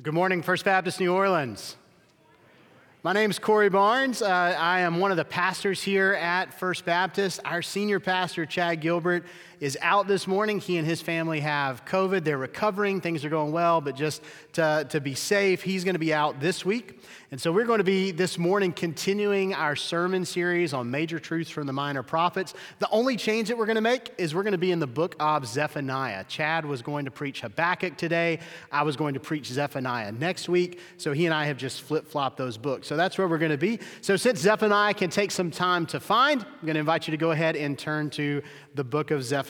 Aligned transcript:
Good 0.00 0.14
morning, 0.14 0.42
First 0.42 0.64
Baptist 0.64 1.00
New 1.00 1.12
Orleans. 1.12 1.74
My 3.02 3.12
name 3.12 3.30
is 3.30 3.40
Corey 3.40 3.68
Barnes. 3.68 4.22
Uh, 4.22 4.28
I 4.28 4.78
am 4.78 5.00
one 5.00 5.10
of 5.10 5.16
the 5.16 5.24
pastors 5.24 5.82
here 5.82 6.12
at 6.12 6.54
First 6.54 6.84
Baptist. 6.84 7.40
Our 7.44 7.62
senior 7.62 7.98
pastor, 7.98 8.46
Chad 8.46 8.80
Gilbert, 8.80 9.24
is 9.60 9.76
out 9.82 10.06
this 10.06 10.26
morning. 10.26 10.58
He 10.58 10.76
and 10.76 10.86
his 10.86 11.00
family 11.00 11.40
have 11.40 11.84
COVID. 11.84 12.24
They're 12.24 12.38
recovering. 12.38 13.00
Things 13.00 13.24
are 13.24 13.28
going 13.28 13.52
well, 13.52 13.80
but 13.80 13.96
just 13.96 14.22
to, 14.54 14.86
to 14.90 15.00
be 15.00 15.14
safe, 15.14 15.62
he's 15.62 15.84
going 15.84 15.94
to 15.94 15.98
be 15.98 16.14
out 16.14 16.40
this 16.40 16.64
week. 16.64 17.00
And 17.30 17.40
so 17.40 17.52
we're 17.52 17.66
going 17.66 17.78
to 17.78 17.84
be 17.84 18.10
this 18.10 18.38
morning 18.38 18.72
continuing 18.72 19.52
our 19.52 19.76
sermon 19.76 20.24
series 20.24 20.72
on 20.72 20.90
major 20.90 21.18
truths 21.18 21.50
from 21.50 21.66
the 21.66 21.72
minor 21.72 22.02
prophets. 22.02 22.54
The 22.78 22.88
only 22.90 23.16
change 23.16 23.48
that 23.48 23.58
we're 23.58 23.66
going 23.66 23.74
to 23.74 23.82
make 23.82 24.12
is 24.16 24.34
we're 24.34 24.44
going 24.44 24.52
to 24.52 24.58
be 24.58 24.70
in 24.70 24.78
the 24.78 24.86
book 24.86 25.14
of 25.20 25.46
Zephaniah. 25.46 26.24
Chad 26.24 26.64
was 26.64 26.80
going 26.80 27.04
to 27.04 27.10
preach 27.10 27.40
Habakkuk 27.42 27.96
today. 27.96 28.38
I 28.72 28.82
was 28.82 28.96
going 28.96 29.14
to 29.14 29.20
preach 29.20 29.46
Zephaniah 29.46 30.12
next 30.12 30.48
week. 30.48 30.80
So 30.96 31.12
he 31.12 31.26
and 31.26 31.34
I 31.34 31.46
have 31.46 31.58
just 31.58 31.82
flip 31.82 32.06
flopped 32.06 32.38
those 32.38 32.56
books. 32.56 32.86
So 32.86 32.96
that's 32.96 33.18
where 33.18 33.28
we're 33.28 33.38
going 33.38 33.50
to 33.50 33.58
be. 33.58 33.80
So 34.00 34.16
since 34.16 34.38
Zephaniah 34.40 34.94
can 34.94 35.10
take 35.10 35.30
some 35.30 35.50
time 35.50 35.84
to 35.86 36.00
find, 36.00 36.42
I'm 36.42 36.62
going 36.62 36.74
to 36.74 36.80
invite 36.80 37.08
you 37.08 37.10
to 37.10 37.18
go 37.18 37.32
ahead 37.32 37.56
and 37.56 37.78
turn 37.78 38.08
to 38.10 38.42
the 38.74 38.84
book 38.84 39.10
of 39.10 39.24
Zephaniah 39.24 39.47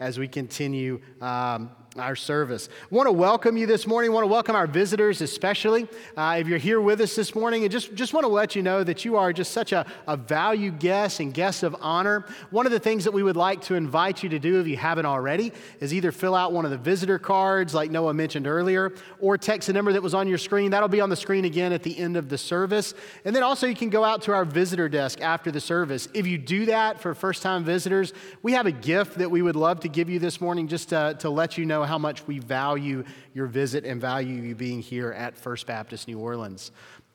as 0.00 0.18
we 0.18 0.28
continue 0.28 1.00
um, 1.20 1.70
our 2.00 2.16
service. 2.16 2.68
Want 2.90 3.06
to 3.06 3.12
welcome 3.12 3.56
you 3.56 3.66
this 3.66 3.86
morning. 3.86 4.12
Want 4.12 4.24
to 4.24 4.28
welcome 4.28 4.54
our 4.54 4.66
visitors, 4.66 5.20
especially 5.20 5.88
uh, 6.16 6.36
if 6.38 6.46
you're 6.46 6.58
here 6.58 6.80
with 6.80 7.00
us 7.00 7.16
this 7.16 7.34
morning. 7.34 7.64
And 7.64 7.72
just, 7.72 7.94
just 7.94 8.14
want 8.14 8.24
to 8.24 8.28
let 8.28 8.56
you 8.56 8.62
know 8.62 8.84
that 8.84 9.04
you 9.04 9.16
are 9.16 9.32
just 9.32 9.52
such 9.52 9.72
a, 9.72 9.86
a 10.06 10.16
valued 10.16 10.78
guest 10.78 11.20
and 11.20 11.32
guest 11.32 11.62
of 11.62 11.76
honor. 11.80 12.24
One 12.50 12.66
of 12.66 12.72
the 12.72 12.78
things 12.78 13.04
that 13.04 13.12
we 13.12 13.22
would 13.22 13.36
like 13.36 13.60
to 13.62 13.74
invite 13.74 14.22
you 14.22 14.28
to 14.30 14.38
do, 14.38 14.60
if 14.60 14.66
you 14.66 14.76
haven't 14.76 15.06
already, 15.06 15.52
is 15.80 15.92
either 15.92 16.12
fill 16.12 16.34
out 16.34 16.52
one 16.52 16.64
of 16.64 16.70
the 16.70 16.78
visitor 16.78 17.18
cards, 17.18 17.74
like 17.74 17.90
Noah 17.90 18.14
mentioned 18.14 18.46
earlier, 18.46 18.92
or 19.20 19.38
text 19.38 19.66
the 19.66 19.72
number 19.72 19.92
that 19.92 20.02
was 20.02 20.14
on 20.14 20.28
your 20.28 20.38
screen. 20.38 20.70
That'll 20.70 20.88
be 20.88 21.00
on 21.00 21.10
the 21.10 21.16
screen 21.16 21.44
again 21.44 21.72
at 21.72 21.82
the 21.82 21.98
end 21.98 22.16
of 22.16 22.28
the 22.28 22.38
service. 22.38 22.94
And 23.24 23.34
then 23.34 23.42
also, 23.42 23.66
you 23.66 23.74
can 23.74 23.90
go 23.90 24.04
out 24.04 24.22
to 24.22 24.32
our 24.32 24.44
visitor 24.44 24.88
desk 24.88 25.20
after 25.20 25.50
the 25.50 25.60
service. 25.60 26.08
If 26.14 26.26
you 26.26 26.38
do 26.38 26.66
that 26.66 27.00
for 27.00 27.14
first 27.14 27.42
time 27.42 27.64
visitors, 27.64 28.12
we 28.42 28.52
have 28.52 28.66
a 28.66 28.72
gift 28.72 29.18
that 29.18 29.30
we 29.30 29.42
would 29.42 29.56
love 29.56 29.80
to 29.80 29.88
give 29.88 30.08
you 30.08 30.18
this 30.18 30.40
morning 30.40 30.68
just 30.68 30.90
to, 30.90 31.16
to 31.20 31.30
let 31.30 31.58
you 31.58 31.66
know 31.66 31.82
how 31.88 31.98
much 31.98 32.24
we 32.26 32.38
value 32.38 33.02
your 33.34 33.46
visit 33.46 33.84
and 33.84 34.00
value 34.00 34.42
you 34.42 34.54
being 34.54 34.80
here 34.80 35.10
at 35.12 35.36
First 35.36 35.66
Baptist 35.66 36.06
New 36.06 36.18
Orleans. 36.18 36.70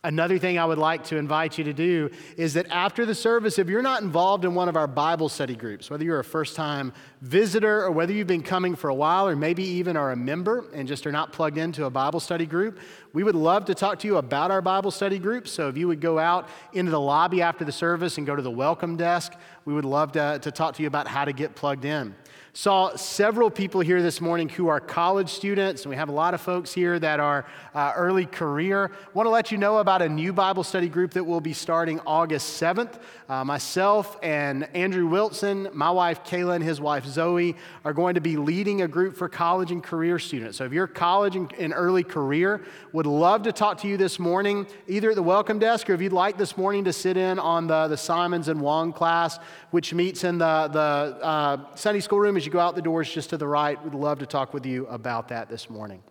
Another 0.05 0.37
thing 0.37 0.59
I 0.59 0.65
would 0.65 0.77
like 0.77 1.05
to 1.05 1.15
invite 1.15 1.57
you 1.57 1.63
to 1.63 1.71
do 1.71 2.09
is 2.35 2.55
that 2.55 2.69
after 2.69 3.05
the 3.05 3.15
service, 3.15 3.57
if 3.57 3.69
you're 3.69 3.81
not 3.81 4.01
involved 4.01 4.43
in 4.43 4.53
one 4.53 4.67
of 4.67 4.75
our 4.75 4.85
Bible 4.85 5.29
study 5.29 5.55
groups, 5.55 5.89
whether 5.89 6.03
you're 6.03 6.19
a 6.19 6.25
first 6.25 6.57
time 6.57 6.91
visitor 7.21 7.83
or 7.85 7.91
whether 7.91 8.11
you've 8.11 8.27
been 8.27 8.43
coming 8.43 8.75
for 8.75 8.89
a 8.89 8.93
while 8.93 9.29
or 9.29 9.37
maybe 9.37 9.63
even 9.63 9.95
are 9.95 10.11
a 10.11 10.15
member 10.17 10.65
and 10.73 10.89
just 10.89 11.07
are 11.07 11.11
not 11.13 11.31
plugged 11.31 11.57
into 11.57 11.85
a 11.85 11.89
Bible 11.89 12.19
study 12.19 12.45
group, 12.45 12.79
we 13.13 13.23
would 13.23 13.35
love 13.35 13.63
to 13.65 13.73
talk 13.73 13.97
to 13.99 14.07
you 14.07 14.17
about 14.17 14.51
our 14.51 14.61
Bible 14.61 14.91
study 14.91 15.19
group. 15.19 15.47
So 15.47 15.69
if 15.69 15.77
you 15.77 15.87
would 15.87 16.01
go 16.01 16.19
out 16.19 16.49
into 16.73 16.91
the 16.91 16.99
lobby 16.99 17.41
after 17.41 17.63
the 17.63 17.71
service 17.71 18.17
and 18.17 18.27
go 18.27 18.35
to 18.35 18.41
the 18.41 18.51
welcome 18.51 18.97
desk, 18.97 19.31
we 19.63 19.73
would 19.73 19.85
love 19.85 20.11
to, 20.13 20.37
to 20.41 20.51
talk 20.51 20.75
to 20.75 20.81
you 20.81 20.87
about 20.89 21.07
how 21.07 21.23
to 21.23 21.31
get 21.31 21.55
plugged 21.55 21.85
in. 21.85 22.13
Saw 22.55 22.95
several 22.95 23.49
people 23.49 23.81
here 23.81 24.03
this 24.03 24.21
morning 24.21 24.47
who 24.47 24.67
are 24.67 24.79
college 24.79 25.31
students, 25.31 25.85
and 25.85 25.89
we 25.89 25.95
have 25.95 26.09
a 26.09 26.11
lot 26.11 26.35
of 26.35 26.41
folks 26.41 26.71
here 26.71 26.99
that 26.99 27.19
are 27.19 27.47
uh, 27.73 27.93
early 27.95 28.27
career. 28.27 28.91
Want 29.15 29.25
to 29.25 29.31
let 29.31 29.51
you 29.51 29.57
know 29.57 29.79
about 29.79 30.03
a 30.03 30.07
new 30.07 30.31
Bible 30.31 30.63
study 30.63 30.87
group 30.87 31.13
that 31.13 31.23
will 31.23 31.41
be 31.41 31.53
starting 31.53 31.99
August 32.05 32.61
7th. 32.61 32.99
Uh, 33.27 33.43
myself 33.43 34.19
and 34.21 34.65
Andrew 34.75 35.07
Wilson, 35.07 35.67
my 35.73 35.89
wife 35.89 36.23
Kayla, 36.23 36.53
and 36.53 36.63
his 36.63 36.79
wife 36.79 37.07
Zoe 37.07 37.55
are 37.83 37.91
going 37.91 38.13
to 38.13 38.21
be 38.21 38.37
leading 38.37 38.83
a 38.83 38.87
group 38.87 39.15
for 39.15 39.27
college 39.27 39.71
and 39.71 39.83
career 39.83 40.19
students. 40.19 40.59
So 40.59 40.65
if 40.65 40.73
you're 40.73 40.85
college 40.85 41.35
and, 41.35 41.51
and 41.53 41.73
early 41.75 42.03
career, 42.03 42.61
would 42.91 43.07
love 43.07 43.41
to 43.43 43.51
talk 43.51 43.79
to 43.79 43.87
you 43.87 43.97
this 43.97 44.19
morning, 44.19 44.67
either 44.87 45.09
at 45.09 45.15
the 45.15 45.23
welcome 45.23 45.57
desk 45.57 45.89
or 45.89 45.95
if 45.95 46.01
you'd 46.01 46.13
like 46.13 46.37
this 46.37 46.55
morning 46.55 46.83
to 46.83 46.93
sit 46.93 47.17
in 47.17 47.39
on 47.39 47.65
the, 47.65 47.87
the 47.87 47.97
Simons 47.97 48.47
and 48.47 48.61
Wong 48.61 48.93
class, 48.93 49.39
which 49.71 49.91
meets 49.91 50.23
in 50.23 50.37
the, 50.37 50.69
the 50.71 51.25
uh, 51.25 51.57
Sunday 51.73 51.99
school 51.99 52.19
room 52.19 52.42
as 52.43 52.45
you 52.45 52.51
go 52.51 52.59
out 52.59 52.75
the 52.75 52.81
doors 52.81 53.09
just 53.09 53.29
to 53.29 53.37
the 53.37 53.47
right. 53.47 53.81
We'd 53.85 53.93
love 53.93 54.19
to 54.19 54.25
talk 54.25 54.53
with 54.53 54.65
you 54.65 54.85
about 54.87 55.29
that 55.29 55.47
this 55.47 55.69
morning. 55.69 56.03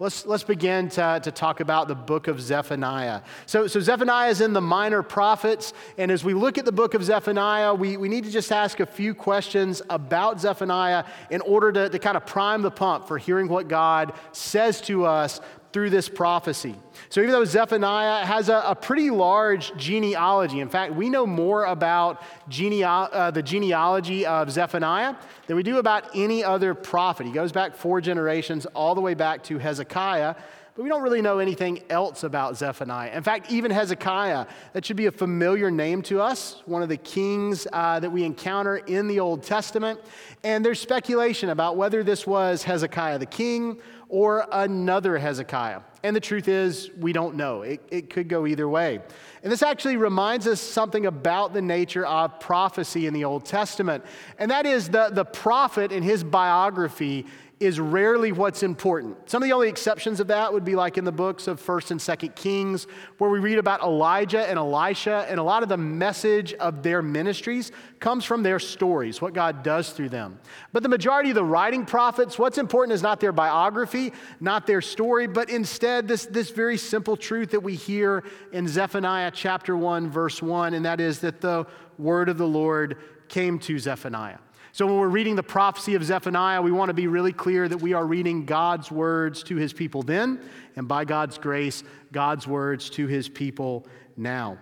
Let's, 0.00 0.26
let's 0.26 0.42
begin 0.42 0.88
to, 0.90 1.20
to 1.22 1.30
talk 1.30 1.60
about 1.60 1.86
the 1.86 1.94
book 1.94 2.26
of 2.26 2.40
Zephaniah. 2.40 3.22
So, 3.46 3.68
so, 3.68 3.78
Zephaniah 3.78 4.30
is 4.30 4.40
in 4.40 4.52
the 4.52 4.60
minor 4.60 5.04
prophets. 5.04 5.72
And 5.96 6.10
as 6.10 6.24
we 6.24 6.34
look 6.34 6.58
at 6.58 6.64
the 6.64 6.72
book 6.72 6.94
of 6.94 7.04
Zephaniah, 7.04 7.72
we, 7.72 7.96
we 7.96 8.08
need 8.08 8.24
to 8.24 8.32
just 8.32 8.50
ask 8.50 8.80
a 8.80 8.86
few 8.86 9.14
questions 9.14 9.80
about 9.88 10.40
Zephaniah 10.40 11.04
in 11.30 11.40
order 11.42 11.70
to, 11.70 11.88
to 11.88 11.98
kind 12.00 12.16
of 12.16 12.26
prime 12.26 12.62
the 12.62 12.70
pump 12.72 13.06
for 13.06 13.16
hearing 13.16 13.46
what 13.46 13.68
God 13.68 14.12
says 14.32 14.80
to 14.82 15.04
us 15.04 15.40
through 15.72 15.90
this 15.90 16.08
prophecy. 16.08 16.74
So, 17.08 17.20
even 17.20 17.32
though 17.32 17.44
Zephaniah 17.44 18.24
has 18.24 18.48
a, 18.48 18.62
a 18.66 18.74
pretty 18.74 19.10
large 19.10 19.76
genealogy, 19.76 20.60
in 20.60 20.68
fact, 20.68 20.94
we 20.94 21.08
know 21.08 21.26
more 21.26 21.64
about 21.64 22.22
uh, 22.22 23.30
the 23.30 23.42
genealogy 23.42 24.26
of 24.26 24.50
Zephaniah 24.50 25.14
than 25.46 25.56
we 25.56 25.62
do 25.62 25.78
about 25.78 26.04
any 26.14 26.42
other 26.42 26.74
prophet. 26.74 27.26
He 27.26 27.32
goes 27.32 27.52
back 27.52 27.74
four 27.74 28.00
generations, 28.00 28.66
all 28.66 28.94
the 28.94 29.00
way 29.00 29.14
back 29.14 29.42
to 29.44 29.58
Hezekiah. 29.58 30.34
But 30.74 30.84
we 30.84 30.88
don't 30.88 31.02
really 31.02 31.20
know 31.20 31.40
anything 31.40 31.82
else 31.90 32.22
about 32.22 32.56
Zephaniah. 32.56 33.10
In 33.12 33.22
fact, 33.22 33.50
even 33.50 33.70
Hezekiah, 33.70 34.46
that 34.72 34.84
should 34.84 34.96
be 34.96 35.06
a 35.06 35.12
familiar 35.12 35.70
name 35.70 36.00
to 36.02 36.20
us, 36.20 36.62
one 36.64 36.82
of 36.82 36.88
the 36.88 36.96
kings 36.96 37.66
uh, 37.72 37.98
that 37.98 38.10
we 38.10 38.22
encounter 38.24 38.76
in 38.76 39.08
the 39.08 39.18
Old 39.18 39.42
Testament. 39.42 40.00
And 40.44 40.64
there's 40.64 40.80
speculation 40.80 41.50
about 41.50 41.76
whether 41.76 42.04
this 42.04 42.26
was 42.26 42.62
Hezekiah 42.62 43.18
the 43.18 43.26
king 43.26 43.80
or 44.10 44.46
another 44.50 45.16
Hezekiah. 45.16 45.80
And 46.02 46.16
the 46.16 46.20
truth 46.20 46.48
is, 46.48 46.90
we 46.98 47.12
don't 47.12 47.36
know. 47.36 47.62
It, 47.62 47.80
it 47.90 48.10
could 48.10 48.28
go 48.28 48.46
either 48.46 48.68
way. 48.68 49.00
And 49.42 49.52
this 49.52 49.62
actually 49.62 49.96
reminds 49.96 50.46
us 50.46 50.60
something 50.60 51.06
about 51.06 51.54
the 51.54 51.62
nature 51.62 52.04
of 52.04 52.40
prophecy 52.40 53.06
in 53.06 53.14
the 53.14 53.24
Old 53.24 53.44
Testament. 53.44 54.04
And 54.38 54.50
that 54.50 54.66
is 54.66 54.88
the, 54.88 55.10
the 55.10 55.24
prophet 55.24 55.92
in 55.92 56.02
his 56.02 56.24
biography 56.24 57.26
is 57.60 57.78
rarely 57.78 58.32
what's 58.32 58.62
important. 58.62 59.28
Some 59.28 59.42
of 59.42 59.46
the 59.46 59.52
only 59.52 59.68
exceptions 59.68 60.18
of 60.18 60.28
that 60.28 60.50
would 60.50 60.64
be 60.64 60.74
like 60.74 60.96
in 60.96 61.04
the 61.04 61.12
books 61.12 61.46
of 61.46 61.60
1st 61.60 61.90
and 61.90 62.00
2nd 62.00 62.34
Kings, 62.34 62.86
where 63.18 63.28
we 63.28 63.38
read 63.38 63.58
about 63.58 63.82
Elijah 63.82 64.48
and 64.48 64.58
Elisha, 64.58 65.26
and 65.28 65.38
a 65.38 65.42
lot 65.42 65.62
of 65.62 65.68
the 65.68 65.76
message 65.76 66.54
of 66.54 66.82
their 66.82 67.02
ministries 67.02 67.70
comes 67.98 68.24
from 68.24 68.42
their 68.42 68.58
stories, 68.58 69.20
what 69.20 69.34
God 69.34 69.62
does 69.62 69.90
through 69.90 70.08
them. 70.08 70.40
But 70.72 70.82
the 70.82 70.88
majority 70.88 71.28
of 71.28 71.34
the 71.34 71.44
writing 71.44 71.84
prophets, 71.84 72.38
what's 72.38 72.56
important 72.56 72.94
is 72.94 73.02
not 73.02 73.20
their 73.20 73.30
biography, 73.32 74.14
not 74.40 74.66
their 74.66 74.80
story, 74.80 75.26
but 75.26 75.50
instead 75.50 76.08
this, 76.08 76.24
this 76.24 76.48
very 76.48 76.78
simple 76.78 77.14
truth 77.14 77.50
that 77.50 77.60
we 77.60 77.74
hear 77.74 78.24
in 78.52 78.68
Zephaniah 78.68 79.32
chapter 79.34 79.76
1, 79.76 80.10
verse 80.10 80.40
1, 80.40 80.72
and 80.72 80.86
that 80.86 80.98
is 80.98 81.18
that 81.18 81.42
the 81.42 81.66
word 81.98 82.30
of 82.30 82.38
the 82.38 82.48
Lord 82.48 82.96
came 83.28 83.58
to 83.58 83.78
Zephaniah. 83.78 84.38
So, 84.72 84.86
when 84.86 84.98
we're 84.98 85.08
reading 85.08 85.34
the 85.34 85.42
prophecy 85.42 85.96
of 85.96 86.04
Zephaniah, 86.04 86.62
we 86.62 86.70
want 86.70 86.90
to 86.90 86.94
be 86.94 87.08
really 87.08 87.32
clear 87.32 87.68
that 87.68 87.78
we 87.78 87.92
are 87.92 88.06
reading 88.06 88.44
God's 88.44 88.90
words 88.90 89.42
to 89.44 89.56
his 89.56 89.72
people 89.72 90.02
then, 90.02 90.40
and 90.76 90.86
by 90.86 91.04
God's 91.04 91.38
grace, 91.38 91.82
God's 92.12 92.46
words 92.46 92.88
to 92.90 93.06
his 93.08 93.28
people 93.28 93.86
now. 94.16 94.58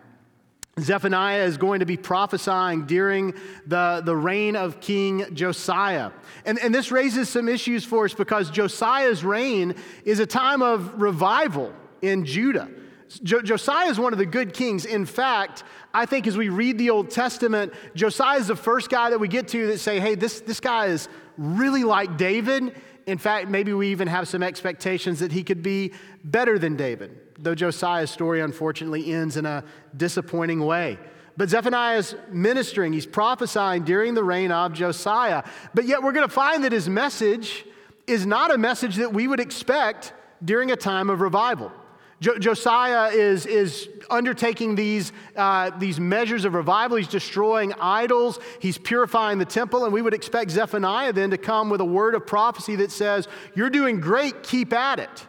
Zephaniah 0.81 1.45
is 1.45 1.57
going 1.57 1.81
to 1.81 1.87
be 1.87 1.97
prophesying 1.97 2.87
during 2.87 3.35
the, 3.67 4.03
the 4.05 4.17
reign 4.17 4.57
of 4.57 4.81
King 4.81 5.27
Josiah. 5.35 6.11
And, 6.45 6.59
and 6.59 6.75
this 6.75 6.91
raises 6.91 7.29
some 7.29 7.49
issues 7.49 7.85
for 7.85 8.05
us 8.05 8.15
because 8.15 8.51
Josiah's 8.51 9.25
reign 9.25 9.75
is 10.05 10.21
a 10.21 10.27
time 10.27 10.63
of 10.63 11.01
revival 11.01 11.73
in 12.01 12.25
Judah. 12.25 12.69
Jo- 13.09 13.43
Josiah 13.43 13.89
is 13.89 13.99
one 13.99 14.13
of 14.13 14.19
the 14.19 14.27
good 14.27 14.53
kings. 14.53 14.85
In 14.85 15.07
fact, 15.07 15.65
I 15.95 16.07
think 16.07 16.27
as 16.27 16.37
we 16.37 16.49
read 16.49 16.79
the 16.79 16.91
Old 16.91 17.11
Testament, 17.11 17.73
Josiah 17.95 18.39
is 18.39 18.49
the 18.49 18.57
first 18.57 18.91
guy 18.91 19.11
that 19.11 19.19
we 19.19 19.29
get 19.29 19.49
to 19.49 19.67
that 19.69 19.79
say, 19.79 19.99
hey, 20.01 20.15
this, 20.15 20.41
this 20.41 20.61
guy 20.61 20.87
is 20.87 21.09
really 21.37 21.85
like 21.85 22.17
David. 22.17 22.81
In 23.07 23.19
fact, 23.19 23.49
maybe 23.49 23.73
we 23.73 23.89
even 23.89 24.09
have 24.09 24.29
some 24.29 24.43
expectations 24.43 25.21
that 25.21 25.33
he 25.33 25.43
could 25.43 25.63
be 25.63 25.93
better 26.25 26.59
than 26.59 26.77
David, 26.77 27.19
though 27.39 27.55
Josiah's 27.55 28.11
story 28.11 28.41
unfortunately 28.43 29.13
ends 29.13 29.37
in 29.37 29.47
a 29.47 29.65
disappointing 29.97 30.61
way. 30.65 30.99
But 31.39 31.49
Zephaniah 31.49 31.99
is 31.99 32.17
ministering, 32.31 32.93
he's 32.93 33.07
prophesying 33.07 33.85
during 33.85 34.15
the 34.15 34.25
reign 34.25 34.51
of 34.51 34.73
Josiah. 34.73 35.45
But 35.73 35.85
yet 35.87 36.03
we're 36.03 36.13
going 36.13 36.27
to 36.27 36.35
find 36.35 36.65
that 36.65 36.73
his 36.73 36.89
message 36.89 37.65
is 38.07 38.27
not 38.27 38.53
a 38.53 38.59
message 38.59 38.97
that 38.97 39.13
we 39.15 39.29
would 39.29 39.41
expect 39.41 40.13
during 40.45 40.73
a 40.73 40.77
time 40.77 41.09
of 41.09 41.21
revival. 41.21 41.71
Jo- 42.21 42.39
Josiah 42.39 43.11
is, 43.11 43.47
is 43.47 43.89
undertaking 44.11 44.75
these, 44.75 45.13
uh, 45.37 45.71
these 45.79 46.01
measures 46.01 46.45
of 46.45 46.55
revival. 46.55 46.97
He's 46.97 47.09
destroying 47.09 47.73
idols, 47.75 48.39
he's 48.61 48.79
purifying 48.79 49.39
the 49.39 49.45
temple, 49.45 49.85
and 49.85 49.93
we 49.93 50.03
would 50.03 50.15
expect 50.15 50.51
Zephaniah 50.51 51.13
then 51.13 51.31
to 51.31 51.39
come 51.39 51.71
with 51.71 51.81
a 51.81 51.85
word 51.85 52.15
of 52.15 52.27
prophecy 52.27 52.77
that 52.77 52.91
says, 52.91 53.29
You're 53.55 53.71
doing 53.71 54.01
great, 54.01 54.43
keep 54.43 54.73
at 54.73 54.99
it. 54.99 55.27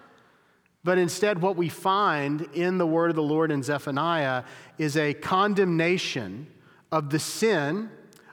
But 0.84 0.98
instead, 0.98 1.42
what 1.42 1.58
we 1.58 1.70
find 1.70 2.48
in 2.54 2.78
the 2.78 2.88
word 2.88 3.10
of 3.10 3.16
the 3.16 3.24
Lord 3.24 3.52
in 3.52 3.62
Zephaniah 3.62 4.44
is 4.78 4.96
a 4.96 5.14
condemnation 5.14 6.48
of 6.92 7.10
the 7.10 7.20
sin 7.20 7.90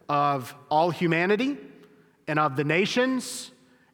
of 0.09 0.55
all 0.71 0.91
humanity 0.91 1.59
and 2.29 2.39
of 2.39 2.57
the 2.57 2.65
nations 2.65 3.51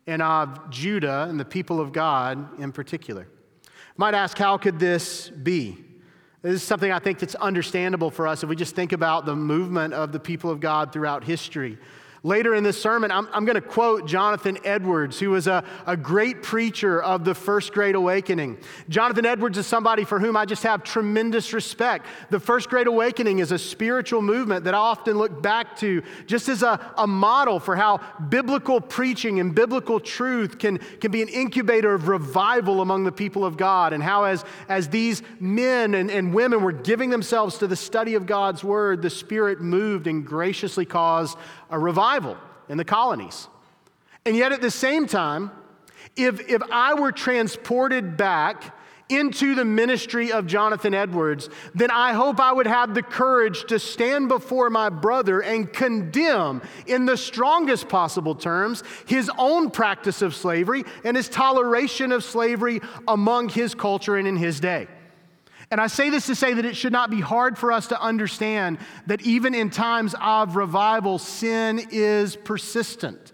and 0.06 0.20
of 0.20 0.70
Judah 0.70 1.26
and 1.28 1.40
the 1.40 1.44
people 1.44 1.80
of 1.80 1.92
God 1.92 2.60
in 2.60 2.72
particular. 2.72 3.26
Might 3.96 4.14
ask, 4.14 4.38
how 4.38 4.56
could 4.58 4.78
this 4.78 5.28
be? 5.28 5.78
This 6.40 6.54
is 6.54 6.62
something 6.62 6.90
I 6.90 6.98
think 6.98 7.18
that's 7.18 7.34
understandable 7.36 8.10
for 8.10 8.26
us 8.26 8.42
if 8.42 8.48
we 8.48 8.56
just 8.56 8.74
think 8.74 8.92
about 8.92 9.26
the 9.26 9.36
movement 9.36 9.94
of 9.94 10.10
the 10.10 10.18
people 10.18 10.50
of 10.50 10.60
God 10.60 10.92
throughout 10.92 11.22
history. 11.22 11.78
Later 12.24 12.54
in 12.54 12.62
this 12.62 12.80
sermon, 12.80 13.10
I'm, 13.10 13.26
I'm 13.32 13.44
going 13.44 13.56
to 13.56 13.60
quote 13.60 14.06
Jonathan 14.06 14.56
Edwards, 14.62 15.18
who 15.18 15.30
was 15.30 15.48
a, 15.48 15.64
a 15.88 15.96
great 15.96 16.40
preacher 16.40 17.02
of 17.02 17.24
the 17.24 17.34
First 17.34 17.72
Great 17.72 17.96
Awakening. 17.96 18.58
Jonathan 18.88 19.26
Edwards 19.26 19.58
is 19.58 19.66
somebody 19.66 20.04
for 20.04 20.20
whom 20.20 20.36
I 20.36 20.44
just 20.44 20.62
have 20.62 20.84
tremendous 20.84 21.52
respect. 21.52 22.06
The 22.30 22.38
First 22.38 22.68
Great 22.68 22.86
Awakening 22.86 23.40
is 23.40 23.50
a 23.50 23.58
spiritual 23.58 24.22
movement 24.22 24.66
that 24.66 24.74
I 24.74 24.78
often 24.78 25.18
look 25.18 25.42
back 25.42 25.76
to 25.78 26.00
just 26.26 26.48
as 26.48 26.62
a, 26.62 26.92
a 26.96 27.08
model 27.08 27.58
for 27.58 27.74
how 27.74 27.98
biblical 28.28 28.80
preaching 28.80 29.40
and 29.40 29.52
biblical 29.52 29.98
truth 29.98 30.60
can, 30.60 30.78
can 31.00 31.10
be 31.10 31.22
an 31.22 31.28
incubator 31.28 31.92
of 31.92 32.06
revival 32.06 32.82
among 32.82 33.02
the 33.02 33.10
people 33.10 33.44
of 33.44 33.56
God, 33.56 33.92
and 33.92 34.00
how, 34.00 34.22
as, 34.24 34.44
as 34.68 34.88
these 34.88 35.22
men 35.40 35.94
and, 35.94 36.08
and 36.08 36.32
women 36.32 36.62
were 36.62 36.70
giving 36.70 37.10
themselves 37.10 37.58
to 37.58 37.66
the 37.66 37.74
study 37.74 38.14
of 38.14 38.26
God's 38.26 38.62
Word, 38.62 39.02
the 39.02 39.10
Spirit 39.10 39.60
moved 39.60 40.06
and 40.06 40.24
graciously 40.24 40.84
caused 40.84 41.36
a 41.72 41.78
revival 41.78 42.36
in 42.68 42.76
the 42.76 42.84
colonies. 42.84 43.48
And 44.24 44.36
yet, 44.36 44.52
at 44.52 44.60
the 44.60 44.70
same 44.70 45.06
time, 45.06 45.50
if, 46.16 46.48
if 46.48 46.62
I 46.70 46.94
were 46.94 47.10
transported 47.10 48.16
back 48.16 48.76
into 49.08 49.54
the 49.54 49.64
ministry 49.64 50.32
of 50.32 50.46
Jonathan 50.46 50.94
Edwards, 50.94 51.50
then 51.74 51.90
I 51.90 52.12
hope 52.12 52.40
I 52.40 52.52
would 52.52 52.66
have 52.66 52.94
the 52.94 53.02
courage 53.02 53.64
to 53.66 53.78
stand 53.78 54.28
before 54.28 54.70
my 54.70 54.88
brother 54.88 55.40
and 55.40 55.70
condemn, 55.70 56.62
in 56.86 57.04
the 57.04 57.16
strongest 57.16 57.88
possible 57.88 58.34
terms, 58.34 58.82
his 59.06 59.30
own 59.38 59.70
practice 59.70 60.22
of 60.22 60.34
slavery 60.34 60.84
and 61.04 61.16
his 61.16 61.28
toleration 61.28 62.12
of 62.12 62.24
slavery 62.24 62.80
among 63.08 63.48
his 63.48 63.74
culture 63.74 64.16
and 64.16 64.28
in 64.28 64.36
his 64.36 64.60
day. 64.60 64.88
And 65.72 65.80
I 65.80 65.86
say 65.86 66.10
this 66.10 66.26
to 66.26 66.34
say 66.34 66.52
that 66.52 66.66
it 66.66 66.76
should 66.76 66.92
not 66.92 67.08
be 67.08 67.22
hard 67.22 67.56
for 67.56 67.72
us 67.72 67.86
to 67.86 67.98
understand 67.98 68.76
that 69.06 69.22
even 69.22 69.54
in 69.54 69.70
times 69.70 70.14
of 70.20 70.54
revival, 70.54 71.18
sin 71.18 71.88
is 71.90 72.36
persistent. 72.36 73.32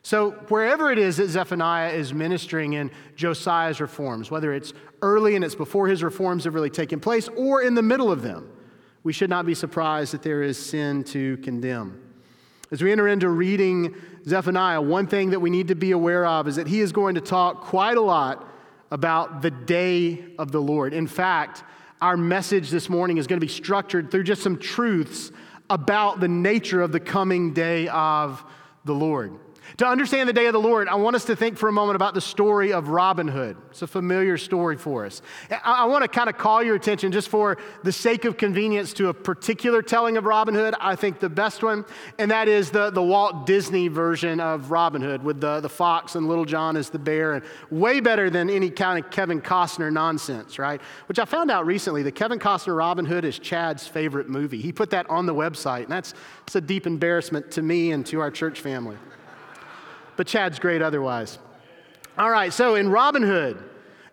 So, 0.00 0.30
wherever 0.48 0.90
it 0.90 0.98
is 0.98 1.18
that 1.18 1.28
Zephaniah 1.28 1.92
is 1.92 2.14
ministering 2.14 2.72
in 2.72 2.90
Josiah's 3.14 3.78
reforms, 3.78 4.30
whether 4.30 4.54
it's 4.54 4.72
early 5.02 5.36
and 5.36 5.44
it's 5.44 5.54
before 5.54 5.86
his 5.86 6.02
reforms 6.02 6.44
have 6.44 6.54
really 6.54 6.70
taken 6.70 6.98
place, 6.98 7.28
or 7.36 7.60
in 7.60 7.74
the 7.74 7.82
middle 7.82 8.10
of 8.10 8.22
them, 8.22 8.50
we 9.02 9.12
should 9.12 9.28
not 9.28 9.44
be 9.44 9.54
surprised 9.54 10.14
that 10.14 10.22
there 10.22 10.42
is 10.42 10.56
sin 10.56 11.04
to 11.04 11.36
condemn. 11.38 12.00
As 12.70 12.80
we 12.80 12.90
enter 12.90 13.06
into 13.06 13.28
reading 13.28 13.94
Zephaniah, 14.26 14.80
one 14.80 15.06
thing 15.06 15.28
that 15.28 15.40
we 15.40 15.50
need 15.50 15.68
to 15.68 15.74
be 15.74 15.90
aware 15.90 16.24
of 16.24 16.48
is 16.48 16.56
that 16.56 16.68
he 16.68 16.80
is 16.80 16.90
going 16.90 17.16
to 17.16 17.20
talk 17.20 17.60
quite 17.60 17.98
a 17.98 18.00
lot 18.00 18.50
about 18.90 19.42
the 19.42 19.50
day 19.50 20.24
of 20.38 20.52
the 20.52 20.60
Lord. 20.60 20.94
In 20.94 21.06
fact, 21.06 21.64
our 22.00 22.16
message 22.16 22.70
this 22.70 22.88
morning 22.88 23.18
is 23.18 23.26
going 23.26 23.40
to 23.40 23.46
be 23.46 23.52
structured 23.52 24.10
through 24.10 24.24
just 24.24 24.42
some 24.42 24.58
truths 24.58 25.32
about 25.70 26.20
the 26.20 26.28
nature 26.28 26.82
of 26.82 26.92
the 26.92 27.00
coming 27.00 27.52
day 27.52 27.88
of 27.88 28.44
the 28.84 28.94
Lord. 28.94 29.38
To 29.78 29.86
understand 29.86 30.28
the 30.28 30.32
day 30.32 30.46
of 30.46 30.52
the 30.52 30.60
Lord, 30.60 30.88
I 30.88 30.94
want 30.94 31.16
us 31.16 31.24
to 31.26 31.36
think 31.36 31.58
for 31.58 31.68
a 31.68 31.72
moment 31.72 31.96
about 31.96 32.14
the 32.14 32.20
story 32.20 32.72
of 32.72 32.88
Robin 32.88 33.28
Hood. 33.28 33.56
It's 33.70 33.82
a 33.82 33.86
familiar 33.86 34.38
story 34.38 34.76
for 34.76 35.04
us. 35.04 35.20
I, 35.62 35.84
want 35.84 36.02
to 36.02 36.08
kind 36.08 36.30
of 36.30 36.38
call 36.38 36.62
your 36.62 36.76
attention, 36.76 37.12
just 37.12 37.28
for 37.28 37.58
the 37.82 37.92
sake 37.92 38.24
of 38.24 38.38
convenience, 38.38 38.94
to 38.94 39.08
a 39.08 39.14
particular 39.14 39.82
telling 39.82 40.16
of 40.16 40.24
Robin 40.24 40.54
Hood. 40.54 40.74
I 40.80 40.96
think 40.96 41.20
the 41.20 41.28
best 41.28 41.62
one, 41.62 41.84
and 42.18 42.30
that 42.30 42.48
is 42.48 42.70
the, 42.70 42.90
the 42.90 43.02
Walt 43.02 43.44
Disney 43.44 43.88
version 43.88 44.40
of 44.40 44.70
Robin 44.70 45.02
Hood 45.02 45.22
with 45.22 45.40
the, 45.40 45.60
the 45.60 45.68
fox 45.68 46.14
and 46.14 46.28
Little 46.28 46.44
John 46.46 46.76
as 46.76 46.88
the 46.88 46.98
bear, 46.98 47.34
and 47.34 47.44
way 47.70 48.00
better 48.00 48.30
than 48.30 48.48
any 48.48 48.70
kind 48.70 49.04
of 49.04 49.10
Kevin 49.10 49.42
Costner 49.42 49.92
nonsense, 49.92 50.58
right? 50.58 50.80
Which 51.06 51.18
I 51.18 51.24
found 51.24 51.50
out 51.50 51.66
recently 51.66 52.02
that 52.04 52.14
Kevin 52.14 52.38
Costner 52.38 52.76
Robin 52.76 53.04
Hood 53.04 53.24
is 53.24 53.38
Chad's 53.38 53.86
favorite 53.86 54.28
movie. 54.28 54.60
He 54.60 54.72
put 54.72 54.90
that 54.90 55.10
on 55.10 55.26
the 55.26 55.34
website, 55.34 55.82
and 55.82 55.92
that's, 55.92 56.14
that's 56.40 56.56
a 56.56 56.60
deep 56.60 56.86
embarrassment 56.86 57.50
to 57.52 57.62
me 57.62 57.90
and 57.90 58.06
to 58.06 58.20
our 58.20 58.30
church 58.30 58.60
family 58.60 58.96
but 60.16 60.26
Chad's 60.26 60.58
great 60.58 60.82
otherwise. 60.82 61.38
All 62.18 62.30
right, 62.30 62.52
so 62.52 62.74
in 62.74 62.88
Robin 62.88 63.22
Hood, 63.22 63.62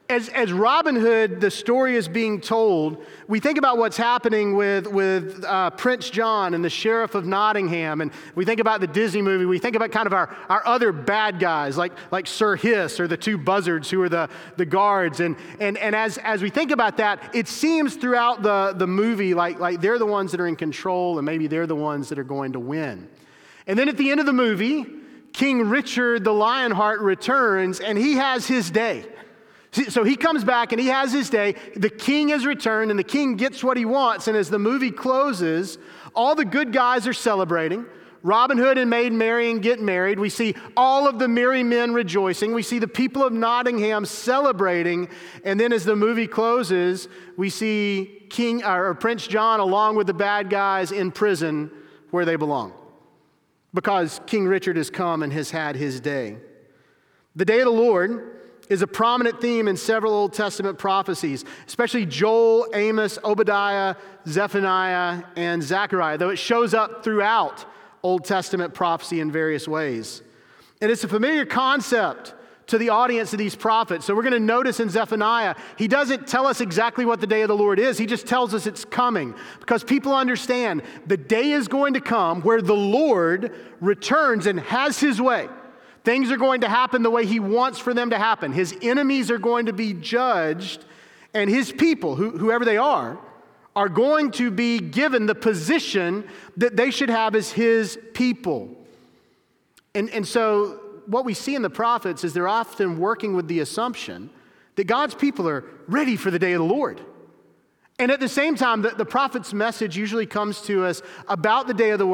as, 0.10 0.28
as 0.30 0.52
Robin 0.52 0.98
Hood, 0.98 1.40
the 1.40 1.50
story 1.50 1.96
is 1.96 2.10
being 2.10 2.42
told, 2.42 3.06
we 3.30 3.40
think 3.40 3.58
about 3.58 3.78
what's 3.78 3.96
happening 3.96 4.56
with, 4.56 4.86
with 4.86 5.44
uh, 5.46 5.70
Prince 5.72 6.10
John 6.10 6.54
and 6.54 6.64
the 6.64 6.70
Sheriff 6.70 7.16
of 7.16 7.26
Nottingham, 7.26 8.02
and 8.02 8.12
we 8.36 8.44
think 8.44 8.60
about 8.60 8.82
the 8.82 8.88
Disney 8.88 9.22
movie. 9.22 9.46
We 9.46 9.60
think 9.60 9.78
about 9.78 9.92
kind 9.92 10.06
of 10.06 10.12
our, 10.12 10.36
our 10.50 10.62
other 10.68 10.92
bad 10.92 11.40
guys, 11.40 11.78
like, 11.78 11.94
like 12.12 12.28
Sir 12.28 12.58
Hiss 12.58 13.00
or 13.00 13.08
the 13.08 13.16
two 13.16 13.38
buzzards 13.38 13.90
who 13.90 14.02
are 14.02 14.10
the, 14.10 14.30
the 14.58 14.66
guards. 14.66 15.22
And, 15.22 15.38
and, 15.62 15.78
and 15.78 15.96
as, 15.96 16.18
as 16.18 16.42
we 16.42 16.50
think 16.50 16.72
about 16.72 16.98
that, 16.98 17.34
it 17.34 17.48
seems 17.48 17.96
throughout 17.96 18.44
the, 18.44 18.74
the 18.76 18.88
movie 18.88 19.34
like, 19.34 19.60
like 19.60 19.80
they're 19.80 20.00
the 20.00 20.06
ones 20.06 20.32
that 20.32 20.42
are 20.42 20.48
in 20.48 20.58
control, 20.58 21.18
and 21.18 21.26
maybe 21.26 21.48
they're 21.48 21.66
the 21.66 21.78
ones 21.78 22.10
that 22.10 22.20
are 22.20 22.26
going 22.26 22.52
to 22.52 22.60
win. 22.60 23.08
And 23.68 23.80
then 23.80 23.88
at 23.88 23.96
the 23.96 24.12
end 24.12 24.20
of 24.20 24.26
the 24.26 24.34
movie, 24.34 24.86
King 25.34 25.68
Richard 25.68 26.24
the 26.24 26.32
Lionheart 26.32 27.02
returns 27.02 27.80
and 27.80 27.98
he 27.98 28.14
has 28.14 28.48
his 28.48 28.70
day. 28.70 29.06
So 29.90 30.04
he 30.04 30.16
comes 30.16 30.44
back 30.44 30.72
and 30.72 30.80
he 30.80 30.88
has 30.88 31.12
his 31.12 31.32
day. 31.32 31.56
The 31.76 31.90
king 31.90 32.30
has 32.30 32.46
returned 32.46 32.92
and 32.92 33.00
the 33.00 33.04
king 33.04 33.36
gets 33.38 33.64
what 33.64 33.76
he 33.76 33.86
wants. 33.86 34.28
And 34.28 34.38
as 34.38 34.50
the 34.50 34.60
movie 34.60 34.92
closes, 34.92 35.80
all 36.16 36.36
the 36.36 36.46
good 36.46 36.72
guys 36.72 37.08
are 37.08 37.14
celebrating. 37.14 37.86
Robin 38.22 38.58
Hood 38.58 38.78
and 38.78 38.90
Maid 38.90 39.12
Marian 39.12 39.60
get 39.60 39.82
married. 39.82 40.20
We 40.20 40.30
see 40.30 40.56
all 40.78 41.08
of 41.08 41.18
the 41.18 41.28
merry 41.28 41.64
men 41.64 41.92
rejoicing. 41.94 42.54
We 42.54 42.62
see 42.62 42.78
the 42.78 42.88
people 42.88 43.24
of 43.24 43.34
Nottingham 43.34 44.06
celebrating. 44.06 45.10
And 45.44 45.60
then 45.60 45.74
as 45.74 45.84
the 45.84 45.96
movie 45.96 46.28
closes, 46.28 47.10
we 47.36 47.50
see 47.50 48.28
King 48.30 48.64
or 48.64 48.94
Prince 48.94 49.26
John 49.26 49.60
along 49.60 49.96
with 49.96 50.08
the 50.08 50.14
bad 50.14 50.52
guys 50.52 50.92
in 50.92 51.12
prison 51.12 51.72
where 52.12 52.26
they 52.26 52.36
belong 52.36 52.74
because 53.74 54.22
King 54.28 54.46
Richard 54.46 54.78
has 54.78 54.90
come 54.90 55.24
and 55.24 55.34
has 55.34 55.52
had 55.52 55.76
his 55.76 56.00
day. 56.00 56.38
The 57.36 57.46
day 57.46 57.60
of 57.60 57.66
the 57.66 57.72
Lord 57.72 58.40
is 58.70 58.82
a 58.82 58.88
prominent 58.88 59.42
theme 59.42 59.68
in 59.68 59.76
several 59.76 60.14
Old 60.14 60.34
Testament 60.34 60.78
prophecies, 60.78 61.44
especially 61.68 62.06
Joel, 62.06 62.68
Amos, 62.74 63.18
Obadiah, 63.24 63.96
Zephaniah, 64.28 65.24
and 65.36 65.62
Zechariah, 65.62 66.18
though 66.18 66.30
it 66.30 66.38
shows 66.38 66.74
up 66.74 67.04
throughout 67.04 67.66
Old 68.04 68.26
Testament 68.26 68.74
prophecy 68.74 69.20
in 69.20 69.32
various 69.32 69.68
ways. 69.68 70.22
And 70.82 70.92
it's 70.92 71.04
a 71.04 71.08
familiar 71.08 71.46
concept 71.46 72.36
to 72.74 72.80
the 72.80 72.90
audience 72.90 73.32
of 73.34 73.38
these 73.38 73.56
prophets. 73.56 74.04
So 74.04 74.16
we're 74.16 74.24
going 74.24 74.34
to 74.34 74.40
notice 74.40 74.80
in 74.80 74.90
Zephaniah, 74.90 75.54
he 75.78 75.88
doesn't 75.88 76.28
tell 76.28 76.48
us 76.48 76.60
exactly 76.60 77.06
what 77.06 77.22
the 77.22 77.28
day 77.28 77.44
of 77.44 77.48
the 77.48 77.56
Lord 77.56 77.78
is. 77.78 78.00
He 78.00 78.08
just 78.08 78.26
tells 78.26 78.56
us 78.56 78.66
it's 78.66 78.84
coming 78.84 79.36
because 79.60 79.84
people 79.84 80.12
understand 80.12 80.82
the 81.06 81.16
day 81.16 81.52
is 81.52 81.68
going 81.68 81.94
to 81.94 82.02
come 82.02 82.42
where 82.42 82.64
the 82.64 82.74
Lord 82.74 83.56
returns 83.80 84.48
and 84.48 84.60
has 84.60 85.00
his 85.00 85.22
way. 85.22 85.50
Things 86.04 86.32
are 86.32 86.38
going 86.38 86.62
to 86.62 86.68
happen 86.68 87.04
the 87.04 87.12
way 87.12 87.28
he 87.28 87.40
wants 87.40 87.78
for 87.78 87.94
them 87.94 88.10
to 88.10 88.18
happen. 88.18 88.52
His 88.52 88.76
enemies 88.82 89.30
are 89.30 89.38
going 89.38 89.68
to 89.68 89.74
be 89.74 89.94
judged, 89.94 90.84
and 91.36 91.52
his 91.52 91.72
people, 91.72 92.16
whoever 92.16 92.66
they 92.66 92.78
are, 92.78 93.20
are 93.76 93.88
going 93.88 94.32
to 94.32 94.50
be 94.50 94.80
given 94.80 95.28
the 95.28 95.36
position 95.36 96.28
that 96.58 96.76
they 96.76 96.90
should 96.90 97.12
have 97.12 97.36
as 97.36 97.52
his 97.52 98.00
people. 98.14 98.76
And, 99.94 100.10
and 100.10 100.28
so 100.28 100.80
what 101.08 101.26
we 101.26 101.34
see 101.34 101.56
in 101.56 101.62
the 101.62 101.70
prophets 101.70 102.24
is 102.24 102.34
they're 102.34 102.48
often 102.48 102.98
working 102.98 103.36
with 103.36 103.48
the 103.48 103.60
assumption 103.60 104.30
that 104.76 104.86
God's 104.86 105.16
people 105.16 105.48
are 105.48 105.64
ready 105.88 106.16
for 106.16 106.32
the 106.32 106.40
day 106.40 106.54
of 106.54 106.60
the 106.60 106.74
Lord. 106.74 107.02
And 108.00 108.12
at 108.12 108.20
the 108.20 108.28
same 108.28 108.56
time, 108.56 108.82
the, 108.82 108.90
the, 108.90 109.06
prophet's 109.06 109.54
message 109.54 109.96
usually 109.96 110.26
comes 110.26 110.62
to 110.64 110.84
us 110.84 111.04
about 111.28 111.68
the 111.68 111.76
day 111.76 111.92
of 111.92 112.00
the 112.00 112.06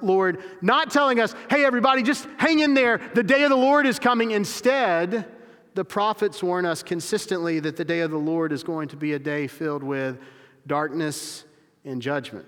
Lord, 0.00 0.42
not 0.62 0.90
telling 0.90 1.20
us, 1.20 1.34
hey, 1.50 1.64
everybody, 1.64 2.02
just 2.02 2.26
hang 2.38 2.60
in 2.60 2.72
there, 2.72 3.00
the 3.14 3.22
day 3.22 3.42
of 3.42 3.50
the 3.50 3.56
Lord 3.56 3.86
is 3.86 3.98
coming. 3.98 4.30
Instead, 4.30 5.26
the 5.74 5.84
prophets 5.84 6.42
warn 6.42 6.64
us 6.64 6.82
consistently 6.82 7.60
that 7.60 7.76
the 7.76 7.84
day 7.84 8.00
of 8.00 8.10
the 8.10 8.16
Lord 8.16 8.50
is 8.50 8.64
going 8.64 8.88
to 8.88 8.96
be 8.96 9.12
a 9.12 9.18
day 9.18 9.46
filled 9.46 9.82
with 9.82 10.18
darkness 10.66 11.44
and 11.84 12.00
judgment. 12.00 12.46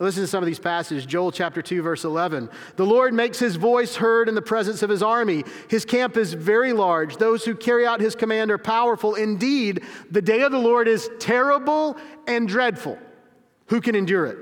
Listen 0.00 0.22
to 0.22 0.28
some 0.28 0.44
of 0.44 0.46
these 0.46 0.60
passages. 0.60 1.04
Joel 1.04 1.32
chapter 1.32 1.60
2, 1.60 1.82
verse 1.82 2.04
11. 2.04 2.48
The 2.76 2.86
Lord 2.86 3.12
makes 3.12 3.38
his 3.40 3.56
voice 3.56 3.96
heard 3.96 4.28
in 4.28 4.36
the 4.36 4.42
presence 4.42 4.84
of 4.84 4.90
his 4.90 5.02
army. 5.02 5.44
His 5.68 5.84
camp 5.84 6.16
is 6.16 6.34
very 6.34 6.72
large. 6.72 7.16
Those 7.16 7.44
who 7.44 7.56
carry 7.56 7.84
out 7.84 8.00
his 8.00 8.14
command 8.14 8.52
are 8.52 8.58
powerful. 8.58 9.16
Indeed, 9.16 9.82
the 10.10 10.22
day 10.22 10.42
of 10.42 10.52
the 10.52 10.58
Lord 10.58 10.86
is 10.86 11.10
terrible 11.18 11.96
and 12.28 12.46
dreadful. 12.46 12.96
Who 13.66 13.80
can 13.80 13.96
endure 13.96 14.26
it? 14.26 14.38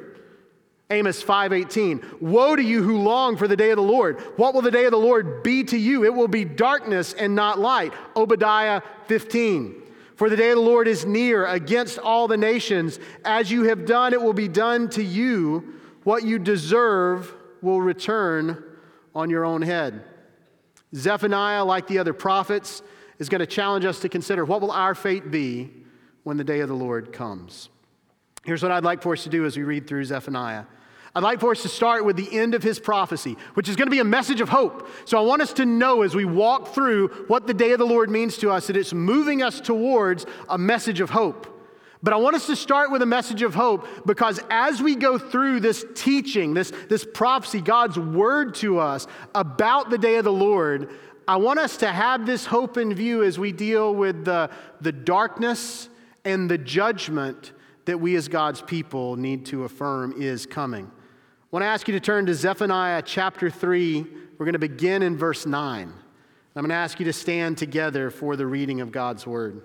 Amos 0.90 1.22
5:18 1.22 2.20
Woe 2.20 2.54
to 2.54 2.62
you 2.62 2.82
who 2.82 2.98
long 2.98 3.36
for 3.36 3.48
the 3.48 3.56
day 3.56 3.70
of 3.70 3.76
the 3.76 3.82
Lord 3.82 4.20
what 4.36 4.54
will 4.54 4.62
the 4.62 4.70
day 4.70 4.84
of 4.84 4.92
the 4.92 4.96
Lord 4.96 5.42
be 5.42 5.64
to 5.64 5.76
you 5.76 6.04
it 6.04 6.14
will 6.14 6.28
be 6.28 6.44
darkness 6.44 7.12
and 7.12 7.34
not 7.34 7.58
light 7.58 7.92
Obadiah 8.14 8.82
15 9.06 9.82
for 10.16 10.28
the 10.30 10.36
day 10.36 10.50
of 10.50 10.56
the 10.56 10.62
Lord 10.62 10.88
is 10.88 11.04
near 11.04 11.46
against 11.46 11.98
all 11.98 12.26
the 12.26 12.36
nations. 12.36 12.98
As 13.24 13.50
you 13.50 13.64
have 13.64 13.86
done, 13.86 14.12
it 14.12 14.20
will 14.20 14.32
be 14.32 14.48
done 14.48 14.88
to 14.90 15.02
you. 15.02 15.74
What 16.04 16.24
you 16.24 16.38
deserve 16.38 17.32
will 17.62 17.80
return 17.80 18.64
on 19.14 19.30
your 19.30 19.44
own 19.44 19.62
head. 19.62 20.02
Zephaniah, 20.94 21.64
like 21.64 21.86
the 21.86 21.98
other 21.98 22.14
prophets, 22.14 22.82
is 23.18 23.28
going 23.28 23.40
to 23.40 23.46
challenge 23.46 23.84
us 23.84 24.00
to 24.00 24.08
consider 24.08 24.44
what 24.44 24.60
will 24.60 24.70
our 24.70 24.94
fate 24.94 25.30
be 25.30 25.70
when 26.22 26.36
the 26.36 26.44
day 26.44 26.60
of 26.60 26.68
the 26.68 26.74
Lord 26.74 27.12
comes. 27.12 27.68
Here's 28.44 28.62
what 28.62 28.72
I'd 28.72 28.84
like 28.84 29.02
for 29.02 29.12
us 29.12 29.24
to 29.24 29.28
do 29.28 29.44
as 29.44 29.56
we 29.56 29.64
read 29.64 29.86
through 29.86 30.04
Zephaniah. 30.04 30.64
I'd 31.16 31.22
like 31.22 31.40
for 31.40 31.50
us 31.50 31.62
to 31.62 31.70
start 31.70 32.04
with 32.04 32.16
the 32.16 32.38
end 32.38 32.54
of 32.54 32.62
his 32.62 32.78
prophecy, 32.78 33.38
which 33.54 33.70
is 33.70 33.76
going 33.76 33.86
to 33.86 33.90
be 33.90 34.00
a 34.00 34.04
message 34.04 34.42
of 34.42 34.50
hope. 34.50 34.86
So 35.06 35.16
I 35.16 35.22
want 35.22 35.40
us 35.40 35.54
to 35.54 35.64
know 35.64 36.02
as 36.02 36.14
we 36.14 36.26
walk 36.26 36.74
through 36.74 37.08
what 37.26 37.46
the 37.46 37.54
day 37.54 37.72
of 37.72 37.78
the 37.78 37.86
Lord 37.86 38.10
means 38.10 38.36
to 38.38 38.50
us 38.50 38.66
that 38.66 38.76
it's 38.76 38.92
moving 38.92 39.42
us 39.42 39.58
towards 39.58 40.26
a 40.50 40.58
message 40.58 41.00
of 41.00 41.08
hope. 41.08 41.46
But 42.02 42.12
I 42.12 42.18
want 42.18 42.36
us 42.36 42.46
to 42.48 42.54
start 42.54 42.90
with 42.90 43.00
a 43.00 43.06
message 43.06 43.40
of 43.40 43.54
hope 43.54 43.88
because 44.04 44.40
as 44.50 44.82
we 44.82 44.94
go 44.94 45.16
through 45.16 45.60
this 45.60 45.86
teaching, 45.94 46.52
this, 46.52 46.70
this 46.90 47.06
prophecy, 47.14 47.62
God's 47.62 47.98
word 47.98 48.54
to 48.56 48.78
us 48.78 49.06
about 49.34 49.88
the 49.88 49.96
day 49.96 50.16
of 50.16 50.24
the 50.26 50.32
Lord, 50.32 50.90
I 51.26 51.36
want 51.36 51.58
us 51.60 51.78
to 51.78 51.88
have 51.88 52.26
this 52.26 52.44
hope 52.44 52.76
in 52.76 52.92
view 52.92 53.22
as 53.22 53.38
we 53.38 53.52
deal 53.52 53.94
with 53.94 54.26
the, 54.26 54.50
the 54.82 54.92
darkness 54.92 55.88
and 56.26 56.50
the 56.50 56.58
judgment 56.58 57.52
that 57.86 58.00
we 58.00 58.16
as 58.16 58.28
God's 58.28 58.60
people 58.60 59.16
need 59.16 59.46
to 59.46 59.64
affirm 59.64 60.12
is 60.20 60.44
coming. 60.44 60.90
I 61.46 61.48
want 61.56 61.62
to 61.62 61.68
ask 61.68 61.86
you 61.86 61.94
to 61.94 62.00
turn 62.00 62.26
to 62.26 62.34
Zephaniah 62.34 63.02
chapter 63.02 63.48
3. 63.48 64.04
We're 64.36 64.46
going 64.46 64.54
to 64.54 64.58
begin 64.58 65.04
in 65.04 65.16
verse 65.16 65.46
9. 65.46 65.80
I'm 65.80 65.92
going 66.54 66.70
to 66.70 66.74
ask 66.74 66.98
you 66.98 67.04
to 67.04 67.12
stand 67.12 67.56
together 67.56 68.10
for 68.10 68.34
the 68.34 68.48
reading 68.48 68.80
of 68.80 68.90
God's 68.90 69.28
word. 69.28 69.62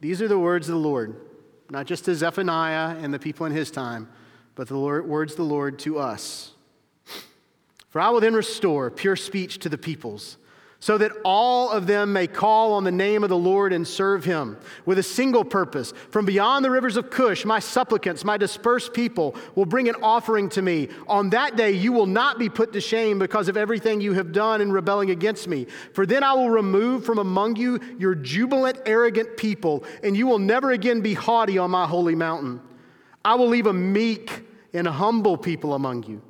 These 0.00 0.22
are 0.22 0.28
the 0.28 0.38
words 0.38 0.68
of 0.68 0.74
the 0.74 0.80
Lord, 0.80 1.16
not 1.70 1.86
just 1.86 2.04
to 2.04 2.14
Zephaniah 2.14 2.96
and 2.96 3.12
the 3.12 3.18
people 3.18 3.46
in 3.46 3.52
his 3.52 3.72
time, 3.72 4.08
but 4.54 4.68
the 4.68 4.78
Lord, 4.78 5.04
words 5.04 5.32
of 5.32 5.38
the 5.38 5.44
Lord 5.44 5.80
to 5.80 5.98
us. 5.98 6.52
For 7.88 8.00
I 8.00 8.10
will 8.10 8.20
then 8.20 8.34
restore 8.34 8.92
pure 8.92 9.16
speech 9.16 9.58
to 9.58 9.68
the 9.68 9.76
peoples 9.76 10.36
so 10.82 10.98
that 10.98 11.12
all 11.24 11.70
of 11.70 11.86
them 11.86 12.12
may 12.12 12.26
call 12.26 12.72
on 12.72 12.82
the 12.82 12.90
name 12.90 13.22
of 13.22 13.28
the 13.28 13.38
Lord 13.38 13.72
and 13.72 13.86
serve 13.86 14.24
him 14.24 14.58
with 14.84 14.98
a 14.98 15.02
single 15.02 15.44
purpose. 15.44 15.92
From 16.10 16.24
beyond 16.24 16.64
the 16.64 16.72
rivers 16.72 16.96
of 16.96 17.08
Cush, 17.08 17.44
my 17.44 17.60
supplicants, 17.60 18.24
my 18.24 18.36
dispersed 18.36 18.92
people, 18.92 19.36
will 19.54 19.64
bring 19.64 19.88
an 19.88 19.94
offering 20.02 20.48
to 20.48 20.60
me. 20.60 20.88
On 21.06 21.30
that 21.30 21.54
day, 21.54 21.70
you 21.70 21.92
will 21.92 22.06
not 22.06 22.36
be 22.36 22.48
put 22.48 22.72
to 22.72 22.80
shame 22.80 23.20
because 23.20 23.46
of 23.48 23.56
everything 23.56 24.00
you 24.00 24.14
have 24.14 24.32
done 24.32 24.60
in 24.60 24.72
rebelling 24.72 25.10
against 25.10 25.46
me. 25.46 25.68
For 25.92 26.04
then 26.04 26.24
I 26.24 26.32
will 26.32 26.50
remove 26.50 27.06
from 27.06 27.18
among 27.18 27.54
you 27.54 27.78
your 27.96 28.16
jubilant, 28.16 28.80
arrogant 28.84 29.36
people, 29.36 29.84
and 30.02 30.16
you 30.16 30.26
will 30.26 30.40
never 30.40 30.72
again 30.72 31.00
be 31.00 31.14
haughty 31.14 31.58
on 31.58 31.70
my 31.70 31.86
holy 31.86 32.16
mountain. 32.16 32.60
I 33.24 33.36
will 33.36 33.46
leave 33.46 33.66
a 33.68 33.72
meek 33.72 34.44
and 34.74 34.88
humble 34.88 35.36
people 35.36 35.74
among 35.74 36.02
you 36.02 36.22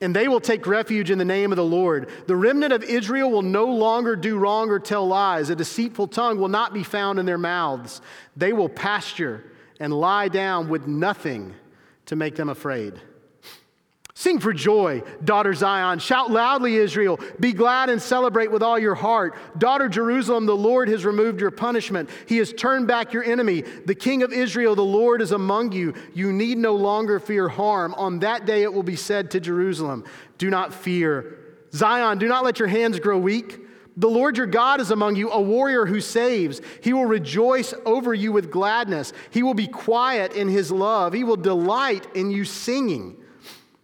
and 0.00 0.14
they 0.14 0.28
will 0.28 0.40
take 0.40 0.66
refuge 0.66 1.10
in 1.10 1.18
the 1.18 1.24
name 1.24 1.52
of 1.52 1.56
the 1.56 1.64
Lord. 1.64 2.10
The 2.26 2.36
remnant 2.36 2.72
of 2.72 2.82
Israel 2.82 3.30
will 3.30 3.42
no 3.42 3.66
longer 3.66 4.14
do 4.14 4.38
wrong 4.38 4.68
or 4.68 4.78
tell 4.78 5.06
lies. 5.06 5.48
A 5.48 5.56
deceitful 5.56 6.08
tongue 6.08 6.38
will 6.38 6.48
not 6.48 6.74
be 6.74 6.82
found 6.82 7.18
in 7.18 7.24
their 7.24 7.38
mouths. 7.38 8.02
They 8.36 8.52
will 8.52 8.68
pasture 8.68 9.44
and 9.80 9.92
lie 9.92 10.28
down 10.28 10.68
with 10.68 10.86
nothing 10.86 11.54
to 12.06 12.16
make 12.16 12.36
them 12.36 12.48
afraid. 12.50 13.00
Sing 14.18 14.38
for 14.38 14.54
joy, 14.54 15.02
daughter 15.22 15.52
Zion. 15.52 15.98
Shout 15.98 16.30
loudly, 16.30 16.76
Israel. 16.76 17.20
Be 17.38 17.52
glad 17.52 17.90
and 17.90 18.00
celebrate 18.00 18.50
with 18.50 18.62
all 18.62 18.78
your 18.78 18.94
heart. 18.94 19.36
Daughter 19.58 19.90
Jerusalem, 19.90 20.46
the 20.46 20.56
Lord 20.56 20.88
has 20.88 21.04
removed 21.04 21.38
your 21.38 21.50
punishment. 21.50 22.08
He 22.24 22.38
has 22.38 22.50
turned 22.54 22.88
back 22.88 23.12
your 23.12 23.22
enemy. 23.22 23.60
The 23.60 23.94
King 23.94 24.22
of 24.22 24.32
Israel, 24.32 24.74
the 24.74 24.80
Lord, 24.80 25.20
is 25.20 25.32
among 25.32 25.72
you. 25.72 25.92
You 26.14 26.32
need 26.32 26.56
no 26.56 26.74
longer 26.76 27.20
fear 27.20 27.46
harm. 27.46 27.92
On 27.92 28.20
that 28.20 28.46
day 28.46 28.62
it 28.62 28.72
will 28.72 28.82
be 28.82 28.96
said 28.96 29.30
to 29.32 29.38
Jerusalem, 29.40 30.02
Do 30.38 30.48
not 30.48 30.72
fear. 30.72 31.38
Zion, 31.74 32.16
do 32.16 32.26
not 32.26 32.42
let 32.42 32.58
your 32.58 32.68
hands 32.68 32.98
grow 32.98 33.18
weak. 33.18 33.60
The 33.98 34.08
Lord 34.08 34.38
your 34.38 34.46
God 34.46 34.80
is 34.80 34.90
among 34.90 35.16
you, 35.16 35.30
a 35.30 35.42
warrior 35.42 35.84
who 35.84 36.00
saves. 36.00 36.62
He 36.82 36.94
will 36.94 37.04
rejoice 37.04 37.74
over 37.84 38.14
you 38.14 38.32
with 38.32 38.50
gladness. 38.50 39.12
He 39.28 39.42
will 39.42 39.52
be 39.52 39.66
quiet 39.66 40.32
in 40.32 40.48
his 40.48 40.72
love. 40.72 41.12
He 41.12 41.22
will 41.22 41.36
delight 41.36 42.06
in 42.14 42.30
you 42.30 42.46
singing. 42.46 43.18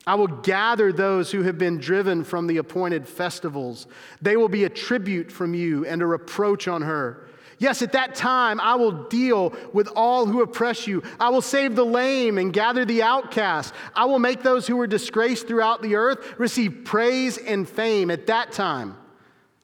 I 0.06 0.16
will 0.16 0.26
gather 0.26 0.92
those 0.92 1.30
who 1.30 1.42
have 1.42 1.58
been 1.58 1.78
driven 1.78 2.24
from 2.24 2.46
the 2.46 2.56
appointed 2.56 3.06
festivals. 3.06 3.86
They 4.20 4.36
will 4.36 4.48
be 4.48 4.64
a 4.64 4.68
tribute 4.68 5.30
from 5.30 5.54
you 5.54 5.86
and 5.86 6.02
a 6.02 6.06
reproach 6.06 6.66
on 6.66 6.82
her. 6.82 7.28
Yes, 7.58 7.80
at 7.80 7.92
that 7.92 8.16
time 8.16 8.58
I 8.60 8.74
will 8.74 9.04
deal 9.04 9.54
with 9.72 9.88
all 9.94 10.26
who 10.26 10.42
oppress 10.42 10.88
you. 10.88 11.04
I 11.20 11.28
will 11.28 11.42
save 11.42 11.76
the 11.76 11.84
lame 11.84 12.38
and 12.38 12.52
gather 12.52 12.84
the 12.84 13.04
outcast. 13.04 13.72
I 13.94 14.06
will 14.06 14.18
make 14.18 14.42
those 14.42 14.66
who 14.66 14.76
were 14.76 14.88
disgraced 14.88 15.46
throughout 15.46 15.80
the 15.80 15.94
earth 15.94 16.34
receive 16.38 16.82
praise 16.84 17.38
and 17.38 17.68
fame. 17.68 18.10
At 18.10 18.26
that 18.26 18.50
time 18.50 18.96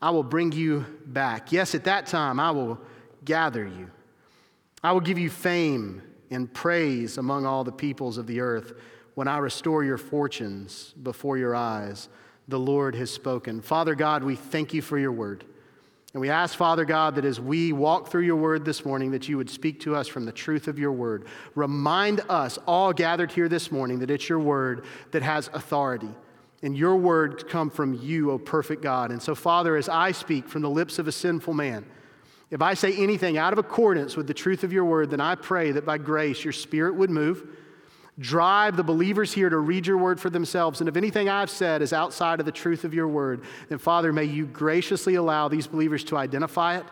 I 0.01 0.11
will 0.11 0.23
bring 0.23 0.53
you 0.53 0.87
back. 1.07 1.51
Yes, 1.51 1.75
at 1.75 1.85
that 1.85 2.07
time 2.07 2.39
I 2.39 2.53
will 2.53 2.79
gather 3.25 3.67
you. 3.67 3.91
I 4.85 4.93
will 4.93 5.01
give 5.01 5.19
you 5.19 5.29
fame 5.29 6.01
and 6.31 6.53
praise 6.55 7.19
among 7.19 7.47
all 7.47 7.65
the 7.65 7.73
peoples 7.73 8.17
of 8.17 8.29
the 8.29 8.41
earth 8.41 8.75
when 9.19 9.27
I 9.27 9.39
restore 9.39 9.83
your 9.83 9.99
fortunes 9.99 10.95
before 11.03 11.37
your 11.37 11.53
eyes. 11.53 12.09
The 12.47 12.61
Lord 12.61 12.95
has 12.95 13.11
spoken. 13.11 13.61
Father 13.61 13.97
God, 13.97 14.23
we 14.23 14.37
thank 14.37 14.73
you 14.73 14.81
for 14.81 14.97
your 14.97 15.11
word. 15.11 15.45
And 16.15 16.21
we 16.21 16.31
ask, 16.31 16.57
Father 16.57 16.85
God, 16.85 17.17
that 17.17 17.25
as 17.25 17.41
we 17.41 17.73
walk 17.73 18.13
through 18.13 18.23
your 18.23 18.37
word 18.37 18.65
this 18.65 18.85
morning, 18.85 19.11
that 19.11 19.29
you 19.29 19.37
would 19.37 19.51
speak 19.51 19.81
to 19.81 19.97
us 19.97 20.07
from 20.07 20.25
the 20.25 20.31
truth 20.31 20.69
of 20.69 20.79
your 20.79 20.93
word. 20.93 21.27
Remind 21.57 22.21
us, 22.29 22.61
all 22.65 22.93
gathered 22.93 23.33
here 23.33 23.49
this 23.49 23.73
morning, 23.73 23.99
that 23.99 24.11
it's 24.13 24.29
your 24.29 24.39
word 24.39 24.85
that 25.11 25.25
has 25.25 25.51
authority. 25.53 26.11
And 26.63 26.79
your 26.79 26.95
words 26.95 27.43
come 27.43 27.71
from 27.71 27.95
you, 27.95 28.31
O 28.31 28.39
perfect 28.39 28.83
God. 28.83 29.11
And 29.11 29.21
so, 29.21 29.35
Father, 29.35 29.77
as 29.77 29.89
I 29.89 30.13
speak 30.13 30.49
from 30.49 30.63
the 30.63 30.71
lips 30.71 31.01
of 31.01 31.09
a 31.09 31.13
sinful 31.13 31.55
man, 31.55 31.85
if 32.53 32.63
I 32.63 32.75
say 32.75 32.95
anything 32.97 33.37
out 33.37 33.53
of 33.53 33.59
accordance 33.59 34.17
with 34.17 34.29
the 34.29 34.33
truth 34.33 34.63
of 34.63 34.73
your 34.73 34.85
word, 34.85 35.11
then 35.11 35.21
I 35.21 35.35
pray 35.35 35.73
that 35.73 35.85
by 35.85 35.99
grace 35.99 36.45
your 36.45 36.53
spirit 36.53 36.95
would 36.95 37.11
move 37.11 37.49
Drive 38.19 38.77
the 38.77 38.83
believers 38.83 39.33
here 39.33 39.49
to 39.49 39.59
read 39.59 39.87
your 39.87 39.99
word 39.99 40.19
for 40.19 40.29
themselves. 40.29 40.81
And 40.81 40.89
if 40.89 40.97
anything 40.97 41.29
I've 41.29 41.51
said 41.51 41.83
is 41.83 41.93
outside 41.93 42.41
of 42.41 42.47
the 42.47 42.53
truth 42.53 42.85
of 42.85 42.93
your 42.93 43.07
word, 43.07 43.45
then 43.69 43.79
Father, 43.79 44.13
may 44.13 44.25
you 44.25 44.47
graciously 44.47 45.15
allow 45.15 45.49
these 45.49 45.69
believers 45.69 46.03
to 46.05 46.17
identify 46.17 46.79
it. 46.79 46.85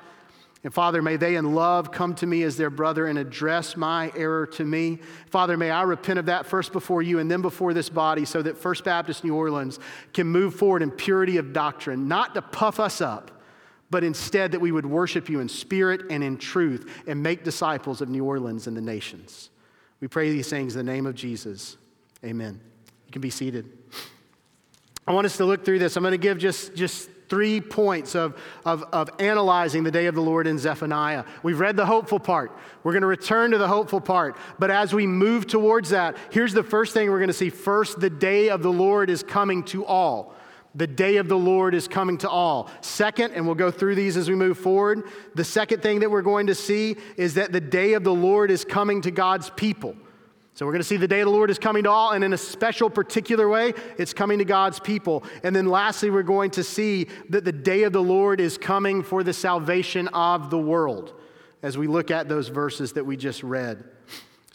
And 0.63 0.73
Father, 0.73 1.03
may 1.03 1.17
they 1.17 1.37
in 1.37 1.55
love 1.55 1.93
come 1.93 2.15
to 2.17 2.27
me 2.27 2.43
as 2.43 2.57
their 2.57 2.71
brother 2.71 3.07
and 3.07 3.19
address 3.19 3.77
my 3.77 4.13
error 4.17 4.47
to 4.49 4.65
me. 4.65 4.99
Father, 5.31 5.57
may 5.57 5.71
I 5.71 5.83
repent 5.83 6.19
of 6.19 6.27
that 6.27 6.47
first 6.47 6.73
before 6.73 7.03
you 7.03 7.19
and 7.19 7.31
then 7.31 7.43
before 7.43 7.75
this 7.75 7.89
body 7.89 8.25
so 8.25 8.43
that 8.43 8.59
First 8.59 8.83
Baptist 8.85 9.23
New 9.23 9.35
Orleans 9.35 9.79
can 10.13 10.27
move 10.27 10.55
forward 10.55 10.83
in 10.83 10.91
purity 10.91 11.37
of 11.37 11.53
doctrine, 11.53 12.09
not 12.09 12.35
to 12.35 12.43
puff 12.43 12.81
us 12.81 13.01
up, 13.01 13.43
but 13.91 14.03
instead 14.03 14.53
that 14.53 14.61
we 14.61 14.73
would 14.73 14.87
worship 14.87 15.29
you 15.29 15.41
in 15.41 15.49
spirit 15.49 16.03
and 16.11 16.25
in 16.25 16.37
truth 16.37 17.03
and 17.07 17.23
make 17.23 17.45
disciples 17.45 18.01
of 18.01 18.09
New 18.09 18.25
Orleans 18.25 18.67
and 18.67 18.77
the 18.77 18.81
nations. 18.81 19.51
We 20.01 20.09
pray 20.09 20.31
these 20.31 20.49
things 20.49 20.77
in 20.77 20.85
the 20.85 20.93
name 20.93 21.07
of 21.07 21.15
Jesus. 21.15 21.77
Amen. 22.25 22.61
You 23.07 23.13
can 23.13 23.23
be 23.23 23.31
seated. 23.31 23.67
I 25.07 25.13
want 25.13 25.25
us 25.25 25.37
to 25.37 25.45
look 25.45 25.65
through 25.65 25.79
this. 25.79 25.97
I'm 25.97 26.03
going 26.03 26.13
to 26.13 26.19
give 26.19 26.39
just, 26.39 26.75
just 26.75 27.09
three 27.29 27.61
points 27.61 28.15
of, 28.15 28.41
of, 28.65 28.85
of 28.93 29.11
analyzing 29.19 29.85
the 29.85 29.91
day 29.91 30.07
of 30.07 30.15
the 30.15 30.21
Lord 30.21 30.47
in 30.47 30.59
Zephaniah. 30.59 31.25
We've 31.43 31.59
read 31.59 31.77
the 31.77 31.87
hopeful 31.87 32.19
part. 32.19 32.53
We're 32.83 32.93
going 32.93 33.03
to 33.03 33.09
return 33.09 33.53
to 33.53 33.59
the 33.59 33.69
hopeful 33.69 34.01
part. 34.01 34.37
But 34.59 34.71
as 34.71 34.93
we 34.93 35.07
move 35.07 35.47
towards 35.47 35.91
that, 35.91 36.17
here's 36.31 36.53
the 36.53 36.63
first 36.63 36.93
thing 36.93 37.11
we're 37.11 37.19
going 37.19 37.29
to 37.29 37.35
see. 37.35 37.51
First, 37.51 38.01
the 38.01 38.11
day 38.11 38.51
of 38.51 38.63
the 38.63 38.73
Lord 38.73 39.11
is 39.11 39.23
coming 39.23 39.63
to 39.65 39.85
all. 39.85 40.35
The 40.77 40.87
day 40.87 41.17
of 41.17 41.29
the 41.29 41.39
Lord 41.39 41.75
is 41.75 41.89
coming 41.89 42.19
to 42.19 42.29
all. 42.29 42.71
Second, 42.83 43.33
and 43.33 43.47
we'll 43.47 43.55
go 43.55 43.71
through 43.71 43.95
these 43.95 44.17
as 44.19 44.29
we 44.29 44.35
move 44.35 44.59
forward, 44.59 45.05
the 45.35 45.43
second 45.43 45.83
thing 45.83 46.01
that 46.01 46.11
we're 46.11 46.21
going 46.21 46.49
to 46.49 46.55
see 46.55 46.97
is 47.17 47.35
that 47.35 47.51
the 47.51 47.63
day 47.63 47.95
of 47.95 48.05
the 48.05 48.15
Lord 48.15 48.51
is 48.51 48.63
coming 48.63 49.01
to 49.01 49.11
God's 49.11 49.49
people. 49.51 49.97
So 50.53 50.67
we're 50.67 50.73
going 50.73 50.81
to 50.81 50.89
see 50.89 50.99
the 50.99 51.09
day 51.09 51.21
of 51.21 51.27
the 51.27 51.33
Lord 51.33 51.51
is 51.51 51.59
coming 51.59 51.85
to 51.85 51.91
all, 51.91 52.13
and 52.13 52.23
in 52.23 52.35
a 52.35 52.39
special, 52.39 52.91
particular 52.91 53.49
way, 53.49 53.73
it's 53.99 54.13
coming 54.13 54.39
to 54.39 54.45
God's 54.45 54.79
people. 54.79 55.25
And 55.43 55.57
then 55.57 55.67
lastly, 55.67 56.11
we're 56.11 56.23
going 56.23 56.51
to 56.53 56.65
see 56.65 57.09
that 57.31 57.45
the 57.45 57.53
day 57.53 57.85
of 57.85 57.95
the 57.95 58.03
Lord 58.03 58.39
is 58.39 58.59
coming 58.59 59.03
for 59.03 59.23
the 59.23 59.33
salvation 59.33 60.09
of 60.09 60.51
the 60.51 60.59
world 60.59 61.15
as 61.63 61.79
we 61.79 61.87
look 61.87 62.11
at 62.11 62.29
those 62.29 62.49
verses 62.49 62.93
that 62.93 63.05
we 63.05 63.17
just 63.17 63.43
read. 63.43 63.85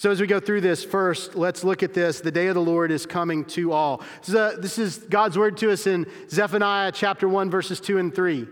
So, 0.02 0.10
as 0.10 0.20
we 0.20 0.26
go 0.26 0.40
through 0.40 0.62
this, 0.62 0.84
first, 0.84 1.36
let's 1.36 1.64
look 1.64 1.84
at 1.84 1.94
this. 1.94 2.22
The 2.22 2.32
day 2.32 2.48
of 2.48 2.56
the 2.56 2.62
Lord 2.62 2.90
is 2.90 3.06
coming 3.06 3.46
to 3.46 3.72
all. 3.72 4.02
This 4.26 4.80
is, 4.80 4.98
God's 4.98 5.38
word 5.38 5.58
to 5.58 5.72
us 5.72 5.86
in 5.86 6.08
Zephaniah 6.28 6.92
chapter 6.92 7.30
1, 7.30 7.52
verses 7.52 7.80
2 7.80 8.00
and 8.00 8.16
3. 8.16 8.48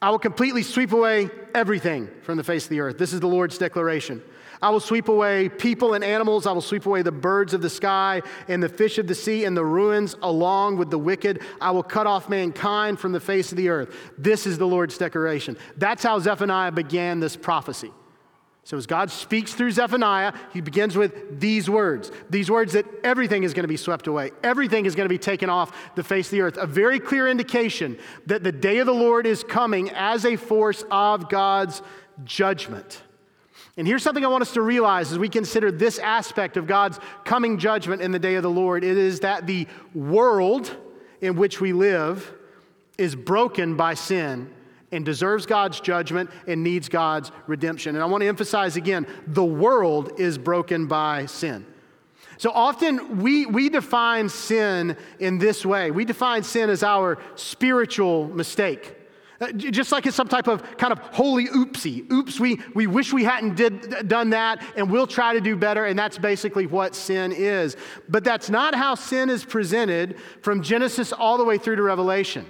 I 0.00 0.10
will 0.10 0.20
completely 0.20 0.62
sweep 0.62 0.92
away 0.92 1.30
everything 1.52 2.08
from 2.22 2.36
the 2.36 2.44
face 2.44 2.62
of 2.66 2.70
the 2.70 2.78
earth. 2.78 2.96
This 2.96 3.12
is 3.12 3.18
the 3.18 3.26
Lord's 3.26 3.58
declaration. 3.58 4.22
I 4.62 4.70
will 4.70 4.78
sweep 4.78 5.08
away 5.08 5.48
people 5.48 5.94
and 5.94 6.04
animals. 6.04 6.46
I 6.46 6.52
will 6.52 6.60
sweep 6.60 6.86
away 6.86 7.02
the 7.02 7.10
birds 7.10 7.54
of 7.54 7.60
the 7.60 7.70
sky 7.70 8.22
and 8.46 8.62
the 8.62 8.68
fish 8.68 8.98
of 8.98 9.08
the 9.08 9.16
sea 9.16 9.46
and 9.46 9.56
the 9.56 9.64
ruins 9.64 10.14
along 10.22 10.76
with 10.76 10.90
the 10.90 10.98
wicked. 10.98 11.42
I 11.60 11.72
will 11.72 11.82
cut 11.82 12.06
off 12.06 12.28
mankind 12.28 13.00
from 13.00 13.10
the 13.10 13.18
face 13.18 13.50
of 13.50 13.56
the 13.56 13.68
earth. 13.68 13.92
This 14.16 14.46
is 14.46 14.58
the 14.58 14.66
Lord's 14.68 14.96
declaration. 14.96 15.58
That's 15.76 16.04
how 16.04 16.20
Zephaniah 16.20 16.70
began 16.70 17.18
this 17.18 17.34
prophecy. 17.34 17.90
So, 18.68 18.76
as 18.76 18.84
God 18.84 19.10
speaks 19.10 19.54
through 19.54 19.70
Zephaniah, 19.70 20.34
he 20.52 20.60
begins 20.60 20.94
with 20.94 21.40
these 21.40 21.70
words 21.70 22.12
these 22.28 22.50
words 22.50 22.74
that 22.74 22.84
everything 23.02 23.42
is 23.42 23.54
going 23.54 23.64
to 23.64 23.68
be 23.68 23.78
swept 23.78 24.08
away, 24.08 24.30
everything 24.42 24.84
is 24.84 24.94
going 24.94 25.06
to 25.06 25.08
be 25.08 25.16
taken 25.16 25.48
off 25.48 25.74
the 25.94 26.04
face 26.04 26.26
of 26.26 26.32
the 26.32 26.42
earth. 26.42 26.58
A 26.58 26.66
very 26.66 27.00
clear 27.00 27.28
indication 27.28 27.96
that 28.26 28.44
the 28.44 28.52
day 28.52 28.76
of 28.76 28.86
the 28.86 28.92
Lord 28.92 29.26
is 29.26 29.42
coming 29.42 29.88
as 29.92 30.26
a 30.26 30.36
force 30.36 30.84
of 30.90 31.30
God's 31.30 31.80
judgment. 32.24 33.00
And 33.78 33.86
here's 33.86 34.02
something 34.02 34.22
I 34.22 34.28
want 34.28 34.42
us 34.42 34.52
to 34.52 34.60
realize 34.60 35.12
as 35.12 35.18
we 35.18 35.30
consider 35.30 35.72
this 35.72 35.98
aspect 35.98 36.58
of 36.58 36.66
God's 36.66 37.00
coming 37.24 37.56
judgment 37.56 38.02
in 38.02 38.12
the 38.12 38.18
day 38.18 38.34
of 38.34 38.42
the 38.42 38.50
Lord 38.50 38.84
it 38.84 38.98
is 38.98 39.20
that 39.20 39.46
the 39.46 39.66
world 39.94 40.76
in 41.22 41.36
which 41.36 41.58
we 41.58 41.72
live 41.72 42.34
is 42.98 43.16
broken 43.16 43.76
by 43.76 43.94
sin 43.94 44.52
and 44.92 45.04
deserves 45.04 45.46
God's 45.46 45.80
judgment 45.80 46.30
and 46.46 46.62
needs 46.62 46.88
God's 46.88 47.30
redemption. 47.46 47.94
And 47.94 48.02
I 48.02 48.06
want 48.06 48.22
to 48.22 48.28
emphasize 48.28 48.76
again 48.76 49.06
the 49.26 49.44
world 49.44 50.18
is 50.18 50.38
broken 50.38 50.86
by 50.86 51.26
sin. 51.26 51.66
So 52.38 52.50
often 52.52 53.18
we, 53.18 53.46
we 53.46 53.68
define 53.68 54.28
sin 54.28 54.96
in 55.18 55.38
this 55.38 55.66
way 55.66 55.90
we 55.90 56.04
define 56.04 56.42
sin 56.42 56.70
as 56.70 56.82
our 56.82 57.18
spiritual 57.34 58.28
mistake. 58.28 58.94
Uh, 59.40 59.52
just 59.52 59.92
like 59.92 60.04
it's 60.04 60.16
some 60.16 60.26
type 60.26 60.48
of 60.48 60.76
kind 60.78 60.92
of 60.92 60.98
holy 60.98 61.46
oopsie. 61.46 62.10
Oops, 62.10 62.40
we, 62.40 62.60
we 62.74 62.88
wish 62.88 63.12
we 63.12 63.22
hadn't 63.22 63.54
did, 63.54 64.08
done 64.08 64.30
that, 64.30 64.64
and 64.76 64.90
we'll 64.90 65.06
try 65.06 65.32
to 65.32 65.40
do 65.40 65.54
better, 65.54 65.84
and 65.84 65.96
that's 65.96 66.18
basically 66.18 66.66
what 66.66 66.92
sin 66.92 67.30
is. 67.30 67.76
But 68.08 68.24
that's 68.24 68.50
not 68.50 68.74
how 68.74 68.96
sin 68.96 69.30
is 69.30 69.44
presented 69.44 70.16
from 70.42 70.60
Genesis 70.60 71.12
all 71.12 71.38
the 71.38 71.44
way 71.44 71.56
through 71.56 71.76
to 71.76 71.82
Revelation. 71.82 72.46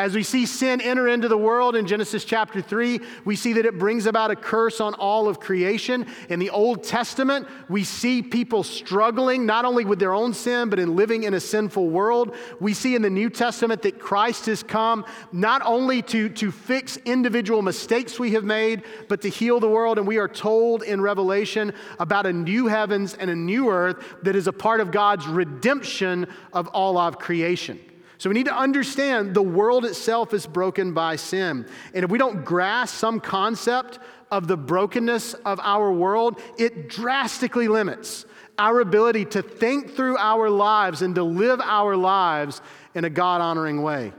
As 0.00 0.14
we 0.14 0.22
see 0.22 0.46
sin 0.46 0.80
enter 0.80 1.08
into 1.08 1.26
the 1.26 1.36
world 1.36 1.74
in 1.74 1.84
Genesis 1.84 2.24
chapter 2.24 2.62
3, 2.62 3.00
we 3.24 3.34
see 3.34 3.54
that 3.54 3.66
it 3.66 3.80
brings 3.80 4.06
about 4.06 4.30
a 4.30 4.36
curse 4.36 4.80
on 4.80 4.94
all 4.94 5.28
of 5.28 5.40
creation. 5.40 6.06
In 6.28 6.38
the 6.38 6.50
Old 6.50 6.84
Testament, 6.84 7.48
we 7.68 7.82
see 7.82 8.22
people 8.22 8.62
struggling 8.62 9.44
not 9.44 9.64
only 9.64 9.84
with 9.84 9.98
their 9.98 10.14
own 10.14 10.34
sin, 10.34 10.70
but 10.70 10.78
in 10.78 10.94
living 10.94 11.24
in 11.24 11.34
a 11.34 11.40
sinful 11.40 11.90
world. 11.90 12.36
We 12.60 12.74
see 12.74 12.94
in 12.94 13.02
the 13.02 13.10
New 13.10 13.28
Testament 13.28 13.82
that 13.82 13.98
Christ 13.98 14.46
has 14.46 14.62
come 14.62 15.04
not 15.32 15.62
only 15.64 16.00
to, 16.02 16.28
to 16.28 16.52
fix 16.52 16.96
individual 16.98 17.60
mistakes 17.60 18.20
we 18.20 18.30
have 18.34 18.44
made, 18.44 18.84
but 19.08 19.20
to 19.22 19.28
heal 19.28 19.58
the 19.58 19.68
world. 19.68 19.98
And 19.98 20.06
we 20.06 20.18
are 20.18 20.28
told 20.28 20.84
in 20.84 21.00
Revelation 21.00 21.72
about 21.98 22.24
a 22.24 22.32
new 22.32 22.68
heavens 22.68 23.14
and 23.14 23.30
a 23.30 23.34
new 23.34 23.68
earth 23.68 23.96
that 24.22 24.36
is 24.36 24.46
a 24.46 24.52
part 24.52 24.78
of 24.78 24.92
God's 24.92 25.26
redemption 25.26 26.28
of 26.52 26.68
all 26.68 26.96
of 26.96 27.18
creation. 27.18 27.80
So 28.18 28.28
we 28.28 28.34
need 28.34 28.46
to 28.46 28.56
understand 28.56 29.32
the 29.32 29.42
world 29.42 29.84
itself 29.84 30.34
is 30.34 30.46
broken 30.46 30.92
by 30.92 31.16
sin. 31.16 31.66
And 31.94 32.04
if 32.04 32.10
we 32.10 32.18
don't 32.18 32.44
grasp 32.44 32.96
some 32.96 33.20
concept 33.20 34.00
of 34.30 34.48
the 34.48 34.56
brokenness 34.56 35.34
of 35.34 35.60
our 35.60 35.92
world, 35.92 36.40
it 36.58 36.88
drastically 36.88 37.68
limits 37.68 38.26
our 38.58 38.80
ability 38.80 39.24
to 39.24 39.40
think 39.40 39.94
through 39.94 40.16
our 40.18 40.50
lives 40.50 41.00
and 41.02 41.14
to 41.14 41.22
live 41.22 41.60
our 41.60 41.96
lives 41.96 42.60
in 42.94 43.04
a 43.04 43.10
God 43.10 43.40
honoring 43.40 43.82
way. 43.82 44.12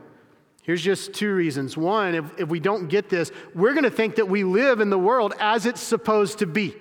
Here's 0.64 0.82
just 0.82 1.14
two 1.14 1.36
reasons. 1.36 1.76
One, 1.76 2.16
if, 2.16 2.40
if 2.40 2.48
we 2.48 2.62
don't 2.62 2.88
get 2.88 3.10
this, 3.10 3.32
we're 3.54 3.74
going 3.74 3.84
to 3.84 3.90
think 3.90 4.16
that 4.16 4.30
we 4.30 4.46
live 4.46 4.80
in 4.80 4.90
the 4.90 5.00
world 5.00 5.34
as 5.40 5.66
it's 5.66 5.82
supposed 5.82 6.40
to 6.40 6.46
be. 6.46 6.74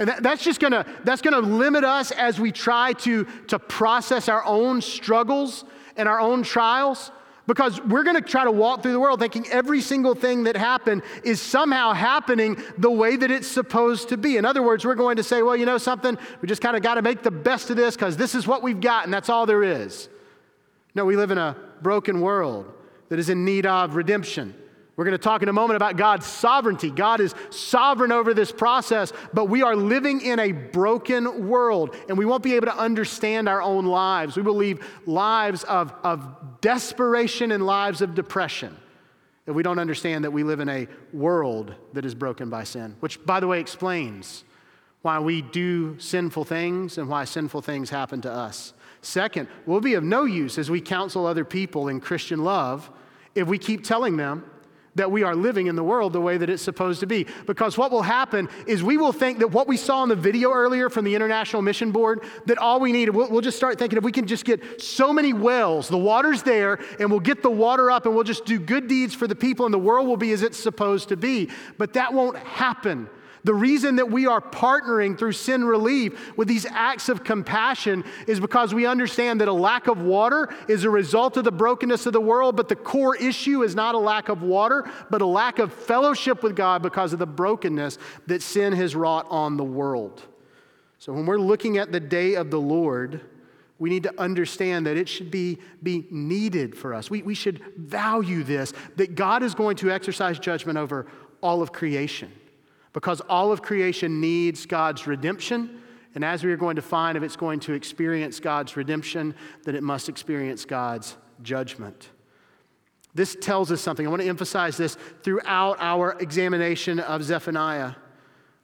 And 0.00 0.08
that, 0.08 0.22
that's 0.22 0.42
just 0.42 0.58
gonna, 0.58 0.84
that's 1.04 1.22
gonna 1.22 1.38
limit 1.38 1.84
us 1.84 2.10
as 2.10 2.40
we 2.40 2.50
try 2.50 2.92
to, 2.94 3.24
to 3.48 3.58
process 3.60 4.28
our 4.28 4.44
own 4.44 4.80
struggles 4.80 5.64
and 5.96 6.08
our 6.08 6.20
own 6.20 6.42
trials 6.42 7.10
because 7.46 7.80
we're 7.82 8.04
going 8.04 8.16
to 8.16 8.22
try 8.22 8.44
to 8.44 8.50
walk 8.50 8.82
through 8.82 8.92
the 8.92 9.00
world 9.00 9.18
thinking 9.18 9.46
every 9.48 9.80
single 9.80 10.14
thing 10.14 10.44
that 10.44 10.56
happened 10.56 11.02
is 11.24 11.40
somehow 11.40 11.92
happening 11.92 12.56
the 12.78 12.90
way 12.90 13.16
that 13.16 13.30
it's 13.30 13.48
supposed 13.48 14.08
to 14.10 14.16
be. 14.16 14.36
In 14.36 14.44
other 14.44 14.62
words, 14.62 14.84
we're 14.84 14.94
going 14.94 15.16
to 15.16 15.22
say, 15.22 15.42
well, 15.42 15.56
you 15.56 15.66
know 15.66 15.78
something? 15.78 16.16
We 16.40 16.48
just 16.48 16.62
kind 16.62 16.76
of 16.76 16.82
got 16.82 16.94
to 16.94 17.02
make 17.02 17.22
the 17.22 17.30
best 17.30 17.70
of 17.70 17.76
this 17.76 17.96
because 17.96 18.16
this 18.16 18.34
is 18.34 18.46
what 18.46 18.62
we've 18.62 18.80
got 18.80 19.04
and 19.04 19.12
that's 19.12 19.28
all 19.28 19.46
there 19.46 19.62
is. 19.64 20.08
No, 20.94 21.04
we 21.04 21.16
live 21.16 21.30
in 21.30 21.38
a 21.38 21.56
broken 21.80 22.20
world 22.20 22.72
that 23.08 23.18
is 23.18 23.28
in 23.28 23.44
need 23.44 23.66
of 23.66 23.96
redemption. 23.96 24.54
We're 24.96 25.04
going 25.04 25.12
to 25.12 25.18
talk 25.18 25.42
in 25.42 25.48
a 25.48 25.54
moment 25.54 25.76
about 25.76 25.96
God's 25.96 26.26
sovereignty. 26.26 26.90
God 26.90 27.20
is 27.20 27.34
sovereign 27.48 28.12
over 28.12 28.34
this 28.34 28.52
process, 28.52 29.12
but 29.32 29.46
we 29.46 29.62
are 29.62 29.74
living 29.74 30.20
in 30.20 30.38
a 30.38 30.52
broken 30.52 31.48
world 31.48 31.96
and 32.08 32.18
we 32.18 32.26
won't 32.26 32.42
be 32.42 32.54
able 32.54 32.66
to 32.66 32.76
understand 32.76 33.48
our 33.48 33.62
own 33.62 33.86
lives. 33.86 34.36
We 34.36 34.42
will 34.42 34.54
leave 34.54 34.86
lives 35.06 35.64
of, 35.64 35.94
of 36.04 36.60
desperation 36.60 37.52
and 37.52 37.64
lives 37.64 38.02
of 38.02 38.14
depression 38.14 38.76
if 39.46 39.54
we 39.54 39.62
don't 39.62 39.78
understand 39.78 40.24
that 40.24 40.30
we 40.30 40.44
live 40.44 40.60
in 40.60 40.68
a 40.68 40.86
world 41.12 41.74
that 41.94 42.04
is 42.04 42.14
broken 42.14 42.48
by 42.50 42.64
sin, 42.64 42.94
which, 43.00 43.24
by 43.24 43.40
the 43.40 43.46
way, 43.46 43.60
explains 43.60 44.44
why 45.00 45.18
we 45.18 45.42
do 45.42 45.98
sinful 45.98 46.44
things 46.44 46.96
and 46.98 47.08
why 47.08 47.24
sinful 47.24 47.62
things 47.62 47.90
happen 47.90 48.20
to 48.20 48.30
us. 48.30 48.72
Second, 49.00 49.48
we'll 49.66 49.80
be 49.80 49.94
of 49.94 50.04
no 50.04 50.24
use 50.24 50.58
as 50.58 50.70
we 50.70 50.80
counsel 50.80 51.26
other 51.26 51.44
people 51.44 51.88
in 51.88 51.98
Christian 51.98 52.44
love 52.44 52.88
if 53.34 53.48
we 53.48 53.58
keep 53.58 53.82
telling 53.82 54.16
them 54.16 54.44
that 54.94 55.10
we 55.10 55.22
are 55.22 55.34
living 55.34 55.66
in 55.66 55.76
the 55.76 55.82
world 55.82 56.12
the 56.12 56.20
way 56.20 56.36
that 56.36 56.50
it's 56.50 56.62
supposed 56.62 57.00
to 57.00 57.06
be. 57.06 57.26
Because 57.46 57.78
what 57.78 57.90
will 57.90 58.02
happen 58.02 58.48
is 58.66 58.82
we 58.82 58.98
will 58.98 59.12
think 59.12 59.38
that 59.38 59.48
what 59.48 59.66
we 59.66 59.76
saw 59.76 60.02
in 60.02 60.08
the 60.08 60.16
video 60.16 60.52
earlier 60.52 60.90
from 60.90 61.04
the 61.04 61.14
International 61.14 61.62
Mission 61.62 61.92
Board, 61.92 62.22
that 62.46 62.58
all 62.58 62.80
we 62.80 62.92
need, 62.92 63.08
we'll, 63.08 63.30
we'll, 63.30 63.40
just 63.40 63.56
start 63.56 63.78
thinking 63.78 63.96
if 63.96 64.04
we 64.04 64.12
can 64.12 64.26
just 64.26 64.44
get 64.44 64.80
so 64.80 65.12
many 65.12 65.32
wells, 65.32 65.88
the 65.88 65.98
water's 65.98 66.42
there, 66.42 66.78
and 67.00 67.10
we'll 67.10 67.20
get 67.20 67.42
the 67.42 67.50
water 67.50 67.90
up 67.90 68.06
and 68.06 68.14
we'll 68.14 68.24
just 68.24 68.44
do 68.44 68.58
good 68.58 68.86
deeds 68.86 69.14
for 69.14 69.26
the 69.26 69.34
people 69.34 69.64
and 69.64 69.72
the 69.72 69.78
world 69.78 70.06
will 70.06 70.16
be 70.16 70.32
as 70.32 70.42
it's 70.42 70.58
supposed 70.58 71.08
to 71.08 71.16
be. 71.16 71.50
But 71.78 71.94
that 71.94 72.12
won't 72.12 72.36
happen 72.36 73.08
the 73.44 73.54
reason 73.54 73.96
that 73.96 74.10
we 74.10 74.26
are 74.26 74.40
partnering 74.40 75.18
through 75.18 75.32
Send 75.32 75.68
Relief 75.68 76.36
with 76.36 76.46
these 76.46 76.64
acts 76.66 77.08
of 77.08 77.24
compassion 77.24 78.04
is 78.28 78.38
because 78.38 78.72
we 78.72 78.86
understand 78.86 79.40
that 79.40 79.48
a 79.48 79.52
lack 79.52 79.88
of 79.88 80.00
water 80.00 80.54
is 80.68 80.84
a 80.84 80.90
result 80.90 81.36
of 81.36 81.44
the 81.44 81.50
brokenness 81.50 82.06
of 82.06 82.12
the 82.12 82.20
world, 82.20 82.56
but 82.56 82.68
the 82.68 82.76
core 82.76 83.16
issue 83.16 83.62
is 83.62 83.74
not 83.74 83.96
a 83.96 83.98
lack 83.98 84.28
of 84.28 84.42
water, 84.42 84.88
but 85.10 85.22
a 85.22 85.26
lack 85.26 85.58
of 85.58 85.72
fellowship 85.72 86.42
with 86.42 86.54
God 86.54 86.82
because 86.82 87.12
of 87.12 87.18
the 87.18 87.26
brokenness 87.26 87.98
that 88.28 88.42
sin 88.42 88.72
has 88.74 88.94
wrought 88.94 89.26
on 89.28 89.56
the 89.56 89.64
world. 89.64 90.22
So 90.98 91.12
when 91.12 91.26
we're 91.26 91.38
looking 91.38 91.78
at 91.78 91.90
the 91.90 91.98
day 91.98 92.34
of 92.34 92.52
the 92.52 92.60
Lord, 92.60 93.22
we 93.80 93.90
need 93.90 94.04
to 94.04 94.20
understand 94.20 94.86
that 94.86 94.96
it 94.96 95.08
should 95.08 95.32
be, 95.32 95.58
be 95.82 96.06
needed 96.12 96.78
for 96.78 96.94
us. 96.94 97.10
We, 97.10 97.22
we 97.22 97.34
should 97.34 97.60
value 97.76 98.44
this, 98.44 98.72
that 98.94 99.16
God 99.16 99.42
is 99.42 99.56
going 99.56 99.74
to 99.78 99.90
exercise 99.90 100.38
judgment 100.38 100.78
over 100.78 101.08
all 101.42 101.60
of 101.60 101.72
creation 101.72 102.30
because 102.92 103.20
all 103.22 103.52
of 103.52 103.62
creation 103.62 104.20
needs 104.20 104.66
God's 104.66 105.06
redemption. 105.06 105.80
And 106.14 106.24
as 106.24 106.44
we 106.44 106.52
are 106.52 106.56
going 106.56 106.76
to 106.76 106.82
find, 106.82 107.16
if 107.16 107.22
it's 107.22 107.36
going 107.36 107.60
to 107.60 107.72
experience 107.72 108.38
God's 108.38 108.76
redemption, 108.76 109.34
then 109.64 109.74
it 109.74 109.82
must 109.82 110.08
experience 110.08 110.64
God's 110.64 111.16
judgment. 111.42 112.10
This 113.14 113.36
tells 113.40 113.70
us 113.70 113.80
something. 113.80 114.06
I 114.06 114.10
want 114.10 114.22
to 114.22 114.28
emphasize 114.28 114.76
this 114.76 114.96
throughout 115.22 115.76
our 115.80 116.16
examination 116.20 117.00
of 117.00 117.22
Zephaniah. 117.22 117.92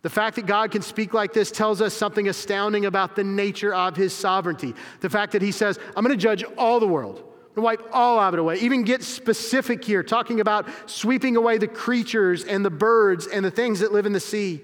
The 0.02 0.10
fact 0.10 0.36
that 0.36 0.46
God 0.46 0.70
can 0.70 0.82
speak 0.82 1.12
like 1.12 1.32
this 1.32 1.50
tells 1.50 1.82
us 1.82 1.92
something 1.92 2.28
astounding 2.28 2.86
about 2.86 3.16
the 3.16 3.24
nature 3.24 3.74
of 3.74 3.96
his 3.96 4.14
sovereignty. 4.14 4.74
The 5.00 5.10
fact 5.10 5.32
that 5.32 5.42
he 5.42 5.52
says, 5.52 5.78
I'm 5.96 6.04
going 6.04 6.16
to 6.16 6.22
judge 6.22 6.44
all 6.56 6.80
the 6.80 6.86
world 6.86 7.27
wipe 7.62 7.82
all 7.92 8.18
of 8.18 8.34
it 8.34 8.40
away. 8.40 8.56
Even 8.60 8.82
get 8.82 9.02
specific 9.02 9.84
here, 9.84 10.02
talking 10.02 10.40
about 10.40 10.68
sweeping 10.86 11.36
away 11.36 11.58
the 11.58 11.68
creatures 11.68 12.44
and 12.44 12.64
the 12.64 12.70
birds 12.70 13.26
and 13.26 13.44
the 13.44 13.50
things 13.50 13.80
that 13.80 13.92
live 13.92 14.06
in 14.06 14.12
the 14.12 14.20
sea. 14.20 14.60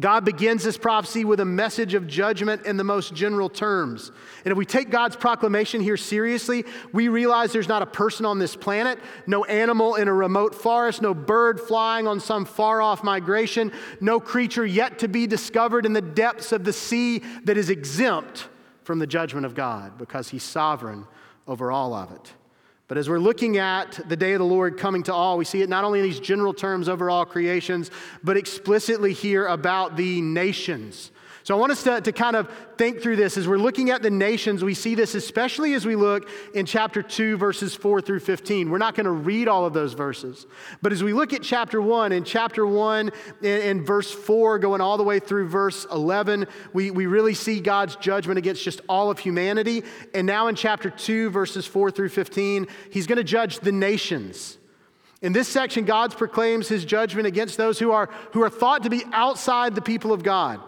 God 0.00 0.24
begins 0.24 0.64
this 0.64 0.78
prophecy 0.78 1.26
with 1.26 1.38
a 1.40 1.44
message 1.44 1.92
of 1.92 2.06
judgment 2.06 2.64
in 2.64 2.78
the 2.78 2.84
most 2.84 3.12
general 3.12 3.50
terms. 3.50 4.10
And 4.42 4.50
if 4.50 4.56
we 4.56 4.64
take 4.64 4.88
God's 4.88 5.16
proclamation 5.16 5.82
here 5.82 5.98
seriously, 5.98 6.64
we 6.94 7.08
realize 7.08 7.52
there's 7.52 7.68
not 7.68 7.82
a 7.82 7.86
person 7.86 8.24
on 8.24 8.38
this 8.38 8.56
planet, 8.56 8.98
no 9.26 9.44
animal 9.44 9.96
in 9.96 10.08
a 10.08 10.14
remote 10.14 10.54
forest, 10.54 11.02
no 11.02 11.12
bird 11.12 11.60
flying 11.60 12.06
on 12.06 12.20
some 12.20 12.46
far 12.46 12.80
off 12.80 13.04
migration, 13.04 13.70
no 14.00 14.18
creature 14.18 14.64
yet 14.64 14.98
to 15.00 15.08
be 15.08 15.26
discovered 15.26 15.84
in 15.84 15.92
the 15.92 16.00
depths 16.00 16.52
of 16.52 16.64
the 16.64 16.72
sea 16.72 17.18
that 17.44 17.58
is 17.58 17.68
exempt 17.68 18.48
from 18.84 18.98
the 18.98 19.06
judgment 19.06 19.44
of 19.44 19.54
God 19.54 19.98
because 19.98 20.30
He's 20.30 20.42
sovereign 20.42 21.06
over 21.52 21.70
all 21.70 21.94
of 21.94 22.10
it. 22.10 22.32
But 22.88 22.98
as 22.98 23.08
we're 23.08 23.20
looking 23.20 23.58
at 23.58 24.00
the 24.08 24.16
day 24.16 24.32
of 24.32 24.40
the 24.40 24.44
Lord 24.44 24.76
coming 24.76 25.04
to 25.04 25.14
all, 25.14 25.38
we 25.38 25.44
see 25.44 25.62
it 25.62 25.68
not 25.68 25.84
only 25.84 26.00
in 26.00 26.04
these 26.04 26.18
general 26.18 26.52
terms 26.52 26.88
over 26.88 27.08
all 27.08 27.24
creations, 27.24 27.90
but 28.24 28.36
explicitly 28.36 29.12
here 29.12 29.46
about 29.46 29.96
the 29.96 30.20
nations. 30.20 31.11
So 31.44 31.56
I 31.56 31.58
want 31.58 31.72
us 31.72 31.82
to, 31.84 32.00
to 32.00 32.12
kind 32.12 32.36
of 32.36 32.48
think 32.78 33.02
through 33.02 33.16
this. 33.16 33.36
As 33.36 33.48
we're 33.48 33.58
looking 33.58 33.90
at 33.90 34.00
the 34.00 34.10
nations, 34.10 34.62
we 34.62 34.74
see 34.74 34.94
this 34.94 35.16
especially 35.16 35.74
as 35.74 35.84
we 35.84 35.96
look 35.96 36.28
in 36.54 36.66
chapter 36.66 37.02
2, 37.02 37.36
verses 37.36 37.74
4 37.74 38.00
through 38.00 38.20
15. 38.20 38.70
We're 38.70 38.78
not 38.78 38.94
going 38.94 39.06
to 39.06 39.10
read 39.10 39.48
all 39.48 39.64
of 39.64 39.72
those 39.72 39.94
verses. 39.94 40.46
But 40.82 40.92
as 40.92 41.02
we 41.02 41.12
look 41.12 41.32
at 41.32 41.42
chapter 41.42 41.82
1, 41.82 42.12
in 42.12 42.22
chapter 42.22 42.64
1 42.64 43.10
in, 43.42 43.84
verse 43.84 44.12
4, 44.12 44.60
going 44.60 44.80
all 44.80 44.96
the 44.96 45.02
way 45.02 45.18
through 45.18 45.48
verse 45.48 45.84
11, 45.90 46.46
we, 46.72 46.92
we 46.92 47.06
really 47.06 47.34
see 47.34 47.60
God's 47.60 47.96
judgment 47.96 48.38
against 48.38 48.62
just 48.62 48.80
all 48.88 49.10
of 49.10 49.18
humanity. 49.18 49.82
And 50.14 50.26
now 50.26 50.46
in 50.46 50.54
chapter 50.54 50.90
2, 50.90 51.30
verses 51.30 51.66
4 51.66 51.90
through 51.90 52.10
15, 52.10 52.68
he's 52.90 53.08
going 53.08 53.18
to 53.18 53.24
judge 53.24 53.58
the 53.58 53.72
nations. 53.72 54.58
In 55.22 55.32
this 55.32 55.48
section, 55.48 55.84
God 55.84 56.16
proclaims 56.16 56.68
his 56.68 56.84
judgment 56.84 57.26
against 57.26 57.56
those 57.56 57.80
who 57.80 57.90
are, 57.90 58.10
who 58.32 58.42
are 58.42 58.50
thought 58.50 58.84
to 58.84 58.90
be 58.90 59.02
outside 59.12 59.74
the 59.74 59.82
people 59.82 60.12
of 60.12 60.22
God. 60.22 60.60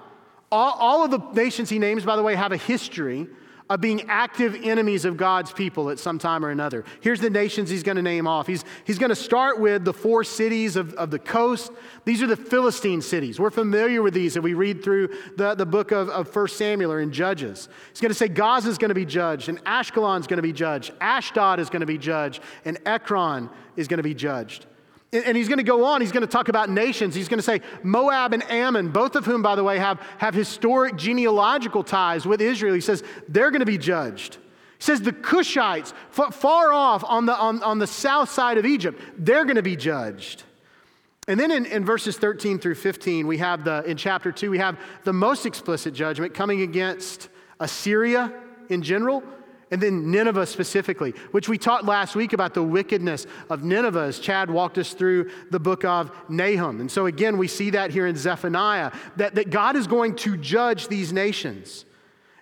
All, 0.55 0.77
all 0.79 1.05
of 1.05 1.11
the 1.11 1.19
nations 1.33 1.69
he 1.69 1.81
names, 1.81 2.05
by 2.05 2.15
the 2.15 2.23
way, 2.23 2.37
have 2.37 2.53
a 2.53 2.57
history 2.57 3.27
of 3.69 3.81
being 3.81 4.09
active 4.09 4.55
enemies 4.63 5.05
of 5.05 5.17
God's 5.17 5.51
people 5.51 5.91
at 5.91 5.99
some 5.99 6.17
time 6.17 6.45
or 6.45 6.51
another. 6.51 6.85
Here's 7.01 7.19
the 7.19 7.29
nations 7.29 7.71
he's 7.71 7.83
going 7.83 7.97
to 7.97 8.03
name 8.03 8.29
off. 8.29 8.47
He's, 8.47 8.65
he's 8.85 9.01
going 9.01 9.11
to 9.11 9.17
start 9.17 9.59
with 9.59 9.85
the 9.85 9.93
four 9.93 10.23
cities 10.23 10.77
of, 10.77 10.95
of 10.95 11.11
the 11.11 11.19
coast. 11.19 11.73
These 12.05 12.23
are 12.23 12.29
the 12.29 12.37
Philistine 12.37 13.03
cities. 13.03 13.41
We're 13.41 13.51
familiar 13.51 14.01
with 14.01 14.15
these 14.15 14.37
if 14.37 14.45
we 14.45 14.55
read 14.55 14.85
through 14.85 15.09
the, 15.37 15.57
the 15.57 15.67
book 15.67 15.91
of, 15.91 16.09
of 16.09 16.33
1 16.33 16.47
Samuel 16.47 16.93
or 16.93 17.01
in 17.01 17.11
Judges. 17.11 17.69
He's 17.91 18.01
going 18.01 18.11
to 18.11 18.15
say 18.15 18.29
Gaza 18.29 18.69
is 18.69 18.79
going 18.79 18.91
to 18.91 18.95
be 18.95 19.07
judged, 19.07 19.49
and 19.49 19.59
Ashkelon 19.65 20.21
is 20.21 20.29
going 20.29 20.39
to 20.39 20.43
be 20.43 20.53
judged, 20.53 20.93
Ashdod 21.01 21.59
is 21.59 21.69
going 21.69 21.81
to 21.81 21.87
be 21.87 21.99
judged, 21.99 22.45
and 22.65 22.79
Ekron 22.87 23.51
is 23.75 23.89
going 23.89 23.99
to 23.99 24.05
be 24.05 24.15
judged. 24.15 24.67
And 25.15 25.37
he's 25.37 25.47
going 25.49 25.59
to 25.59 25.65
go 25.65 25.85
on, 25.85 26.01
he's 26.01 26.11
going 26.11 26.23
to 26.23 26.27
talk 26.27 26.49
about 26.49 26.69
nations. 26.69 27.15
He's 27.15 27.29
going 27.29 27.39
to 27.39 27.43
say 27.43 27.61
Moab 27.85 28.33
and 28.33 28.43
Ammon, 28.51 28.89
both 28.89 29.15
of 29.15 29.25
whom, 29.25 29.43
by 29.43 29.55
the 29.55 29.63
way, 29.63 29.79
have, 29.79 30.01
have 30.19 30.35
historic 30.35 30.97
genealogical 30.97 31.85
ties 31.85 32.27
with 32.27 32.41
Israel. 32.41 32.75
He 32.75 32.81
says 32.81 33.05
they're 33.29 33.53
going 33.53 33.61
to 33.61 33.67
be 33.67 33.79
judged. 33.79 34.39
He 34.79 34.83
says 34.83 35.01
the 35.01 35.13
Cushites, 35.13 35.93
far 36.11 36.73
off 36.73 37.05
on 37.05 37.27
the, 37.27 37.37
on, 37.37 37.63
on 37.63 37.79
the 37.79 37.87
south 37.87 38.29
side 38.29 38.59
of 38.59 38.67
Egypt, 38.67 39.01
they're 39.17 39.45
going 39.45 39.57
to 39.57 39.63
be 39.63 39.77
judged. 39.77 40.43
And 41.29 41.39
then 41.39 41.53
in, 41.53 41.65
in 41.67 41.85
verses 41.85 42.19
13 42.19 42.59
through 42.59 42.75
15, 42.75 43.27
we 43.27 43.39
have 43.39 43.65
the, 43.65 43.85
in 43.85 43.97
chapter 43.97 44.33
2, 44.33 44.51
we 44.51 44.59
have 44.59 44.79
the 45.05 45.13
most 45.13 45.47
explicit 45.47 45.95
judgment 45.95 46.35
coming 46.35 46.63
against 46.63 47.29
Assyria 47.61 48.33
in 48.69 48.83
general 48.83 49.23
and 49.71 49.81
then 49.81 50.11
Nineveh 50.11 50.47
specifically, 50.47 51.13
which 51.31 51.49
we 51.49 51.59
taught 51.59 51.85
last 51.85 52.15
week 52.15 52.33
about 52.33 52.55
the 52.55 52.63
wickedness 52.63 53.27
of 53.51 53.65
Nineveh 53.65 54.03
as 54.03 54.19
Chad 54.19 54.51
walked 54.51 54.79
us 54.79 54.93
through 54.93 55.31
the 55.51 55.61
book 55.61 55.85
of 55.85 56.11
Nahum. 56.29 56.81
And 56.81 56.91
so 56.91 57.07
again, 57.07 57.39
we 57.39 57.49
see 57.49 57.71
that 57.71 57.91
here 57.91 58.07
in 58.07 58.17
Zephaniah, 58.17 58.93
that, 59.17 59.35
that 59.35 59.51
God 59.51 59.77
is 59.77 59.87
going 59.87 60.17
to 60.17 60.37
judge 60.37 60.89
these 60.89 61.13
nations. 61.13 61.85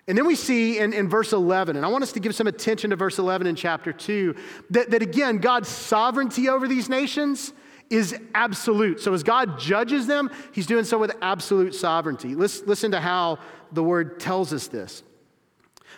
And 0.07 0.17
then 0.17 0.27
we 0.27 0.35
see 0.35 0.79
in, 0.79 0.91
in 0.91 1.07
verse 1.09 1.31
11, 1.31 1.77
and 1.77 1.85
I 1.85 1.89
want 1.89 2.03
us 2.03 2.11
to 2.13 2.19
give 2.19 2.35
some 2.35 2.47
attention 2.47 2.89
to 2.89 2.95
verse 2.97 3.19
11 3.19 3.47
in 3.47 3.55
chapter 3.55 3.93
2, 3.93 4.35
that, 4.71 4.91
that 4.91 5.01
again, 5.01 5.37
God's 5.37 5.69
sovereignty 5.69 6.49
over 6.49 6.67
these 6.67 6.89
nations 6.89 7.53
is 7.89 8.17
absolute. 8.35 8.99
So 8.99 9.13
as 9.13 9.23
God 9.23 9.59
judges 9.59 10.07
them, 10.07 10.29
he's 10.51 10.65
doing 10.65 10.83
so 10.83 10.97
with 10.97 11.15
absolute 11.21 11.73
sovereignty. 11.73 12.35
Listen, 12.35 12.67
listen 12.67 12.91
to 12.91 12.99
how 12.99 13.39
the 13.71 13.83
word 13.83 14.19
tells 14.19 14.51
us 14.51 14.67
this. 14.67 15.03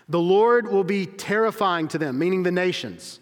The 0.07 0.19
Lord 0.19 0.71
will 0.71 0.83
be 0.83 1.05
terrifying 1.05 1.87
to 1.89 1.97
them, 1.97 2.19
meaning 2.19 2.43
the 2.43 2.51
nations. 2.51 3.19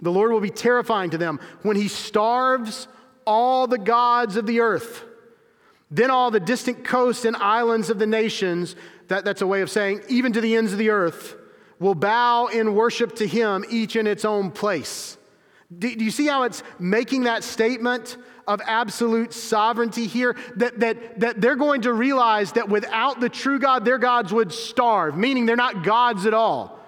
The 0.00 0.10
Lord 0.10 0.32
will 0.32 0.40
be 0.40 0.50
terrifying 0.50 1.10
to 1.10 1.18
them 1.18 1.40
when 1.62 1.76
he 1.76 1.88
starves 1.88 2.88
all 3.26 3.66
the 3.66 3.78
gods 3.78 4.36
of 4.36 4.46
the 4.46 4.60
earth. 4.60 5.04
Then 5.90 6.10
all 6.10 6.30
the 6.30 6.40
distant 6.40 6.84
coasts 6.84 7.24
and 7.24 7.36
islands 7.36 7.90
of 7.90 7.98
the 7.98 8.06
nations, 8.06 8.76
that, 9.08 9.24
that's 9.24 9.42
a 9.42 9.46
way 9.46 9.60
of 9.60 9.70
saying 9.70 10.02
even 10.08 10.32
to 10.32 10.40
the 10.40 10.56
ends 10.56 10.72
of 10.72 10.78
the 10.78 10.90
earth, 10.90 11.36
will 11.78 11.94
bow 11.94 12.46
in 12.46 12.74
worship 12.74 13.16
to 13.16 13.26
him, 13.26 13.64
each 13.68 13.96
in 13.96 14.06
its 14.06 14.24
own 14.24 14.50
place. 14.50 15.16
Do, 15.76 15.94
do 15.94 16.04
you 16.04 16.10
see 16.10 16.26
how 16.26 16.42
it's 16.42 16.62
making 16.78 17.24
that 17.24 17.44
statement 17.44 18.16
of 18.46 18.60
absolute 18.64 19.32
sovereignty 19.32 20.06
here? 20.06 20.36
That, 20.56 20.80
that, 20.80 21.20
that 21.20 21.40
they're 21.40 21.56
going 21.56 21.82
to 21.82 21.92
realize 21.92 22.52
that 22.52 22.68
without 22.68 23.20
the 23.20 23.28
true 23.28 23.58
God, 23.58 23.84
their 23.84 23.98
gods 23.98 24.32
would 24.32 24.52
starve, 24.52 25.16
meaning 25.16 25.46
they're 25.46 25.56
not 25.56 25.84
gods 25.84 26.26
at 26.26 26.34
all. 26.34 26.78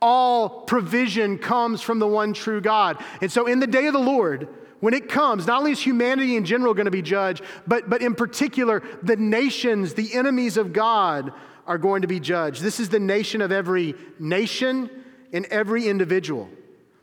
All 0.00 0.62
provision 0.62 1.38
comes 1.38 1.82
from 1.82 1.98
the 1.98 2.06
one 2.06 2.32
true 2.32 2.60
God. 2.60 3.02
And 3.20 3.32
so 3.32 3.46
in 3.46 3.58
the 3.58 3.66
day 3.66 3.86
of 3.86 3.92
the 3.92 3.98
Lord, 3.98 4.48
when 4.78 4.94
it 4.94 5.08
comes, 5.08 5.48
not 5.48 5.58
only 5.58 5.72
is 5.72 5.80
humanity 5.80 6.36
in 6.36 6.44
general 6.44 6.72
going 6.72 6.84
to 6.84 6.92
be 6.92 7.02
judged, 7.02 7.42
but, 7.66 7.90
but 7.90 8.00
in 8.00 8.14
particular, 8.14 8.84
the 9.02 9.16
nations, 9.16 9.94
the 9.94 10.14
enemies 10.14 10.56
of 10.56 10.72
God, 10.72 11.32
are 11.66 11.78
going 11.78 12.02
to 12.02 12.08
be 12.08 12.20
judged. 12.20 12.62
This 12.62 12.78
is 12.78 12.88
the 12.88 13.00
nation 13.00 13.42
of 13.42 13.50
every 13.50 13.96
nation 14.20 14.88
and 15.32 15.44
every 15.46 15.88
individual. 15.88 16.48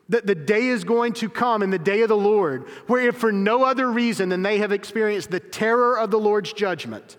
That 0.09 0.27
the 0.27 0.35
day 0.35 0.67
is 0.67 0.83
going 0.83 1.13
to 1.13 1.29
come 1.29 1.63
in 1.63 1.71
the 1.71 1.79
day 1.79 2.01
of 2.01 2.09
the 2.09 2.17
Lord, 2.17 2.67
where 2.87 3.07
if 3.07 3.17
for 3.17 3.31
no 3.31 3.63
other 3.63 3.91
reason 3.91 4.29
than 4.29 4.43
they 4.43 4.59
have 4.59 4.71
experienced 4.71 5.31
the 5.31 5.39
terror 5.39 5.97
of 5.97 6.11
the 6.11 6.19
Lord's 6.19 6.53
judgment, 6.53 7.17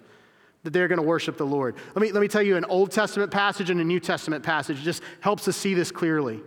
that 0.63 0.73
they're 0.73 0.89
going 0.89 1.01
to 1.01 1.07
worship 1.07 1.37
the 1.37 1.47
Lord. 1.47 1.77
Let 1.95 2.03
me, 2.03 2.13
let 2.13 2.21
me 2.21 2.29
tell 2.29 2.43
you 2.43 2.57
an 2.57 2.65
Old 2.65 2.91
Testament 2.93 3.31
passage 3.31 3.71
and 3.71 3.81
a 3.81 3.85
New 3.85 4.01
Testament 4.01 4.45
passage. 4.45 4.79
It 4.79 4.83
just 4.83 5.03
helps 5.21 5.49
us 5.49 5.57
see 5.57 5.75
this 5.75 5.91
clearly. 5.91 6.41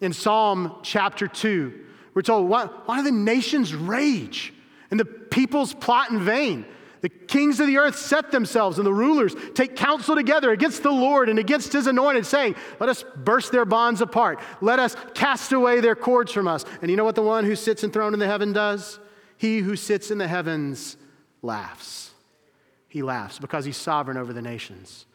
In 0.00 0.12
Psalm 0.12 0.76
chapter 0.82 1.28
2, 1.28 1.72
we're 2.14 2.22
told, 2.22 2.48
why, 2.48 2.66
why 2.86 2.98
do 2.98 3.02
the 3.04 3.12
nations 3.12 3.74
rage 3.74 4.52
and 4.90 4.98
the 4.98 5.04
peoples 5.04 5.74
plot 5.74 6.10
in 6.10 6.20
vain? 6.20 6.64
The 7.06 7.10
kings 7.10 7.60
of 7.60 7.68
the 7.68 7.78
earth 7.78 7.96
set 7.96 8.32
themselves, 8.32 8.78
and 8.78 8.84
the 8.84 8.92
rulers 8.92 9.36
take 9.54 9.76
counsel 9.76 10.16
together 10.16 10.50
against 10.50 10.82
the 10.82 10.90
Lord 10.90 11.28
and 11.28 11.38
against 11.38 11.72
his 11.72 11.86
anointed, 11.86 12.26
saying, 12.26 12.56
Let 12.80 12.88
us 12.88 13.04
burst 13.14 13.52
their 13.52 13.64
bonds 13.64 14.00
apart. 14.00 14.40
Let 14.60 14.80
us 14.80 14.96
cast 15.14 15.52
away 15.52 15.78
their 15.78 15.94
cords 15.94 16.32
from 16.32 16.48
us. 16.48 16.64
And 16.82 16.90
you 16.90 16.96
know 16.96 17.04
what 17.04 17.14
the 17.14 17.22
one 17.22 17.44
who 17.44 17.54
sits 17.54 17.84
enthroned 17.84 18.14
in 18.14 18.18
the 18.18 18.26
heaven 18.26 18.52
does? 18.52 18.98
He 19.38 19.60
who 19.60 19.76
sits 19.76 20.10
in 20.10 20.18
the 20.18 20.26
heavens 20.26 20.96
laughs. 21.42 22.10
He 22.88 23.04
laughs 23.04 23.38
because 23.38 23.64
he's 23.64 23.76
sovereign 23.76 24.16
over 24.16 24.32
the 24.32 24.42
nations. 24.42 25.06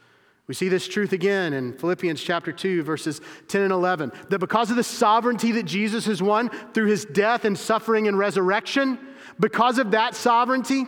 We 0.48 0.54
see 0.54 0.70
this 0.70 0.88
truth 0.88 1.12
again 1.12 1.52
in 1.52 1.74
Philippians 1.74 2.24
chapter 2.24 2.54
2, 2.54 2.84
verses 2.84 3.20
10 3.50 3.64
and 3.64 3.74
11. 3.74 4.14
That 4.30 4.40
because 4.40 4.70
of 4.72 4.78
the 4.78 4.84
sovereignty 4.86 5.52
that 5.52 5.64
Jesus 5.64 6.06
has 6.06 6.24
won 6.24 6.52
through 6.74 6.88
his 6.88 7.04
death 7.04 7.44
and 7.44 7.60
suffering 7.60 8.08
and 8.08 8.18
resurrection, 8.18 8.98
because 9.42 9.78
of 9.78 9.92
that 9.92 10.16
sovereignty, 10.16 10.86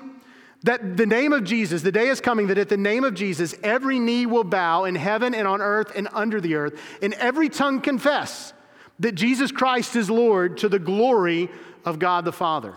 that 0.63 0.97
the 0.97 1.05
name 1.05 1.33
of 1.33 1.43
Jesus, 1.43 1.81
the 1.81 1.91
day 1.91 2.07
is 2.07 2.21
coming 2.21 2.47
that 2.47 2.57
at 2.57 2.69
the 2.69 2.77
name 2.77 3.03
of 3.03 3.13
Jesus, 3.13 3.53
every 3.63 3.99
knee 3.99 4.25
will 4.25 4.45
bow 4.45 4.85
in 4.85 4.95
heaven 4.95 5.35
and 5.35 5.47
on 5.47 5.61
earth 5.61 5.91
and 5.95 6.07
under 6.13 6.39
the 6.39 6.55
earth, 6.55 6.79
and 7.01 7.13
every 7.15 7.49
tongue 7.49 7.81
confess 7.81 8.53
that 8.99 9.13
Jesus 9.13 9.51
Christ 9.51 9.95
is 9.95 10.09
Lord 10.09 10.57
to 10.59 10.69
the 10.69 10.79
glory 10.79 11.49
of 11.83 11.99
God 11.99 12.23
the 12.23 12.31
Father. 12.31 12.75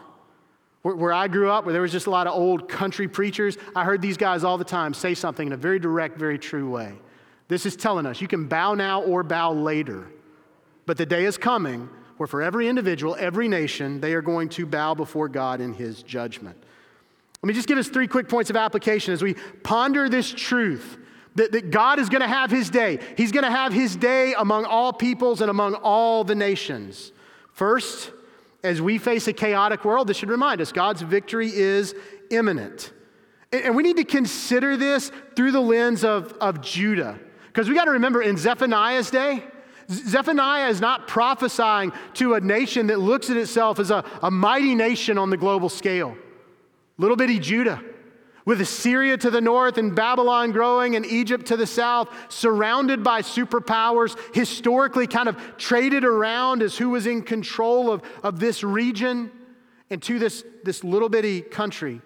Where, 0.82 0.96
where 0.96 1.12
I 1.12 1.28
grew 1.28 1.50
up, 1.50 1.64
where 1.64 1.72
there 1.72 1.82
was 1.82 1.92
just 1.92 2.06
a 2.06 2.10
lot 2.10 2.26
of 2.26 2.34
old 2.34 2.68
country 2.68 3.06
preachers, 3.06 3.56
I 3.74 3.84
heard 3.84 4.02
these 4.02 4.16
guys 4.16 4.42
all 4.42 4.58
the 4.58 4.64
time 4.64 4.92
say 4.92 5.14
something 5.14 5.46
in 5.46 5.52
a 5.52 5.56
very 5.56 5.78
direct, 5.78 6.18
very 6.18 6.38
true 6.38 6.68
way. 6.68 6.94
This 7.48 7.66
is 7.66 7.76
telling 7.76 8.06
us 8.06 8.20
you 8.20 8.28
can 8.28 8.48
bow 8.48 8.74
now 8.74 9.02
or 9.02 9.22
bow 9.22 9.52
later, 9.52 10.08
but 10.86 10.96
the 10.96 11.06
day 11.06 11.24
is 11.24 11.38
coming 11.38 11.88
where 12.16 12.26
for 12.26 12.42
every 12.42 12.66
individual, 12.66 13.14
every 13.18 13.46
nation, 13.46 14.00
they 14.00 14.14
are 14.14 14.22
going 14.22 14.48
to 14.48 14.66
bow 14.66 14.94
before 14.94 15.28
God 15.28 15.60
in 15.60 15.74
his 15.74 16.02
judgment. 16.02 16.56
Let 17.46 17.50
me 17.50 17.54
just 17.54 17.68
give 17.68 17.78
us 17.78 17.86
three 17.86 18.08
quick 18.08 18.28
points 18.28 18.50
of 18.50 18.56
application 18.56 19.14
as 19.14 19.22
we 19.22 19.34
ponder 19.62 20.08
this 20.08 20.32
truth 20.32 20.98
that, 21.36 21.52
that 21.52 21.70
God 21.70 22.00
is 22.00 22.08
going 22.08 22.22
to 22.22 22.26
have 22.26 22.50
his 22.50 22.70
day. 22.70 22.98
He's 23.16 23.30
going 23.30 23.44
to 23.44 23.52
have 23.52 23.72
his 23.72 23.94
day 23.94 24.34
among 24.36 24.64
all 24.64 24.92
peoples 24.92 25.40
and 25.40 25.48
among 25.48 25.74
all 25.74 26.24
the 26.24 26.34
nations. 26.34 27.12
First, 27.52 28.10
as 28.64 28.82
we 28.82 28.98
face 28.98 29.28
a 29.28 29.32
chaotic 29.32 29.84
world, 29.84 30.08
this 30.08 30.16
should 30.16 30.28
remind 30.28 30.60
us 30.60 30.72
God's 30.72 31.02
victory 31.02 31.48
is 31.54 31.94
imminent. 32.32 32.92
And 33.52 33.76
we 33.76 33.84
need 33.84 33.98
to 33.98 34.04
consider 34.04 34.76
this 34.76 35.12
through 35.36 35.52
the 35.52 35.60
lens 35.60 36.02
of, 36.02 36.32
of 36.40 36.60
Judah. 36.60 37.16
Because 37.46 37.68
we 37.68 37.76
got 37.76 37.84
to 37.84 37.92
remember 37.92 38.22
in 38.22 38.36
Zephaniah's 38.36 39.08
day, 39.08 39.44
Zephaniah 39.88 40.68
is 40.68 40.80
not 40.80 41.06
prophesying 41.06 41.92
to 42.14 42.34
a 42.34 42.40
nation 42.40 42.88
that 42.88 42.98
looks 42.98 43.30
at 43.30 43.36
itself 43.36 43.78
as 43.78 43.92
a, 43.92 44.04
a 44.20 44.32
mighty 44.32 44.74
nation 44.74 45.16
on 45.16 45.30
the 45.30 45.36
global 45.36 45.68
scale. 45.68 46.16
Little 46.98 47.16
bitty 47.16 47.38
Judah, 47.38 47.82
with 48.46 48.60
Assyria 48.60 49.16
to 49.18 49.30
the 49.30 49.40
north 49.40 49.76
and 49.76 49.94
Babylon 49.94 50.52
growing 50.52 50.96
and 50.96 51.04
Egypt 51.04 51.46
to 51.46 51.56
the 51.56 51.66
south, 51.66 52.08
surrounded 52.28 53.02
by 53.02 53.20
superpowers, 53.20 54.16
historically 54.34 55.06
kind 55.06 55.28
of 55.28 55.36
traded 55.58 56.04
around 56.04 56.62
as 56.62 56.78
who 56.78 56.90
was 56.90 57.06
in 57.06 57.22
control 57.22 57.90
of, 57.90 58.02
of 58.22 58.38
this 58.38 58.62
region, 58.62 59.30
and 59.90 60.02
to 60.02 60.18
this, 60.18 60.44
this 60.64 60.82
little 60.84 61.08
bitty 61.08 61.42
country 61.42 62.00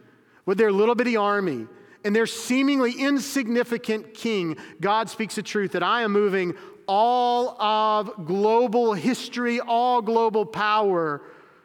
with 0.47 0.59
their 0.59 0.73
little 0.73 0.95
bitty 0.95 1.17
army 1.17 1.67
and 2.05 2.17
their 2.17 2.27
seemingly 2.27 2.93
insignificant 2.93 4.15
king, 4.15 4.57
God 4.81 5.11
speaks 5.11 5.35
the 5.35 5.43
truth 5.43 5.73
that 5.73 5.83
I 5.83 6.03
am 6.03 6.13
moving 6.13 6.55
all 6.87 7.61
of 7.61 8.27
global 8.27 8.95
history, 8.95 9.61
all 9.61 10.03
global 10.03 10.45
power 10.45 11.23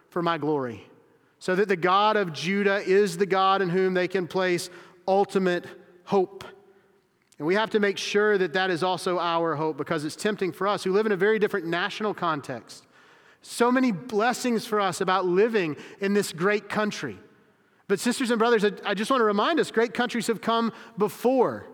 for 0.10 0.22
my 0.22 0.38
glory 0.38 0.88
so 1.46 1.54
that 1.54 1.68
the 1.68 1.76
God 1.76 2.18
of 2.18 2.34
Judah 2.34 2.78
is 2.78 3.18
the 3.18 3.26
God 3.28 3.62
in 3.62 3.70
whom 3.70 3.94
they 3.94 4.08
can 4.08 4.26
place 4.26 4.72
ultimate 5.08 5.64
hope. 6.04 6.44
And 7.38 7.46
we 7.46 7.54
have 7.54 7.70
to 7.70 7.80
make 7.80 8.00
sure 8.00 8.36
that 8.40 8.54
that 8.54 8.72
is 8.72 8.82
also 8.82 9.20
our 9.20 9.54
hope 9.54 9.78
because 9.78 10.06
it's 10.06 10.16
tempting 10.16 10.52
for 10.52 10.68
us 10.68 10.84
who 10.84 10.92
live 10.92 11.06
in 11.06 11.12
a 11.12 11.16
very 11.16 11.38
different 11.38 11.68
national 11.68 12.16
context. 12.16 12.88
So 13.44 13.72
many 13.72 13.92
blessings 13.92 14.66
for 14.66 14.82
us 14.82 15.02
about 15.02 15.28
living 15.28 15.76
in 16.00 16.16
this 16.16 16.34
great 16.34 16.68
country. 16.68 17.20
But, 17.88 18.00
sisters 18.00 18.32
and 18.32 18.40
brothers, 18.40 18.66
I 18.84 18.96
just 18.96 19.12
want 19.12 19.22
to 19.22 19.26
remind 19.26 19.60
us 19.60 19.70
great 19.70 19.94
countries 19.94 20.26
have 20.26 20.42
come 20.42 20.74
before. 20.98 21.68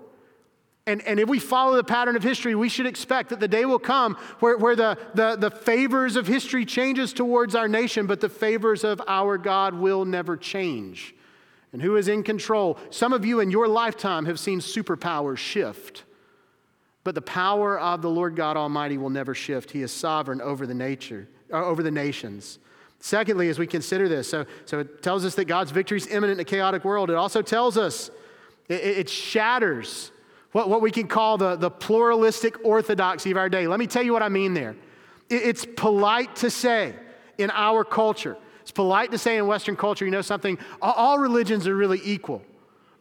And, 0.87 1.01
and 1.03 1.19
if 1.19 1.29
we 1.29 1.37
follow 1.37 1.75
the 1.75 1.83
pattern 1.83 2.15
of 2.15 2.23
history, 2.23 2.55
we 2.55 2.67
should 2.67 2.87
expect 2.87 3.29
that 3.29 3.39
the 3.39 3.47
day 3.47 3.65
will 3.65 3.79
come 3.79 4.17
where, 4.39 4.57
where 4.57 4.75
the, 4.75 4.97
the, 5.13 5.35
the 5.35 5.51
favors 5.51 6.15
of 6.15 6.25
history 6.25 6.65
changes 6.65 7.13
towards 7.13 7.53
our 7.53 7.67
nation, 7.67 8.07
but 8.07 8.19
the 8.19 8.29
favors 8.29 8.83
of 8.83 8.99
our 9.07 9.37
God 9.37 9.75
will 9.75 10.05
never 10.05 10.35
change. 10.35 11.13
And 11.71 11.81
who 11.81 11.97
is 11.97 12.07
in 12.07 12.23
control? 12.23 12.79
Some 12.89 13.13
of 13.13 13.23
you 13.25 13.39
in 13.39 13.51
your 13.51 13.67
lifetime 13.67 14.25
have 14.25 14.39
seen 14.39 14.59
superpowers 14.59 15.37
shift. 15.37 16.03
But 17.03 17.15
the 17.15 17.21
power 17.21 17.79
of 17.79 18.01
the 18.01 18.09
Lord 18.09 18.35
God 18.35 18.57
Almighty 18.57 18.97
will 18.97 19.09
never 19.09 19.33
shift. 19.33 19.71
He 19.71 19.81
is 19.81 19.91
sovereign 19.91 20.41
over 20.41 20.67
the 20.67 20.73
nature, 20.73 21.27
uh, 21.51 21.63
over 21.63 21.81
the 21.83 21.91
nations. 21.91 22.59
Secondly, 22.99 23.49
as 23.49 23.57
we 23.57 23.65
consider 23.65 24.07
this, 24.07 24.29
so, 24.29 24.45
so 24.65 24.79
it 24.79 25.01
tells 25.01 25.25
us 25.25 25.33
that 25.35 25.45
God's 25.45 25.71
victory 25.71 25.97
is 25.97 26.07
imminent 26.07 26.39
in 26.39 26.41
a 26.41 26.45
chaotic 26.45 26.85
world. 26.85 27.09
It 27.09 27.15
also 27.15 27.41
tells 27.41 27.77
us 27.77 28.11
it, 28.67 28.83
it 28.83 29.09
shatters 29.09 30.10
what, 30.51 30.69
what 30.69 30.81
we 30.81 30.91
can 30.91 31.07
call 31.07 31.37
the, 31.37 31.55
the 31.55 31.69
pluralistic 31.69 32.63
orthodoxy 32.65 33.31
of 33.31 33.37
our 33.37 33.49
day. 33.49 33.67
Let 33.67 33.79
me 33.79 33.87
tell 33.87 34.03
you 34.03 34.13
what 34.13 34.23
I 34.23 34.29
mean 34.29 34.53
there. 34.53 34.75
It, 35.29 35.43
it's 35.43 35.65
polite 35.65 36.35
to 36.37 36.49
say 36.49 36.93
in 37.37 37.49
our 37.51 37.83
culture, 37.83 38.37
it's 38.61 38.71
polite 38.71 39.11
to 39.11 39.17
say 39.17 39.37
in 39.37 39.47
Western 39.47 39.75
culture, 39.75 40.05
you 40.05 40.11
know 40.11 40.21
something, 40.21 40.57
all, 40.81 41.17
religions 41.17 41.67
are 41.67 41.75
really 41.75 42.01
equal. 42.03 42.41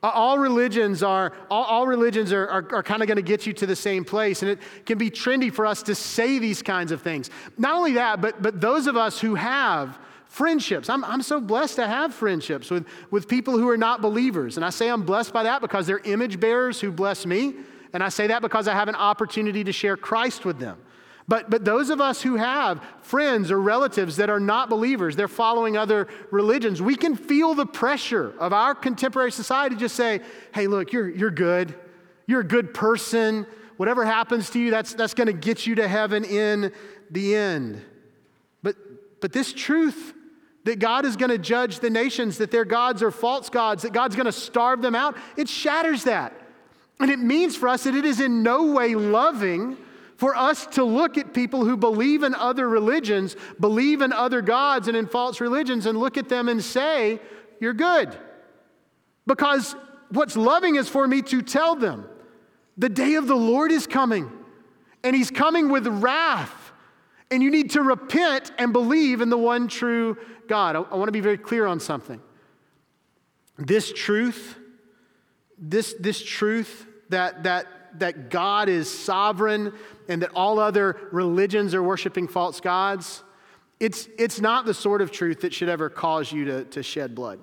All 0.03 0.39
religions 0.39 1.03
are, 1.03 1.33
all, 1.51 1.65
all 1.65 1.87
religions 1.87 2.33
are, 2.33 2.49
are, 2.49 2.75
are 2.77 2.83
kind 2.83 3.03
of 3.03 3.09
going 3.09 3.17
to 3.17 3.23
get 3.23 3.47
you 3.47 3.53
to 3.53 3.67
the 3.67 3.77
same 3.77 4.03
place. 4.03 4.43
And 4.43 4.53
it 4.53 4.59
can 4.87 4.97
be 4.97 5.11
trendy 5.11 5.53
for 5.53 5.67
us 5.67 5.83
to 5.85 5.95
say 5.95 6.39
these 6.39 6.63
kinds 6.63 6.91
of 6.91 7.03
things. 7.03 7.29
Not 7.59 7.75
only 7.75 7.93
that, 7.93 8.23
but, 8.23 8.41
but 8.41 8.61
those 8.61 8.87
of 8.87 8.97
us 8.97 9.21
who 9.21 9.35
have 9.35 9.99
friendships. 10.31 10.88
I'm, 10.88 11.05
I'm 11.05 11.23
so 11.23 11.40
blessed 11.40 11.77
to 11.77 11.88
have 11.88 12.14
friendships 12.14 12.71
with, 12.71 12.87
with 13.11 13.27
people 13.27 13.59
who 13.59 13.69
are 13.69 13.77
not 13.77 14.01
believers. 14.01 14.57
And 14.57 14.64
I 14.64 14.71
say 14.71 14.88
I'm 14.88 15.03
blessed 15.03 15.33
by 15.33 15.43
that 15.43 15.61
because 15.61 15.88
they're 15.88 15.99
image 15.99 16.38
bearers 16.38 16.81
who 16.81 16.93
bless 16.93 17.27
me. 17.27 17.55
And 17.93 18.01
I 18.01 18.11
say 18.11 18.29
that 18.29 18.40
because 18.40 18.69
I 18.69 18.75
have 18.75 18.87
an 18.87 18.95
opportunity 18.95 19.64
to 19.64 19.73
share 19.73 19.97
Christ 19.97 20.45
with 20.45 20.61
them. 20.61 20.79
But, 21.27 21.51
but 21.51 21.64
those 21.64 21.90
of 21.90 22.01
us 22.01 22.23
who 22.23 22.37
have 22.37 22.81
friends 23.03 23.51
or 23.51 23.61
relatives 23.61 24.16
that 24.16 24.31
are 24.31 24.38
not 24.38 24.71
believers, 24.71 25.16
they're 25.16 25.29
following 25.29 25.77
other 25.77 26.07
religions, 26.31 26.81
we 26.81 26.95
can 26.95 27.16
feel 27.16 27.55
the 27.55 27.66
pressure 27.66 28.33
of 28.38 28.53
our 28.53 28.75
contemporary 28.75 29.33
society 29.33 29.75
just 29.75 29.97
say, 29.97 30.21
hey, 30.55 30.69
look, 30.69 30.93
you're, 30.93 31.09
you're 31.09 31.31
good. 31.31 31.75
You're 32.29 32.40
a 32.40 32.47
good 32.47 32.73
person. 32.73 33.47
Whatever 33.79 34.05
happens 34.05 34.49
to 34.51 34.61
you, 34.61 34.71
that's, 34.71 34.95
that's 34.95 35.14
going 35.14 35.27
to 35.27 35.33
get 35.33 35.66
you 35.66 35.75
to 35.75 35.88
heaven 35.88 36.25
in 36.25 36.73
the 37.11 37.35
end. 37.35 37.83
But, 38.62 38.77
but 39.21 39.33
this 39.33 39.53
truth 39.53 40.14
that 40.70 40.78
God 40.78 41.04
is 41.04 41.16
going 41.16 41.33
to 41.33 41.38
judge 41.38 41.80
the 41.80 41.90
nations, 41.90 42.38
that 42.38 42.52
their 42.52 42.64
gods 42.64 43.02
are 43.02 43.11
false 43.11 43.50
gods, 43.50 43.83
that 43.83 43.92
God's 43.92 44.14
going 44.14 44.26
to 44.26 44.33
starve 44.33 44.83
them 44.83 44.94
out, 44.94 45.16
it 45.37 45.48
shatters 45.48 46.04
that. 46.04 46.33
And 47.00 47.11
it 47.11 47.18
means 47.18 47.56
for 47.56 47.68
us 47.68 47.83
that 47.83 47.96
it 47.96 48.04
is 48.04 48.20
in 48.20 48.44
no 48.44 48.70
way 48.72 48.94
loving 48.94 49.76
for 50.14 50.37
us 50.37 50.66
to 50.66 50.85
look 50.85 51.18
at 51.18 51.35
people 51.35 51.64
who 51.64 51.76
believe 51.76 52.22
in 52.22 52.37
other 52.37 52.68
religions, 52.68 53.35
believe 53.59 54.00
in 54.00 54.12
other 54.12 54.42
gods 54.42 54.87
and 54.87 54.96
in 54.96 55.09
false 55.09 55.40
religions, 55.40 55.87
and 55.87 55.98
look 55.98 56.16
at 56.16 56.28
them 56.28 56.48
and 56.48 56.62
say, 56.62 57.18
You're 57.59 57.74
good. 57.74 58.16
Because 59.26 59.74
what's 60.11 60.37
loving 60.37 60.76
is 60.76 60.88
for 60.88 61.09
me 61.09 61.20
to 61.22 61.42
tell 61.42 61.74
them, 61.74 62.06
The 62.78 62.88
day 62.88 63.14
of 63.14 63.26
the 63.26 63.35
Lord 63.35 63.72
is 63.72 63.88
coming, 63.88 64.30
and 65.02 65.16
He's 65.16 65.33
coming 65.33 65.68
with 65.68 65.88
wrath. 65.88 66.70
And 67.33 67.42
you 67.42 67.50
need 67.50 67.70
to 67.70 67.83
repent 67.83 68.50
and 68.59 68.72
believe 68.72 69.20
in 69.20 69.30
the 69.30 69.38
one 69.38 69.68
true 69.68 70.16
God. 70.51 70.77
I, 70.77 70.81
I 70.81 70.97
want 70.97 71.09
to 71.09 71.13
be 71.13 71.21
very 71.21 71.39
clear 71.39 71.65
on 71.67 71.81
something. 71.81 72.21
This 73.57 73.91
truth, 73.93 74.57
this, 75.57 75.95
this 75.99 76.23
truth 76.23 76.87
that, 77.09 77.45
that 77.45 77.67
that 77.99 78.31
God 78.31 78.69
is 78.69 78.91
sovereign 78.91 79.73
and 80.09 80.23
that 80.23 80.31
all 80.35 80.59
other 80.59 80.97
religions 81.13 81.75
are 81.75 81.83
worshiping 81.83 82.29
false 82.29 82.61
gods, 82.61 83.23
it's, 83.79 84.09
it's 84.19 84.41
not 84.41 84.67
the 84.67 84.75
sort 84.75 85.01
of 85.01 85.11
truth 85.11 85.41
that 85.41 85.55
should 85.55 85.69
ever 85.69 85.89
cause 85.89 86.31
you 86.31 86.45
to, 86.47 86.65
to 86.67 86.83
shed 86.83 87.15
blood. 87.15 87.41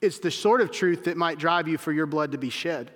It's 0.00 0.18
the 0.18 0.30
sort 0.30 0.60
of 0.60 0.70
truth 0.70 1.04
that 1.04 1.16
might 1.16 1.38
drive 1.38 1.68
you 1.68 1.78
for 1.78 1.92
your 1.92 2.06
blood 2.06 2.32
to 2.32 2.38
be 2.38 2.50
shed. 2.50 2.90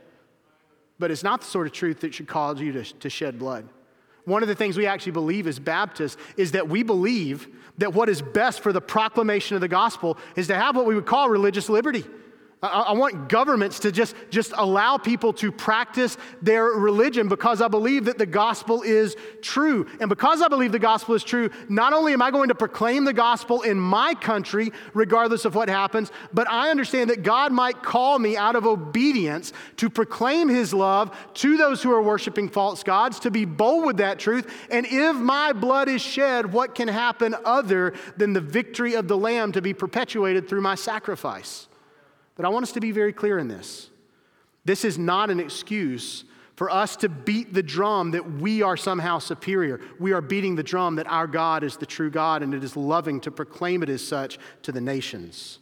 But 0.99 1.11
it's 1.11 1.23
not 1.23 1.41
the 1.41 1.47
sort 1.47 1.67
of 1.67 1.73
truth 1.73 2.01
that 2.01 2.13
should 2.13 2.29
cause 2.29 2.61
you 2.61 2.73
to, 2.73 2.85
to 2.85 3.09
shed 3.09 3.39
blood. 3.39 3.69
One 4.25 4.43
of 4.43 4.49
the 4.49 4.55
things 4.55 4.77
we 4.77 4.87
actually 4.87 5.13
believe 5.13 5.47
as 5.47 5.59
Baptists 5.59 6.17
is 6.37 6.53
that 6.53 6.69
we 6.69 6.83
believe 6.83 7.49
that 7.79 7.95
what 7.95 8.09
is 8.09 8.21
best 8.21 8.61
for 8.61 8.73
the 8.73 8.81
proclamation 8.81 9.55
of 9.55 9.61
the 9.61 9.69
gospel 9.69 10.19
is 10.37 10.47
to 10.49 10.55
have 10.55 10.77
what 10.77 10.87
we 10.87 10.95
would 10.95 11.07
call 11.07 11.29
religious 11.29 11.69
liberty. 11.69 12.05
I, 12.63 12.93
want 12.93 13.31
governments 13.31 13.79
to 13.81 13.93
just, 13.93 14.15
just 14.29 14.53
allow 14.55 14.99
people 14.99 15.33
to 15.35 15.51
practice 15.51 16.19
their 16.43 16.65
religion 16.65 17.27
because 17.27 17.63
I 17.63 17.69
believe 17.69 18.05
that 18.05 18.19
the 18.19 18.27
gospel 18.27 18.83
is 18.83 19.17
true. 19.41 19.87
And 19.99 20.11
because 20.11 20.43
I 20.43 20.49
believe 20.49 20.71
the 20.71 20.79
gospel 20.79 21.15
is 21.15 21.25
true, 21.25 21.49
not 21.71 21.95
only 21.95 22.13
am 22.13 22.21
I 22.21 22.31
going 22.31 22.49
to 22.49 22.55
proclaim 22.55 23.07
the 23.07 23.15
gospel 23.15 23.63
in 23.63 23.81
my 23.81 24.13
country, 24.13 24.73
regardless 24.93 25.47
of 25.47 25.55
what 25.55 25.71
happens, 25.71 26.13
but 26.35 26.51
I 26.51 26.69
understand 26.69 27.09
that 27.09 27.23
God 27.23 27.51
might 27.51 27.83
call 27.83 28.19
me 28.19 28.37
out 28.37 28.57
of 28.57 28.67
obedience 28.67 29.55
to 29.79 29.89
proclaim 29.89 30.51
his 30.51 30.75
love 30.75 31.17
to 31.35 31.57
those 31.57 31.83
who 31.83 31.91
are 31.91 32.03
worshiping 32.03 32.51
false 32.51 32.83
gods, 32.83 33.21
to 33.21 33.31
be 33.31 33.47
bold 33.47 33.87
with 33.87 33.97
that 33.97 34.19
truth. 34.19 34.53
And 34.71 34.85
if 34.85 35.17
my 35.17 35.55
blood 35.55 35.89
is 35.89 36.03
shed, 36.03 36.53
what 36.53 36.75
can 36.75 36.89
happen 36.89 37.35
other 37.47 37.95
than 38.19 38.35
the 38.35 38.43
victory 38.43 38.97
of 38.97 39.09
the 39.09 39.17
Lamb 39.17 39.53
to 39.53 39.63
be 39.63 39.73
perpetuated 39.73 40.47
through 40.47 40.61
my 40.61 40.75
sacrifice? 40.75 41.70
But 42.41 42.47
I 42.47 42.49
want 42.53 42.63
us 42.63 42.73
to 42.73 42.81
be 42.81 42.91
very 42.91 43.13
clear 43.13 43.39
in 43.39 43.49
this. 43.49 43.91
This 44.65 44.83
is 44.87 44.97
not 44.97 45.29
an 45.29 45.41
excuse 45.41 46.25
for 46.57 46.71
us 46.71 46.97
to 46.97 47.11
beat 47.11 47.53
the 47.53 47.63
drum 47.63 48.13
that 48.13 48.33
we 48.41 48.63
are 48.63 48.79
somehow 48.79 49.19
superior. 49.19 49.79
We 49.99 50.13
are 50.13 50.23
beating 50.23 50.57
the 50.57 50.63
drum 50.63 50.97
that 50.97 51.07
our 51.07 51.27
God 51.27 51.63
is 51.63 51.77
the 51.77 51.85
true 51.85 52.11
God 52.11 52.43
and 52.43 52.55
it 52.55 52.65
is 52.65 52.79
loving 52.79 53.21
to 53.21 53.31
proclaim 53.31 53.83
it 53.83 53.91
as 53.91 54.03
such 54.03 54.39
to 54.63 54.73
the 54.73 54.81
nations. 54.81 55.59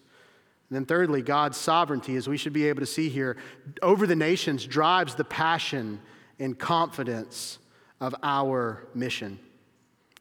And 0.70 0.76
then, 0.76 0.86
thirdly, 0.86 1.20
God's 1.20 1.56
sovereignty, 1.56 2.14
as 2.14 2.28
we 2.28 2.36
should 2.36 2.52
be 2.52 2.68
able 2.68 2.78
to 2.78 2.86
see 2.86 3.08
here, 3.08 3.36
over 3.82 4.06
the 4.06 4.14
nations 4.14 4.64
drives 4.64 5.16
the 5.16 5.24
passion 5.24 6.00
and 6.38 6.56
confidence 6.56 7.58
of 8.00 8.14
our 8.22 8.86
mission. 8.94 9.40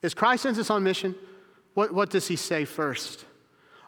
As 0.02 0.15
Christ 0.15 0.41
sends 0.41 0.58
us 0.58 0.72
on 0.72 0.82
mission, 0.82 1.13
what, 1.76 1.93
what 1.93 2.10
does 2.10 2.28
he 2.28 2.36
say 2.36 2.65
first? 2.65 3.26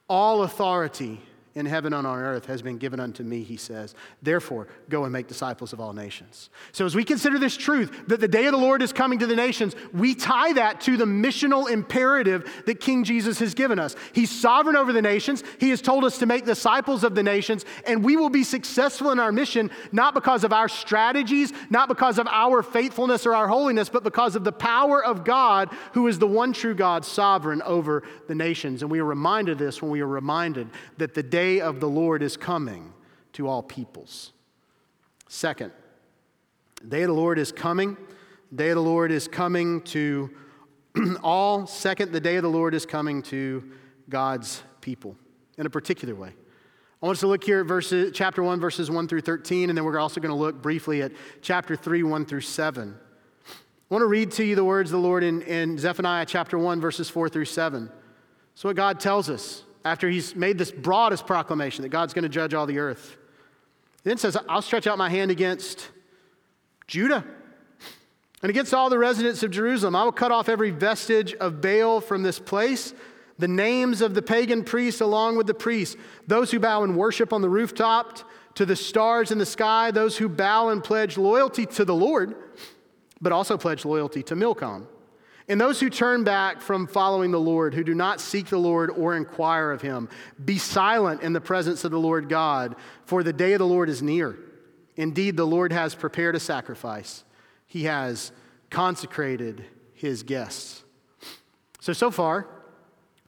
All 0.07 0.43
authority 0.43 1.19
in 1.59 1.65
heaven 1.65 1.93
and 1.93 2.07
on 2.07 2.17
earth 2.17 2.45
has 2.45 2.61
been 2.61 2.77
given 2.77 3.01
unto 3.01 3.21
me, 3.21 3.43
he 3.43 3.57
says. 3.57 3.93
Therefore, 4.21 4.67
go 4.87 5.03
and 5.03 5.11
make 5.11 5.27
disciples 5.27 5.73
of 5.73 5.81
all 5.81 5.91
nations. 5.91 6.49
So, 6.71 6.85
as 6.85 6.95
we 6.95 7.03
consider 7.03 7.37
this 7.37 7.57
truth 7.57 8.07
that 8.07 8.21
the 8.21 8.29
day 8.29 8.45
of 8.45 8.53
the 8.53 8.57
Lord 8.57 8.81
is 8.81 8.93
coming 8.93 9.19
to 9.19 9.27
the 9.27 9.35
nations, 9.35 9.75
we 9.93 10.15
tie 10.15 10.53
that 10.53 10.79
to 10.81 10.95
the 10.95 11.03
missional 11.03 11.69
imperative 11.69 12.49
that 12.65 12.79
King 12.79 13.03
Jesus 13.03 13.39
has 13.39 13.53
given 13.53 13.77
us. 13.77 13.97
He's 14.13 14.31
sovereign 14.31 14.77
over 14.77 14.93
the 14.93 15.01
nations, 15.01 15.43
He 15.59 15.69
has 15.71 15.81
told 15.81 16.05
us 16.05 16.17
to 16.19 16.25
make 16.25 16.45
disciples 16.45 17.03
of 17.03 17.13
the 17.13 17.23
nations, 17.23 17.65
and 17.85 18.03
we 18.03 18.15
will 18.15 18.29
be 18.29 18.45
successful 18.45 19.11
in 19.11 19.19
our 19.19 19.33
mission 19.33 19.69
not 19.91 20.13
because 20.13 20.45
of 20.45 20.53
our 20.53 20.69
strategies, 20.69 21.51
not 21.69 21.89
because 21.89 22.19
of 22.19 22.27
our 22.27 22.63
faithfulness 22.63 23.25
or 23.25 23.35
our 23.35 23.49
holiness, 23.49 23.89
but 23.89 24.03
because 24.03 24.37
of 24.37 24.45
the 24.45 24.53
power 24.53 25.03
of 25.03 25.25
God, 25.25 25.69
who 25.91 26.07
is 26.07 26.19
the 26.19 26.27
one 26.27 26.53
true 26.53 26.73
God, 26.73 27.03
sovereign 27.03 27.61
over 27.63 28.03
the 28.27 28.35
nations. 28.35 28.81
And 28.81 28.89
we 28.89 28.99
are 28.99 29.05
reminded 29.05 29.53
of 29.53 29.57
this 29.57 29.81
when 29.81 29.91
we 29.91 29.99
are 29.99 30.07
reminded 30.07 30.69
that 30.97 31.13
the 31.13 31.23
day 31.23 31.48
day 31.49 31.61
of 31.61 31.79
the 31.79 31.89
Lord 31.89 32.21
is 32.21 32.37
coming 32.37 32.93
to 33.33 33.47
all 33.47 33.63
peoples. 33.63 34.33
Second, 35.27 35.71
day 36.87 37.01
of 37.03 37.07
the 37.07 37.13
Lord 37.13 37.39
is 37.39 37.51
coming. 37.51 37.97
Day 38.53 38.69
of 38.69 38.75
the 38.75 38.81
Lord 38.81 39.11
is 39.11 39.27
coming 39.27 39.81
to 39.81 40.29
all. 41.23 41.65
Second, 41.65 42.11
the 42.11 42.19
day 42.19 42.35
of 42.35 42.43
the 42.43 42.49
Lord 42.49 42.75
is 42.75 42.85
coming 42.85 43.23
to 43.23 43.63
God's 44.09 44.61
people 44.81 45.15
in 45.57 45.65
a 45.65 45.69
particular 45.71 46.13
way. 46.13 46.29
I 47.01 47.05
want 47.05 47.15
us 47.15 47.21
to 47.21 47.27
look 47.27 47.43
here 47.43 47.61
at 47.61 47.65
verses, 47.65 48.11
chapter 48.13 48.43
1, 48.43 48.59
verses 48.59 48.91
1 48.91 49.07
through 49.07 49.21
13, 49.21 49.69
and 49.69 49.77
then 49.77 49.85
we're 49.85 49.97
also 49.97 50.21
going 50.21 50.33
to 50.33 50.35
look 50.35 50.61
briefly 50.61 51.01
at 51.01 51.11
chapter 51.41 51.75
3, 51.75 52.03
1 52.03 52.25
through 52.25 52.41
7. 52.41 52.93
I 52.93 53.53
want 53.89 54.03
to 54.03 54.07
read 54.07 54.31
to 54.33 54.43
you 54.43 54.55
the 54.55 54.63
words 54.63 54.91
of 54.91 55.01
the 55.01 55.07
Lord 55.07 55.23
in, 55.23 55.41
in 55.43 55.79
Zephaniah 55.79 56.27
chapter 56.27 56.59
1, 56.59 56.79
verses 56.79 57.09
4 57.09 57.27
through 57.27 57.45
7. 57.45 57.89
So, 58.53 58.69
what 58.69 58.75
God 58.75 58.99
tells 58.99 59.29
us 59.29 59.63
after 59.85 60.09
he's 60.09 60.35
made 60.35 60.57
this 60.57 60.71
broadest 60.71 61.25
proclamation 61.25 61.83
that 61.83 61.89
God's 61.89 62.13
going 62.13 62.23
to 62.23 62.29
judge 62.29 62.53
all 62.53 62.65
the 62.65 62.79
earth. 62.79 63.17
He 64.03 64.09
then 64.09 64.17
says, 64.17 64.37
I'll 64.47 64.61
stretch 64.61 64.87
out 64.87 64.97
my 64.97 65.09
hand 65.09 65.31
against 65.31 65.89
Judah 66.87 67.25
and 68.41 68.49
against 68.49 68.73
all 68.73 68.89
the 68.89 68.97
residents 68.97 69.43
of 69.43 69.51
Jerusalem. 69.51 69.95
I 69.95 70.03
will 70.03 70.11
cut 70.11 70.31
off 70.31 70.49
every 70.49 70.71
vestige 70.71 71.33
of 71.35 71.61
Baal 71.61 72.01
from 72.01 72.23
this 72.23 72.39
place, 72.39 72.93
the 73.37 73.47
names 73.47 74.01
of 74.01 74.13
the 74.13 74.21
pagan 74.21 74.63
priests 74.63 75.01
along 75.01 75.37
with 75.37 75.47
the 75.47 75.53
priests, 75.53 75.95
those 76.27 76.51
who 76.51 76.59
bow 76.59 76.83
and 76.83 76.95
worship 76.95 77.31
on 77.33 77.41
the 77.41 77.49
rooftop, 77.49 78.19
to 78.55 78.65
the 78.65 78.75
stars 78.75 79.31
in 79.31 79.37
the 79.37 79.45
sky, 79.45 79.91
those 79.91 80.17
who 80.17 80.27
bow 80.27 80.69
and 80.69 80.83
pledge 80.83 81.17
loyalty 81.17 81.65
to 81.65 81.85
the 81.85 81.95
Lord, 81.95 82.35
but 83.21 83.31
also 83.31 83.57
pledge 83.57 83.85
loyalty 83.85 84.23
to 84.23 84.35
Milcom. 84.35 84.87
And 85.49 85.59
those 85.59 85.79
who 85.79 85.89
turn 85.89 86.23
back 86.23 86.61
from 86.61 86.85
following 86.85 87.31
the 87.31 87.39
Lord, 87.39 87.73
who 87.73 87.83
do 87.83 87.95
not 87.95 88.21
seek 88.21 88.45
the 88.45 88.59
Lord 88.59 88.91
or 88.91 89.17
inquire 89.17 89.71
of 89.71 89.81
him, 89.81 90.07
be 90.45 90.59
silent 90.59 91.23
in 91.23 91.33
the 91.33 91.41
presence 91.41 91.83
of 91.83 91.89
the 91.89 91.99
Lord 91.99 92.29
God, 92.29 92.75
for 93.05 93.23
the 93.23 93.33
day 93.33 93.53
of 93.53 93.59
the 93.59 93.65
Lord 93.65 93.89
is 93.89 94.03
near. 94.03 94.37
Indeed, 94.95 95.37
the 95.37 95.47
Lord 95.47 95.73
has 95.73 95.95
prepared 95.95 96.35
a 96.35 96.39
sacrifice, 96.39 97.23
He 97.65 97.85
has 97.85 98.31
consecrated 98.69 99.65
His 99.93 100.23
guests. 100.23 100.83
So, 101.79 101.93
so 101.93 102.11
far, 102.11 102.47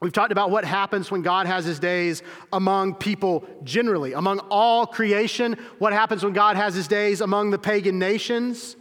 We've 0.01 0.11
talked 0.11 0.31
about 0.31 0.49
what 0.49 0.65
happens 0.65 1.11
when 1.11 1.21
God 1.21 1.45
has 1.45 1.63
his 1.63 1.77
days 1.77 2.23
among 2.51 2.95
people 2.95 3.45
generally, 3.63 4.13
among 4.13 4.39
all 4.49 4.87
creation, 4.87 5.53
what 5.77 5.93
happens 5.93 6.23
when 6.23 6.33
God 6.33 6.55
has 6.55 6.73
his 6.73 6.87
days 6.87 7.21
among 7.21 7.51
the 7.51 7.59
pagan 7.59 7.99
nations. 7.99 8.75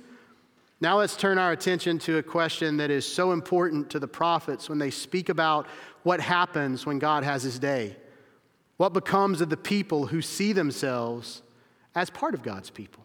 Now 0.82 0.98
let's 0.98 1.14
turn 1.14 1.36
our 1.36 1.52
attention 1.52 1.98
to 2.00 2.16
a 2.16 2.22
question 2.22 2.78
that 2.78 2.90
is 2.90 3.06
so 3.06 3.32
important 3.32 3.90
to 3.90 3.98
the 3.98 4.08
prophets 4.08 4.70
when 4.70 4.78
they 4.78 4.90
speak 4.90 5.28
about 5.28 5.66
what 6.04 6.20
happens 6.20 6.86
when 6.86 6.98
God 6.98 7.22
has 7.22 7.42
his 7.42 7.58
day. 7.58 7.96
What 8.78 8.94
becomes 8.94 9.42
of 9.42 9.50
the 9.50 9.58
people 9.58 10.06
who 10.06 10.22
see 10.22 10.54
themselves 10.54 11.42
as 11.94 12.08
part 12.08 12.32
of 12.32 12.42
God's 12.42 12.70
people? 12.70 13.04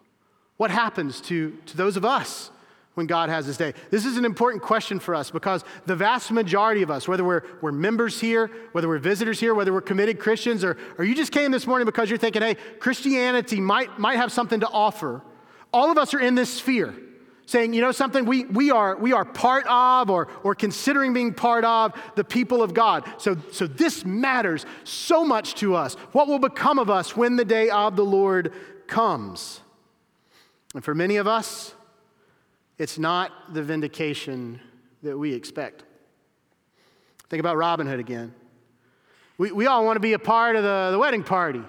What 0.56 0.70
happens 0.70 1.20
to, 1.22 1.54
to 1.66 1.76
those 1.76 1.98
of 1.98 2.04
us 2.06 2.50
when 2.94 3.06
God 3.06 3.28
has 3.28 3.44
his 3.44 3.58
day? 3.58 3.74
This 3.90 4.06
is 4.06 4.16
an 4.16 4.24
important 4.24 4.62
question 4.62 4.98
for 4.98 5.14
us 5.14 5.30
because 5.30 5.62
the 5.84 5.94
vast 5.94 6.32
majority 6.32 6.80
of 6.80 6.90
us, 6.90 7.06
whether 7.06 7.24
we're, 7.24 7.42
we're 7.60 7.72
members 7.72 8.18
here, 8.18 8.50
whether 8.72 8.88
we're 8.88 8.96
visitors 8.96 9.38
here, 9.38 9.54
whether 9.54 9.74
we're 9.74 9.82
committed 9.82 10.18
Christians, 10.18 10.64
or, 10.64 10.78
or 10.96 11.04
you 11.04 11.14
just 11.14 11.30
came 11.30 11.50
this 11.50 11.66
morning 11.66 11.84
because 11.84 12.08
you're 12.08 12.18
thinking, 12.18 12.40
hey, 12.40 12.56
Christianity 12.80 13.60
might, 13.60 13.98
might 13.98 14.16
have 14.16 14.32
something 14.32 14.60
to 14.60 14.68
offer, 14.68 15.20
all 15.74 15.90
of 15.90 15.98
us 15.98 16.14
are 16.14 16.20
in 16.20 16.36
this 16.36 16.54
sphere 16.54 16.94
saying, 17.46 17.72
you 17.72 17.80
know 17.80 17.92
something, 17.92 18.24
we, 18.24 18.44
we, 18.46 18.70
are, 18.70 18.96
we 18.96 19.12
are 19.12 19.24
part 19.24 19.66
of 19.68 20.10
or, 20.10 20.28
or 20.42 20.54
considering 20.54 21.12
being 21.14 21.32
part 21.32 21.64
of 21.64 21.92
the 22.16 22.24
people 22.24 22.62
of 22.62 22.74
God. 22.74 23.04
So, 23.18 23.36
so 23.52 23.66
this 23.66 24.04
matters 24.04 24.66
so 24.84 25.24
much 25.24 25.54
to 25.56 25.74
us. 25.76 25.94
What 26.12 26.26
will 26.26 26.40
become 26.40 26.78
of 26.78 26.90
us 26.90 27.16
when 27.16 27.36
the 27.36 27.44
day 27.44 27.70
of 27.70 27.96
the 27.96 28.04
Lord 28.04 28.52
comes? 28.88 29.60
And 30.74 30.84
for 30.84 30.94
many 30.94 31.16
of 31.16 31.26
us, 31.26 31.74
it's 32.78 32.98
not 32.98 33.54
the 33.54 33.62
vindication 33.62 34.60
that 35.02 35.16
we 35.16 35.32
expect. 35.32 35.84
Think 37.30 37.40
about 37.40 37.56
Robin 37.56 37.86
Hood 37.86 38.00
again. 38.00 38.34
We, 39.38 39.52
we 39.52 39.66
all 39.66 39.84
want 39.84 39.96
to 39.96 40.00
be 40.00 40.14
a 40.14 40.18
part 40.18 40.56
of 40.56 40.62
the, 40.62 40.88
the 40.90 40.98
wedding 40.98 41.22
party. 41.22 41.62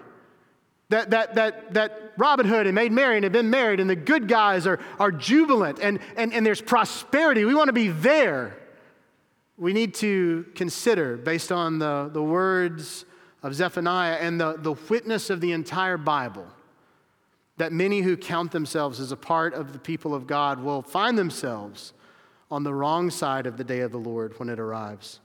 That, 0.90 1.10
that, 1.10 1.36
that, 1.36 1.74
that 1.74 2.14
Robin 2.18 2.46
Hood 2.46 2.66
and 2.66 2.74
Maid 2.74 2.94
Marian 2.94 3.24
have 3.24 3.34
been 3.34 3.50
married, 3.50 3.80
and 3.80 3.90
the 3.90 3.96
good 3.96 4.28
guys 4.28 4.66
are, 4.66 4.80
are 5.00 5.12
jubilant, 5.12 5.80
and, 5.82 6.00
and, 6.16 6.34
and 6.34 6.46
there's 6.46 6.62
prosperity. 6.62 7.44
We 7.44 7.56
want 7.56 7.68
to 7.68 7.74
be 7.74 7.90
there. 7.90 8.58
We 9.58 9.74
need 9.74 9.94
to 9.96 10.46
consider, 10.56 11.18
based 11.18 11.52
on 11.52 11.80
the, 11.80 12.10
the 12.14 12.24
words 12.24 13.06
of 13.44 13.54
Zephaniah 13.54 14.16
and 14.16 14.40
the, 14.40 14.54
the 14.54 14.74
witness 14.90 15.30
of 15.30 15.42
the 15.42 15.52
entire 15.52 15.98
Bible, 15.98 16.48
that 17.58 17.74
many 17.74 18.02
who 18.02 18.16
count 18.16 18.52
themselves 18.52 19.00
as 19.00 19.12
a 19.12 19.18
part 19.18 19.54
of 19.54 19.74
the 19.74 19.80
people 19.80 20.14
of 20.14 20.26
God 20.26 20.60
will 20.60 20.82
find 20.82 21.18
themselves 21.18 21.92
on 22.50 22.64
the 22.64 22.74
wrong 22.74 23.10
side 23.10 23.46
of 23.46 23.58
the 23.58 23.64
day 23.64 23.82
of 23.82 23.92
the 23.92 23.98
Lord 23.98 24.40
when 24.40 24.48
it 24.48 24.60
arrives. 24.60 25.20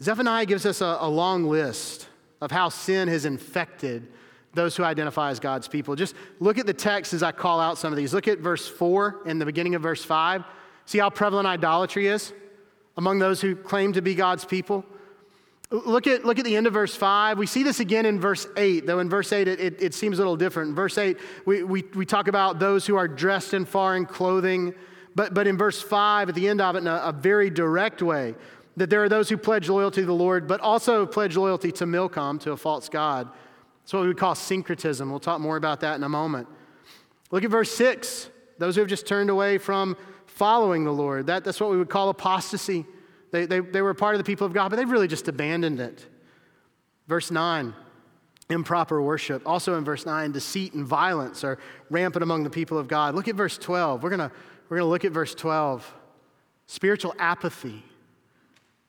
Zephaniah 0.00 0.46
gives 0.46 0.66
us 0.66 0.80
a, 0.80 0.98
a 1.00 1.08
long 1.08 1.44
list 1.44 2.08
of 2.40 2.50
how 2.50 2.68
sin 2.68 3.08
has 3.08 3.24
infected 3.24 4.06
those 4.54 4.76
who 4.76 4.84
identify 4.84 5.30
as 5.30 5.38
God's 5.38 5.68
people. 5.68 5.94
Just 5.96 6.14
look 6.40 6.58
at 6.58 6.66
the 6.66 6.74
text 6.74 7.12
as 7.12 7.22
I 7.22 7.32
call 7.32 7.60
out 7.60 7.78
some 7.78 7.92
of 7.92 7.96
these. 7.96 8.14
Look 8.14 8.28
at 8.28 8.38
verse 8.38 8.66
4 8.66 9.22
and 9.26 9.40
the 9.40 9.46
beginning 9.46 9.74
of 9.74 9.82
verse 9.82 10.04
5. 10.04 10.44
See 10.86 10.98
how 10.98 11.10
prevalent 11.10 11.46
idolatry 11.46 12.06
is 12.06 12.32
among 12.96 13.18
those 13.18 13.40
who 13.40 13.54
claim 13.54 13.92
to 13.92 14.02
be 14.02 14.14
God's 14.14 14.44
people? 14.44 14.84
Look 15.70 16.06
at, 16.06 16.24
look 16.24 16.38
at 16.38 16.44
the 16.44 16.56
end 16.56 16.68
of 16.68 16.72
verse 16.72 16.94
5. 16.94 17.38
We 17.38 17.46
see 17.46 17.64
this 17.64 17.80
again 17.80 18.06
in 18.06 18.20
verse 18.20 18.46
8, 18.56 18.86
though 18.86 19.00
in 19.00 19.10
verse 19.10 19.32
8 19.32 19.48
it, 19.48 19.60
it, 19.60 19.82
it 19.82 19.94
seems 19.94 20.18
a 20.18 20.20
little 20.20 20.36
different. 20.36 20.70
In 20.70 20.74
verse 20.76 20.96
8, 20.96 21.18
we, 21.44 21.64
we, 21.64 21.82
we 21.94 22.06
talk 22.06 22.28
about 22.28 22.60
those 22.60 22.86
who 22.86 22.96
are 22.96 23.08
dressed 23.08 23.52
in 23.52 23.64
foreign 23.64 24.06
clothing. 24.06 24.74
But, 25.16 25.34
but 25.34 25.48
in 25.48 25.58
verse 25.58 25.82
5, 25.82 26.28
at 26.28 26.34
the 26.34 26.46
end 26.48 26.60
of 26.60 26.76
it, 26.76 26.78
in 26.78 26.86
a, 26.86 26.96
a 27.06 27.12
very 27.12 27.50
direct 27.50 28.00
way, 28.00 28.36
that 28.76 28.90
there 28.90 29.02
are 29.02 29.08
those 29.08 29.28
who 29.28 29.36
pledge 29.36 29.68
loyalty 29.68 30.02
to 30.02 30.06
the 30.06 30.12
Lord, 30.12 30.46
but 30.46 30.60
also 30.60 31.04
pledge 31.04 31.36
loyalty 31.36 31.72
to 31.72 31.86
Milcom, 31.86 32.38
to 32.40 32.52
a 32.52 32.56
false 32.56 32.88
God. 32.88 33.28
It's 33.86 33.92
what 33.92 34.02
we 34.02 34.08
would 34.08 34.18
call 34.18 34.34
syncretism. 34.34 35.08
We'll 35.08 35.20
talk 35.20 35.40
more 35.40 35.56
about 35.56 35.78
that 35.82 35.94
in 35.94 36.02
a 36.02 36.08
moment. 36.08 36.48
Look 37.30 37.44
at 37.44 37.52
verse 37.52 37.70
6. 37.70 38.28
Those 38.58 38.74
who 38.74 38.80
have 38.80 38.90
just 38.90 39.06
turned 39.06 39.30
away 39.30 39.58
from 39.58 39.96
following 40.26 40.82
the 40.82 40.90
Lord. 40.90 41.28
That, 41.28 41.44
that's 41.44 41.60
what 41.60 41.70
we 41.70 41.76
would 41.76 41.88
call 41.88 42.08
apostasy. 42.08 42.84
They, 43.30 43.46
they, 43.46 43.60
they 43.60 43.82
were 43.82 43.94
part 43.94 44.16
of 44.16 44.18
the 44.18 44.24
people 44.24 44.44
of 44.44 44.52
God, 44.52 44.70
but 44.70 44.76
they've 44.76 44.90
really 44.90 45.06
just 45.06 45.28
abandoned 45.28 45.78
it. 45.78 46.04
Verse 47.06 47.30
9, 47.30 47.74
improper 48.50 49.00
worship. 49.00 49.46
Also 49.46 49.78
in 49.78 49.84
verse 49.84 50.04
9, 50.04 50.32
deceit 50.32 50.74
and 50.74 50.84
violence 50.84 51.44
are 51.44 51.56
rampant 51.88 52.24
among 52.24 52.42
the 52.42 52.50
people 52.50 52.78
of 52.78 52.88
God. 52.88 53.14
Look 53.14 53.28
at 53.28 53.36
verse 53.36 53.56
12. 53.56 54.02
We're 54.02 54.10
going 54.10 54.30
we're 54.68 54.78
going 54.78 54.86
to 54.88 54.90
look 54.90 55.04
at 55.04 55.12
verse 55.12 55.32
12. 55.32 55.94
Spiritual 56.66 57.14
apathy. 57.20 57.84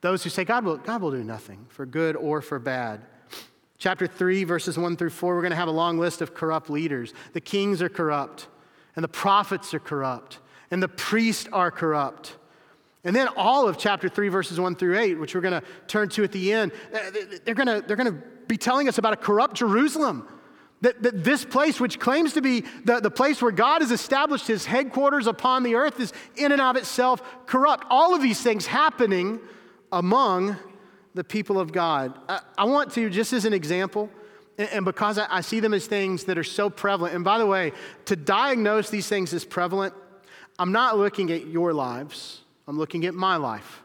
Those 0.00 0.24
who 0.24 0.30
say 0.30 0.44
God 0.44 0.64
will, 0.64 0.78
God 0.78 1.02
will 1.02 1.12
do 1.12 1.22
nothing 1.22 1.66
for 1.68 1.86
good 1.86 2.16
or 2.16 2.42
for 2.42 2.58
bad. 2.58 3.02
Chapter 3.78 4.08
3, 4.08 4.42
verses 4.42 4.76
1 4.76 4.96
through 4.96 5.10
4, 5.10 5.36
we're 5.36 5.40
going 5.40 5.50
to 5.50 5.56
have 5.56 5.68
a 5.68 5.72
long 5.72 5.98
list 5.98 6.20
of 6.20 6.34
corrupt 6.34 6.68
leaders. 6.68 7.14
The 7.32 7.40
kings 7.40 7.80
are 7.80 7.88
corrupt, 7.88 8.48
and 8.96 9.04
the 9.04 9.08
prophets 9.08 9.72
are 9.72 9.78
corrupt, 9.78 10.40
and 10.72 10.82
the 10.82 10.88
priests 10.88 11.48
are 11.52 11.70
corrupt. 11.70 12.36
And 13.04 13.14
then 13.14 13.28
all 13.36 13.68
of 13.68 13.78
chapter 13.78 14.08
3, 14.08 14.28
verses 14.30 14.58
1 14.58 14.74
through 14.74 14.98
8, 14.98 15.14
which 15.14 15.32
we're 15.34 15.40
going 15.40 15.60
to 15.60 15.66
turn 15.86 16.08
to 16.10 16.24
at 16.24 16.32
the 16.32 16.52
end, 16.52 16.72
uh, 16.92 16.98
they're 17.44 17.54
going 17.54 17.68
to, 17.68 17.86
they're 17.86 17.96
going 17.96 18.12
to 18.12 18.20
be 18.48 18.56
telling 18.56 18.88
us 18.88 18.98
about 18.98 19.12
a 19.12 19.16
corrupt 19.16 19.56
Jerusalem. 19.56 20.26
That, 20.80 21.02
that 21.02 21.24
this 21.24 21.44
place, 21.44 21.80
which 21.80 21.98
claims 21.98 22.34
to 22.34 22.40
be 22.40 22.64
the, 22.84 23.00
the 23.00 23.10
place 23.10 23.42
where 23.42 23.50
God 23.50 23.80
has 23.80 23.90
established 23.90 24.46
his 24.46 24.64
headquarters 24.64 25.26
upon 25.26 25.62
the 25.62 25.74
earth, 25.74 25.98
is 25.98 26.12
in 26.36 26.52
and 26.52 26.60
of 26.60 26.76
itself 26.76 27.20
corrupt. 27.46 27.84
All 27.90 28.14
of 28.14 28.22
these 28.22 28.40
things 28.40 28.66
happening 28.66 29.40
among 29.90 30.56
the 31.18 31.24
people 31.24 31.58
of 31.58 31.72
God. 31.72 32.16
I, 32.28 32.40
I 32.56 32.64
want 32.64 32.92
to, 32.92 33.10
just 33.10 33.32
as 33.32 33.44
an 33.44 33.52
example, 33.52 34.08
and, 34.56 34.68
and 34.68 34.84
because 34.84 35.18
I, 35.18 35.26
I 35.28 35.40
see 35.40 35.58
them 35.58 35.74
as 35.74 35.84
things 35.84 36.22
that 36.24 36.38
are 36.38 36.44
so 36.44 36.70
prevalent, 36.70 37.12
and 37.12 37.24
by 37.24 37.38
the 37.38 37.46
way, 37.46 37.72
to 38.04 38.14
diagnose 38.14 38.88
these 38.88 39.08
things 39.08 39.34
as 39.34 39.44
prevalent, 39.44 39.94
I'm 40.60 40.70
not 40.70 40.96
looking 40.96 41.32
at 41.32 41.48
your 41.48 41.74
lives, 41.74 42.42
I'm 42.68 42.78
looking 42.78 43.04
at 43.04 43.14
my 43.14 43.34
life. 43.34 43.82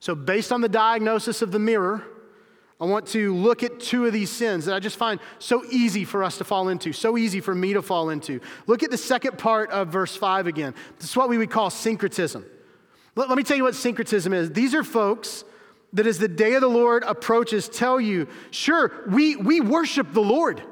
So, 0.00 0.14
based 0.14 0.50
on 0.50 0.62
the 0.62 0.68
diagnosis 0.68 1.42
of 1.42 1.52
the 1.52 1.58
mirror, 1.58 2.04
I 2.80 2.86
want 2.86 3.06
to 3.08 3.34
look 3.34 3.62
at 3.62 3.78
two 3.78 4.06
of 4.06 4.14
these 4.14 4.30
sins 4.30 4.64
that 4.64 4.74
I 4.74 4.80
just 4.80 4.96
find 4.96 5.20
so 5.38 5.66
easy 5.66 6.06
for 6.06 6.24
us 6.24 6.38
to 6.38 6.44
fall 6.44 6.70
into, 6.70 6.94
so 6.94 7.18
easy 7.18 7.40
for 7.40 7.54
me 7.54 7.74
to 7.74 7.82
fall 7.82 8.08
into. 8.08 8.40
Look 8.66 8.82
at 8.82 8.90
the 8.90 8.96
second 8.96 9.36
part 9.36 9.70
of 9.70 9.88
verse 9.88 10.16
5 10.16 10.46
again. 10.46 10.74
This 10.98 11.10
is 11.10 11.16
what 11.16 11.28
we 11.28 11.36
would 11.36 11.50
call 11.50 11.68
syncretism. 11.68 12.46
Let, 13.14 13.28
let 13.28 13.36
me 13.36 13.44
tell 13.44 13.58
you 13.58 13.64
what 13.64 13.74
syncretism 13.74 14.32
is. 14.32 14.50
These 14.52 14.74
are 14.74 14.82
folks 14.82 15.44
that 15.92 16.06
as 16.06 16.18
the 16.18 16.28
day 16.28 16.54
of 16.54 16.60
the 16.60 16.68
Lord 16.68 17.04
approaches, 17.04 17.68
tell 17.68 18.00
you, 18.00 18.26
sure, 18.50 18.92
we, 19.08 19.36
we 19.36 19.60
worship 19.60 20.12
the 20.12 20.22
Lord. 20.22 20.62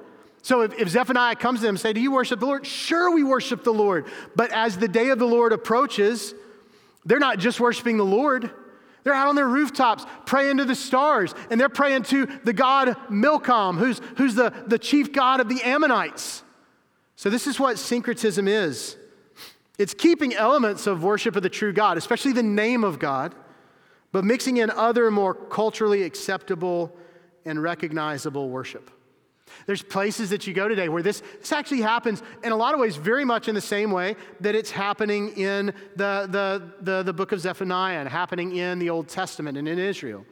So 0.42 0.62
if, 0.62 0.78
if 0.78 0.88
Zephaniah 0.88 1.37
comes 1.37 1.61
to 1.61 1.66
them 1.66 1.74
and 1.74 1.80
say, 1.80 1.92
Do 1.92 2.00
you 2.00 2.12
worship 2.12 2.40
the 2.40 2.46
Lord? 2.46 2.66
Sure, 2.66 3.11
we 3.11 3.22
worship 3.22 3.62
the 3.62 3.72
Lord. 3.72 4.06
But 4.35 4.52
as 4.52 4.78
the 4.78 4.88
day 4.88 5.11
of 5.11 5.18
the 5.18 5.26
Lord 5.26 5.52
approaches, 5.52 6.35
they're 7.04 7.18
not 7.18 7.38
just 7.38 7.61
worshiping 7.61 7.96
the 7.96 8.04
Lord. 8.04 8.50
They're 9.02 9.14
out 9.14 9.28
on 9.28 9.35
their 9.35 9.48
rooftops 9.48 10.04
praying 10.26 10.59
to 10.59 10.64
the 10.64 10.74
stars, 10.74 11.35
and 11.50 11.59
they're 11.59 11.70
praying 11.70 12.02
to 12.04 12.26
the 12.44 12.52
god 12.52 12.96
Milcom, 13.09 13.78
who's, 13.78 14.00
who's 14.16 14.35
the, 14.35 14.52
the 14.66 14.78
chief 14.78 15.12
god 15.12 15.40
of 15.40 15.48
the 15.48 15.62
Ammonites. 15.62 16.42
So, 17.16 17.30
this 17.30 17.46
is 17.46 17.59
what 17.59 17.78
syncretism 17.78 18.48
is 18.48 18.96
it's 19.78 19.94
keeping 19.94 20.35
elements 20.35 20.87
of 20.87 21.02
worship 21.02 21.37
of 21.37 21.42
the 21.42 21.48
true 21.48 21.72
God, 21.72 21.96
especially 21.96 22.33
the 22.33 22.42
name 22.42 22.85
of 22.85 22.98
God, 22.98 23.35
but 24.12 24.25
mixing 24.25 24.59
in 24.59 24.70
other 24.70 25.11
more 25.11 25.35
culturally 25.35 26.03
acceptable 26.03 26.96
and 27.44 27.62
recognizable 27.62 28.51
worship. 28.51 28.90
There's 29.66 29.83
places 29.83 30.31
that 30.31 30.46
you 30.46 30.55
go 30.55 30.68
today 30.68 30.88
where 30.88 31.03
this, 31.03 31.23
this 31.40 31.53
actually 31.53 31.81
happens 31.81 32.23
in 32.44 32.53
a 32.53 32.57
lot 32.57 32.75
of 32.75 32.81
ways 32.81 32.96
very 32.96 33.25
much 33.25 33.49
in 33.49 33.55
the 33.55 33.61
same 33.61 33.90
way 33.90 34.16
that 34.40 34.55
it's 34.55 34.70
happening 34.70 35.37
in 35.37 35.66
the, 35.96 36.29
the, 36.31 36.73
the, 36.81 37.03
the 37.03 37.12
book 37.12 37.33
of 37.33 37.40
Zephaniah 37.40 37.99
and 37.99 38.09
happening 38.09 38.57
in 38.57 38.79
the 38.79 38.90
Old 38.90 39.09
Testament 39.09 39.59
and 39.59 39.68
in 39.68 39.79
Israel, 39.79 40.25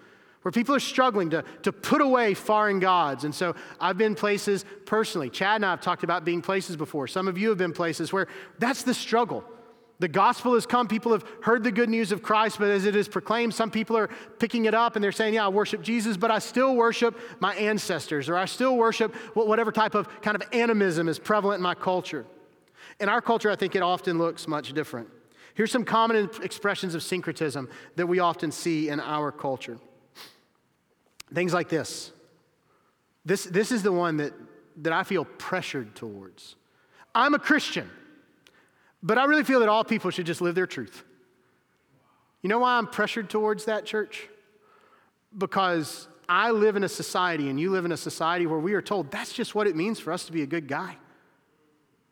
where 0.42 0.52
people 0.52 0.74
are 0.74 0.80
struggling 0.80 1.30
to, 1.30 1.44
to 1.62 1.72
put 1.72 2.00
away 2.00 2.34
foreign 2.34 2.78
gods. 2.78 3.24
And 3.24 3.34
so 3.34 3.54
I've 3.80 3.98
been 3.98 4.14
places 4.14 4.64
personally. 4.86 5.30
Chad 5.30 5.56
and 5.56 5.66
I 5.66 5.70
have 5.70 5.80
talked 5.80 6.04
about 6.04 6.24
being 6.24 6.42
places 6.42 6.76
before. 6.76 7.08
Some 7.08 7.28
of 7.28 7.36
you 7.36 7.48
have 7.48 7.58
been 7.58 7.72
places 7.72 8.12
where 8.12 8.28
that's 8.58 8.82
the 8.82 8.94
struggle. 8.94 9.44
The 10.00 10.08
gospel 10.08 10.54
has 10.54 10.64
come. 10.64 10.86
People 10.86 11.12
have 11.12 11.24
heard 11.42 11.64
the 11.64 11.72
good 11.72 11.88
news 11.88 12.12
of 12.12 12.22
Christ, 12.22 12.58
but 12.58 12.68
as 12.68 12.84
it 12.84 12.94
is 12.94 13.08
proclaimed, 13.08 13.52
some 13.52 13.70
people 13.70 13.96
are 13.96 14.08
picking 14.38 14.66
it 14.66 14.74
up 14.74 14.94
and 14.94 15.02
they're 15.02 15.10
saying, 15.10 15.34
Yeah, 15.34 15.46
I 15.46 15.48
worship 15.48 15.82
Jesus, 15.82 16.16
but 16.16 16.30
I 16.30 16.38
still 16.38 16.76
worship 16.76 17.18
my 17.40 17.54
ancestors, 17.56 18.28
or 18.28 18.36
I 18.36 18.44
still 18.44 18.76
worship 18.76 19.14
whatever 19.34 19.72
type 19.72 19.94
of 19.94 20.08
kind 20.20 20.36
of 20.36 20.42
animism 20.52 21.08
is 21.08 21.18
prevalent 21.18 21.58
in 21.58 21.62
my 21.62 21.74
culture. 21.74 22.24
In 23.00 23.08
our 23.08 23.20
culture, 23.20 23.50
I 23.50 23.56
think 23.56 23.74
it 23.74 23.82
often 23.82 24.18
looks 24.18 24.46
much 24.46 24.72
different. 24.72 25.08
Here's 25.54 25.72
some 25.72 25.84
common 25.84 26.30
expressions 26.42 26.94
of 26.94 27.02
syncretism 27.02 27.68
that 27.96 28.06
we 28.06 28.20
often 28.20 28.52
see 28.52 28.88
in 28.88 29.00
our 29.00 29.32
culture 29.32 29.78
things 31.34 31.52
like 31.52 31.68
this. 31.68 32.12
This, 33.24 33.44
this 33.44 33.72
is 33.72 33.82
the 33.82 33.92
one 33.92 34.18
that, 34.18 34.32
that 34.78 34.92
I 34.92 35.02
feel 35.02 35.24
pressured 35.24 35.94
towards. 35.94 36.56
I'm 37.14 37.34
a 37.34 37.38
Christian, 37.38 37.90
but 39.02 39.18
I 39.18 39.24
really 39.24 39.44
feel 39.44 39.60
that 39.60 39.68
all 39.68 39.84
people 39.84 40.10
should 40.10 40.26
just 40.26 40.40
live 40.40 40.54
their 40.54 40.66
truth. 40.66 41.04
You 42.42 42.48
know 42.48 42.58
why 42.58 42.78
I'm 42.78 42.86
pressured 42.86 43.30
towards 43.30 43.64
that, 43.66 43.84
church? 43.84 44.28
Because 45.36 46.08
I 46.28 46.50
live 46.50 46.76
in 46.76 46.84
a 46.84 46.88
society 46.88 47.48
and 47.48 47.58
you 47.58 47.70
live 47.70 47.84
in 47.84 47.92
a 47.92 47.96
society 47.96 48.46
where 48.46 48.58
we 48.58 48.74
are 48.74 48.82
told 48.82 49.10
that's 49.10 49.32
just 49.32 49.54
what 49.54 49.66
it 49.66 49.74
means 49.74 49.98
for 49.98 50.12
us 50.12 50.26
to 50.26 50.32
be 50.32 50.42
a 50.42 50.46
good 50.46 50.68
guy, 50.68 50.96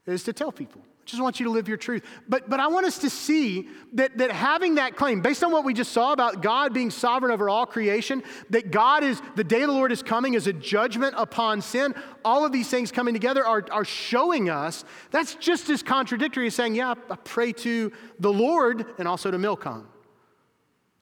is 0.07 0.25
to 0.25 0.33
tell 0.33 0.53
people. 0.53 0.81
Just 1.07 1.23
want 1.23 1.39
you 1.39 1.45
to 1.45 1.53
live 1.53 1.69
your 1.69 1.77
truth. 1.77 2.03
But, 2.29 2.51
but 2.51 2.59
I 2.59 2.67
want 2.67 2.85
us 2.85 2.99
to 2.99 3.09
see 3.09 3.69
that, 3.93 4.19
that 4.19 4.33
having 4.33 4.75
that 4.75 4.97
claim, 4.97 5.21
based 5.21 5.45
on 5.45 5.53
what 5.53 5.65
we 5.65 5.73
just 5.73 5.93
saw 5.93 6.13
about 6.13 6.43
God 6.43 6.75
being 6.75 6.91
sovereign 6.91 7.33
over 7.33 7.49
all 7.49 7.65
creation, 7.65 8.25
that 8.51 8.73
God 8.73 9.05
is, 9.05 9.23
the 9.37 9.45
day 9.45 9.63
of 9.63 9.69
the 9.69 9.73
Lord 9.73 9.93
is 9.93 10.03
coming 10.03 10.35
as 10.35 10.49
a 10.49 10.53
judgment 10.53 11.15
upon 11.17 11.63
sin, 11.63 11.95
all 12.25 12.45
of 12.45 12.51
these 12.51 12.69
things 12.69 12.91
coming 12.91 13.15
together 13.15 13.47
are, 13.47 13.65
are 13.71 13.85
showing 13.85 14.51
us 14.51 14.85
that's 15.13 15.37
just 15.37 15.71
as 15.71 15.81
contradictory 15.81 16.49
as 16.49 16.57
saying, 16.57 16.75
yeah, 16.75 16.95
I 17.09 17.17
pray 17.17 17.53
to 17.53 17.93
the 18.19 18.33
Lord 18.33 18.85
and 18.99 19.07
also 19.07 19.31
to 19.31 19.39
Milcom. 19.39 19.87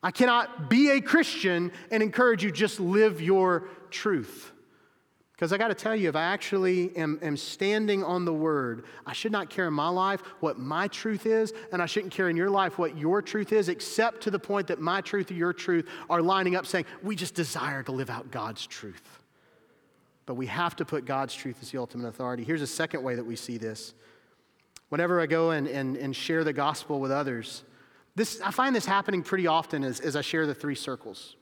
I 0.02 0.10
cannot 0.10 0.68
be 0.68 0.90
a 0.90 1.00
Christian 1.00 1.72
and 1.90 2.02
encourage 2.02 2.44
you 2.44 2.52
just 2.52 2.78
live 2.78 3.22
your 3.22 3.68
truth. 3.90 4.52
Because 5.34 5.52
I 5.52 5.58
got 5.58 5.68
to 5.68 5.74
tell 5.74 5.96
you, 5.96 6.08
if 6.08 6.14
I 6.14 6.22
actually 6.22 6.96
am, 6.96 7.18
am, 7.20 7.36
standing 7.36 8.04
on 8.04 8.24
the 8.24 8.32
word, 8.32 8.84
I 9.04 9.12
should 9.12 9.32
not 9.32 9.50
care 9.50 9.66
in 9.66 9.74
my 9.74 9.88
life 9.88 10.22
what 10.38 10.60
my 10.60 10.86
truth 10.86 11.26
is, 11.26 11.52
and 11.72 11.82
I 11.82 11.86
shouldn't 11.86 12.12
care 12.12 12.28
in 12.28 12.36
your 12.36 12.50
life 12.50 12.78
what 12.78 12.96
your 12.96 13.20
truth 13.20 13.52
is, 13.52 13.68
except 13.68 14.20
to 14.22 14.30
the 14.30 14.38
point 14.38 14.68
that 14.68 14.80
my 14.80 15.00
truth 15.00 15.30
and 15.30 15.38
your 15.38 15.52
truth 15.52 15.88
are 16.08 16.22
lining 16.22 16.54
up 16.54 16.66
saying, 16.66 16.84
we 17.02 17.16
just 17.16 17.34
desire 17.34 17.82
to 17.82 17.90
live 17.90 18.10
out 18.10 18.30
God's 18.30 18.64
truth. 18.64 19.02
But 20.24 20.34
we 20.34 20.46
have 20.46 20.76
to 20.76 20.84
put 20.84 21.04
God's 21.04 21.34
truth 21.34 21.56
as 21.60 21.72
the 21.72 21.78
ultimate 21.78 22.06
authority. 22.06 22.44
Here's 22.44 22.62
a 22.62 22.66
second 22.66 23.02
way 23.02 23.16
that 23.16 23.24
we 23.24 23.34
see 23.34 23.58
this. 23.58 23.92
Whenever 24.88 25.20
I 25.20 25.26
go 25.26 25.50
and, 25.50 25.66
and, 25.66 25.96
and 25.96 26.14
share 26.14 26.44
the 26.44 26.52
gospel 26.52 27.00
with 27.00 27.10
others, 27.10 27.64
this, 28.14 28.40
I 28.40 28.52
find 28.52 28.74
this 28.76 28.86
happening 28.86 29.24
pretty 29.24 29.48
often 29.48 29.82
as, 29.82 29.98
as 29.98 30.14
I 30.14 30.20
share 30.20 30.46
the 30.46 30.54
three 30.54 30.76
circles. 30.76 31.34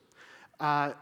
Uh, 0.58 0.92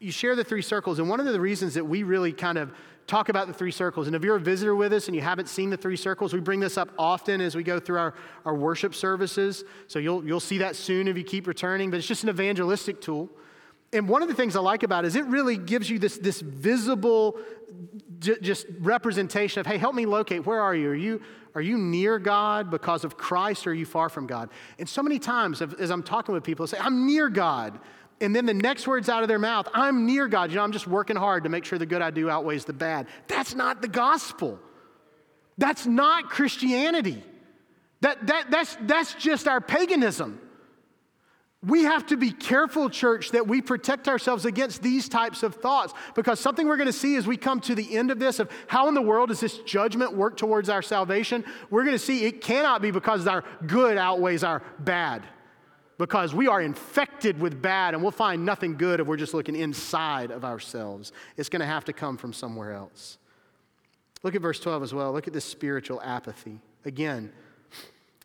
you 0.00 0.12
share 0.12 0.36
the 0.36 0.44
three 0.44 0.62
circles, 0.62 0.98
and 0.98 1.08
one 1.08 1.20
of 1.20 1.26
the 1.26 1.40
reasons 1.40 1.74
that 1.74 1.84
we 1.84 2.02
really 2.02 2.32
kind 2.32 2.58
of 2.58 2.72
talk 3.06 3.30
about 3.30 3.46
the 3.46 3.54
three 3.54 3.70
circles, 3.70 4.06
and 4.06 4.14
if 4.14 4.22
you're 4.22 4.36
a 4.36 4.40
visitor 4.40 4.76
with 4.76 4.92
us 4.92 5.06
and 5.06 5.16
you 5.16 5.22
haven't 5.22 5.48
seen 5.48 5.70
the 5.70 5.76
three 5.76 5.96
circles, 5.96 6.32
we 6.32 6.40
bring 6.40 6.60
this 6.60 6.76
up 6.76 6.90
often 6.98 7.40
as 7.40 7.56
we 7.56 7.62
go 7.62 7.80
through 7.80 7.98
our, 7.98 8.14
our 8.44 8.54
worship 8.54 8.94
services. 8.94 9.64
So 9.86 9.98
you'll, 9.98 10.24
you'll 10.24 10.40
see 10.40 10.58
that 10.58 10.76
soon 10.76 11.08
if 11.08 11.16
you 11.16 11.24
keep 11.24 11.46
returning, 11.46 11.90
but 11.90 11.96
it's 11.96 12.06
just 12.06 12.22
an 12.22 12.28
evangelistic 12.28 13.00
tool. 13.00 13.30
And 13.92 14.06
one 14.08 14.22
of 14.22 14.28
the 14.28 14.34
things 14.34 14.54
I 14.54 14.60
like 14.60 14.82
about 14.82 15.04
it 15.04 15.08
is 15.08 15.16
it 15.16 15.24
really 15.24 15.56
gives 15.56 15.88
you 15.88 15.98
this, 15.98 16.18
this 16.18 16.42
visible 16.42 17.38
j- 18.18 18.38
just 18.42 18.66
representation 18.78 19.60
of, 19.60 19.66
hey, 19.66 19.78
help 19.78 19.94
me 19.94 20.04
locate. 20.04 20.44
Where 20.44 20.60
are 20.60 20.74
you? 20.74 20.90
Are 20.90 20.94
you 20.94 21.22
are 21.54 21.62
you 21.62 21.78
near 21.78 22.20
God 22.20 22.70
because 22.70 23.02
of 23.02 23.16
Christ 23.16 23.66
or 23.66 23.70
are 23.70 23.74
you 23.74 23.86
far 23.86 24.08
from 24.08 24.28
God? 24.28 24.50
And 24.78 24.88
so 24.88 25.02
many 25.02 25.18
times 25.18 25.60
as 25.60 25.90
I'm 25.90 26.04
talking 26.04 26.32
with 26.32 26.44
people, 26.44 26.62
I 26.64 26.66
say, 26.66 26.78
I'm 26.78 27.04
near 27.06 27.28
God. 27.28 27.80
And 28.20 28.34
then 28.34 28.46
the 28.46 28.54
next 28.54 28.86
words 28.86 29.08
out 29.08 29.22
of 29.22 29.28
their 29.28 29.38
mouth, 29.38 29.68
I'm 29.72 30.06
near 30.06 30.26
God. 30.26 30.50
You 30.50 30.56
know, 30.56 30.64
I'm 30.64 30.72
just 30.72 30.88
working 30.88 31.16
hard 31.16 31.44
to 31.44 31.50
make 31.50 31.64
sure 31.64 31.78
the 31.78 31.86
good 31.86 32.02
I 32.02 32.10
do 32.10 32.28
outweighs 32.28 32.64
the 32.64 32.72
bad. 32.72 33.06
That's 33.28 33.54
not 33.54 33.80
the 33.80 33.88
gospel. 33.88 34.58
That's 35.56 35.86
not 35.86 36.30
Christianity. 36.30 37.22
That, 38.00 38.26
that, 38.26 38.50
that's, 38.50 38.76
that's 38.82 39.14
just 39.14 39.48
our 39.48 39.60
paganism. 39.60 40.40
We 41.66 41.82
have 41.84 42.06
to 42.06 42.16
be 42.16 42.30
careful, 42.30 42.88
church, 42.88 43.32
that 43.32 43.48
we 43.48 43.60
protect 43.60 44.06
ourselves 44.06 44.44
against 44.44 44.80
these 44.80 45.08
types 45.08 45.42
of 45.42 45.56
thoughts 45.56 45.92
because 46.14 46.38
something 46.38 46.68
we're 46.68 46.76
going 46.76 46.86
to 46.86 46.92
see 46.92 47.16
as 47.16 47.26
we 47.26 47.36
come 47.36 47.60
to 47.62 47.74
the 47.74 47.96
end 47.96 48.12
of 48.12 48.20
this 48.20 48.38
of 48.38 48.48
how 48.68 48.86
in 48.86 48.94
the 48.94 49.02
world 49.02 49.30
does 49.30 49.40
this 49.40 49.58
judgment 49.58 50.16
work 50.16 50.36
towards 50.36 50.68
our 50.68 50.82
salvation, 50.82 51.44
we're 51.68 51.82
going 51.82 51.96
to 51.96 52.04
see 52.04 52.24
it 52.24 52.40
cannot 52.40 52.80
be 52.80 52.92
because 52.92 53.26
our 53.26 53.42
good 53.66 53.98
outweighs 53.98 54.44
our 54.44 54.62
bad. 54.78 55.24
Because 55.98 56.32
we 56.32 56.46
are 56.46 56.62
infected 56.62 57.40
with 57.40 57.60
bad 57.60 57.92
and 57.92 58.02
we'll 58.02 58.12
find 58.12 58.46
nothing 58.46 58.76
good 58.76 59.00
if 59.00 59.06
we're 59.06 59.16
just 59.16 59.34
looking 59.34 59.56
inside 59.56 60.30
of 60.30 60.44
ourselves. 60.44 61.12
It's 61.36 61.48
going 61.48 61.60
to 61.60 61.66
have 61.66 61.84
to 61.86 61.92
come 61.92 62.16
from 62.16 62.32
somewhere 62.32 62.72
else. 62.72 63.18
Look 64.22 64.36
at 64.36 64.40
verse 64.40 64.60
12 64.60 64.84
as 64.84 64.94
well. 64.94 65.12
Look 65.12 65.26
at 65.26 65.32
this 65.32 65.44
spiritual 65.44 66.00
apathy. 66.02 66.60
Again, 66.84 67.32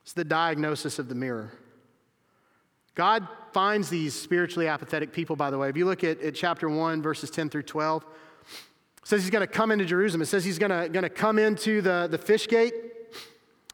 it's 0.03 0.13
the 0.13 0.23
diagnosis 0.23 0.99
of 0.99 1.09
the 1.09 1.15
mirror. 1.15 1.51
God 2.95 3.27
finds 3.53 3.89
these 3.89 4.13
spiritually 4.13 4.67
apathetic 4.67 5.11
people, 5.11 5.35
by 5.35 5.49
the 5.49 5.57
way. 5.57 5.69
If 5.69 5.77
you 5.77 5.85
look 5.85 6.03
at, 6.03 6.21
at 6.21 6.35
chapter 6.35 6.69
1, 6.69 7.01
verses 7.01 7.31
10 7.31 7.49
through 7.49 7.63
12, 7.63 8.03
it 8.03 9.07
says 9.07 9.21
he's 9.21 9.31
going 9.31 9.41
to 9.41 9.51
come 9.51 9.71
into 9.71 9.85
Jerusalem. 9.85 10.21
It 10.21 10.27
says 10.27 10.45
he's 10.45 10.59
going 10.59 10.69
to, 10.69 10.89
going 10.89 11.03
to 11.03 11.09
come 11.09 11.39
into 11.39 11.81
the, 11.81 12.07
the 12.09 12.19
fish 12.19 12.47
gate. 12.47 12.73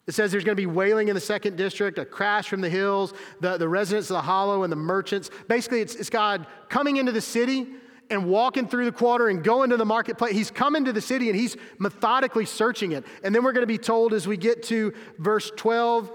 It 0.09 0.15
says 0.15 0.31
there's 0.31 0.43
going 0.43 0.57
to 0.57 0.59
be 0.59 0.65
wailing 0.65 1.09
in 1.09 1.13
the 1.13 1.21
second 1.21 1.55
district, 1.55 1.99
a 1.99 2.03
crash 2.03 2.49
from 2.49 2.61
the 2.61 2.69
hills, 2.69 3.13
the, 3.41 3.57
the 3.57 3.69
residents 3.69 4.09
of 4.09 4.15
the 4.15 4.23
hollow, 4.23 4.63
and 4.63 4.71
the 4.71 4.75
merchants. 4.75 5.29
Basically, 5.47 5.81
it's, 5.81 5.93
it's 5.93 6.09
God 6.09 6.47
coming 6.67 6.97
into 6.97 7.11
the 7.11 7.21
city 7.21 7.67
and 8.09 8.25
walking 8.25 8.67
through 8.67 8.85
the 8.85 8.91
quarter 8.91 9.27
and 9.27 9.43
going 9.43 9.69
to 9.69 9.77
the 9.77 9.85
marketplace. 9.85 10.33
He's 10.33 10.49
coming 10.49 10.83
to 10.85 10.93
the 10.93 10.99
city 10.99 11.29
and 11.29 11.37
he's 11.37 11.57
methodically 11.77 12.47
searching 12.47 12.93
it. 12.93 13.05
And 13.23 13.35
then 13.35 13.43
we're 13.43 13.51
going 13.51 13.61
to 13.61 13.67
be 13.67 13.77
told 13.77 14.15
as 14.15 14.27
we 14.27 14.35
get 14.35 14.63
to 14.63 14.95
verse 15.19 15.51
12 15.55 16.09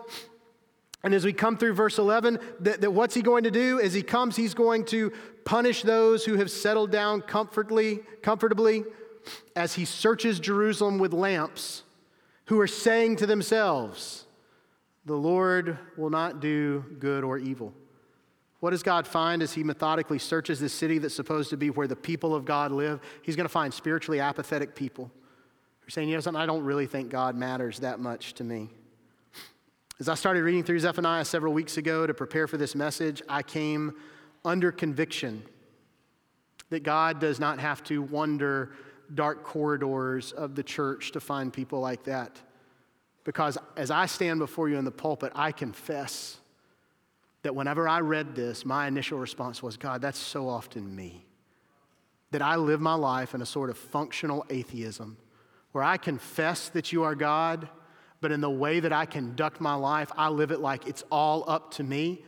and 1.05 1.15
as 1.15 1.25
we 1.25 1.33
come 1.33 1.57
through 1.57 1.75
verse 1.75 1.99
11, 1.99 2.41
that, 2.63 2.81
that, 2.81 2.91
what's 2.91 3.15
he 3.15 3.23
going 3.23 3.45
to 3.45 3.53
do? 3.53 3.79
As 3.79 3.95
he 3.95 4.03
comes, 4.03 4.35
he's 4.35 4.55
going 4.55 4.87
to 4.87 5.13
punish 5.45 5.83
those 5.83 6.25
who 6.25 6.35
have 6.35 6.51
settled 6.51 6.91
down 6.91 7.21
comfortably, 7.21 8.01
comfortably 8.23 8.83
as 9.55 9.75
he 9.75 9.85
searches 9.85 10.41
Jerusalem 10.41 10.99
with 10.99 11.13
lamps, 11.13 11.84
who 12.47 12.61
are 12.61 12.67
saying 12.67 13.17
to 13.17 13.27
themselves, 13.27 14.27
The 15.05 15.17
Lord 15.17 15.79
will 15.97 16.11
not 16.11 16.41
do 16.41 16.85
good 16.99 17.25
or 17.25 17.39
evil. 17.39 17.73
What 18.61 18.71
does 18.71 18.83
God 18.83 19.07
find 19.07 19.43
as 19.43 19.53
he 19.53 19.63
methodically 19.63 20.19
searches 20.19 20.59
this 20.59 20.73
city 20.73 20.99
that's 20.99 21.15
supposed 21.15 21.51
to 21.51 21.57
be 21.57 21.69
where 21.69 21.87
the 21.87 21.97
people 21.97 22.35
of 22.35 22.47
God 22.47 22.73
live? 22.73 23.01
He's 23.23 23.37
going 23.37 23.45
to 23.45 23.53
find 23.53 23.75
spiritually 23.75 24.21
apathetic 24.21 24.75
people 24.75 25.11
who 25.81 25.87
are 25.87 25.91
saying, 25.91 26.09
You 26.09 26.15
know 26.15 26.21
something, 26.21 26.41
I 26.41 26.47
don't 26.47 26.65
really 26.65 26.87
think 26.87 27.11
God 27.11 27.37
matters 27.37 27.81
that 27.81 28.01
much 28.01 28.35
to 28.35 28.45
me. 28.45 28.71
As 30.01 30.09
I 30.09 30.15
started 30.15 30.43
reading 30.43 30.65
through 30.65 30.81
Zephaniah 30.81 31.25
several 31.25 31.53
weeks 31.53 31.77
ago 31.77 32.07
to 32.07 32.15
prepare 32.15 32.49
for 32.49 32.57
this 32.57 32.75
message, 32.75 33.23
I 33.29 33.43
came 33.43 33.95
under 34.45 34.73
conviction 34.73 35.45
that 36.71 36.83
God 36.83 37.21
does 37.21 37.39
not 37.39 37.61
have 37.61 37.85
to 37.85 38.03
wander 38.03 38.73
dark 39.15 39.45
corridors 39.45 40.33
of 40.33 40.55
the 40.55 40.63
church 40.63 41.13
to 41.13 41.21
find 41.21 41.53
people 41.53 41.81
like 41.81 42.05
that. 42.05 42.41
Because 43.25 43.57
as 43.77 43.91
I 43.91 44.07
stand 44.07 44.39
before 44.39 44.69
you 44.69 44.77
in 44.77 44.85
the 44.85 44.91
pulpit, 44.91 45.33
I 45.35 45.53
confess 45.53 46.39
that 47.43 47.55
whenever 47.55 47.89
I 47.89 48.01
read 48.01 48.35
this, 48.35 48.65
my 48.65 48.87
initial 48.87 49.19
response 49.19 49.63
was, 49.63 49.77
God, 49.77 50.01
that's 50.01 50.19
so 50.19 50.49
often 50.49 50.95
me. 50.95 51.25
That 52.31 52.43
I 52.43 52.57
live 52.57 52.81
my 52.81 52.95
life 52.95 53.35
in 53.35 53.43
a 53.43 53.47
sort 53.47 53.71
of 53.71 53.79
functional 53.79 54.45
atheism 54.51 55.17
where 55.73 55.85
I 55.85 55.97
confess 55.97 56.69
that 56.71 56.93
you 56.93 57.05
are 57.05 57.15
God 57.15 57.69
but 58.25 58.33
in 58.33 58.41
the 58.41 58.49
way 58.49 58.81
that 58.81 58.91
I 58.91 59.05
conduct 59.05 59.61
my 59.61 59.75
life, 59.75 60.11
I 60.17 60.31
live 60.31 60.51
it 60.51 60.59
like 60.59 60.87
it's 60.87 61.05
all 61.13 61.45
up 61.47 61.73
to 61.73 61.83
me, 61.83 62.25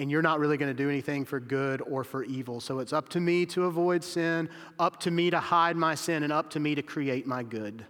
and 0.00 0.10
you're 0.10 0.22
not 0.22 0.40
really 0.40 0.56
going 0.56 0.74
to 0.74 0.82
do 0.82 0.88
anything 0.88 1.26
for 1.26 1.38
good 1.38 1.82
or 1.82 2.04
for 2.04 2.24
evil. 2.24 2.58
So 2.58 2.78
it's 2.78 2.94
up 2.94 3.10
to 3.10 3.20
me 3.20 3.44
to 3.46 3.66
avoid 3.66 4.02
sin, 4.02 4.48
up 4.78 4.98
to 5.00 5.10
me 5.10 5.28
to 5.28 5.38
hide 5.38 5.76
my 5.76 5.94
sin, 5.94 6.22
and 6.22 6.32
up 6.32 6.48
to 6.50 6.58
me 6.58 6.74
to 6.74 6.80
create 6.80 7.26
my 7.26 7.42
good. 7.42 7.84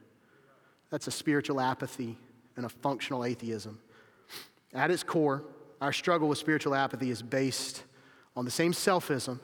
That's 0.91 1.07
a 1.07 1.13
spiritual 1.13 1.61
apathy 1.61 2.19
and 2.57 2.67
a 2.67 2.69
functional 2.69 3.25
atheism. 3.25 3.79
At 4.75 4.91
its 4.91 5.05
core, 5.05 5.45
our 5.81 5.93
struggle 5.93 6.29
with 6.29 6.39
spiritual 6.39 6.75
apathy 6.75 7.11
is 7.11 7.23
based 7.23 7.85
on 8.35 8.45
the 8.45 8.51
same 8.51 8.73
selfism 8.73 9.39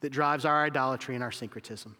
that 0.00 0.08
drives 0.08 0.46
our 0.46 0.64
idolatry 0.64 1.14
and 1.16 1.22
our 1.22 1.30
syncretism. 1.30 1.94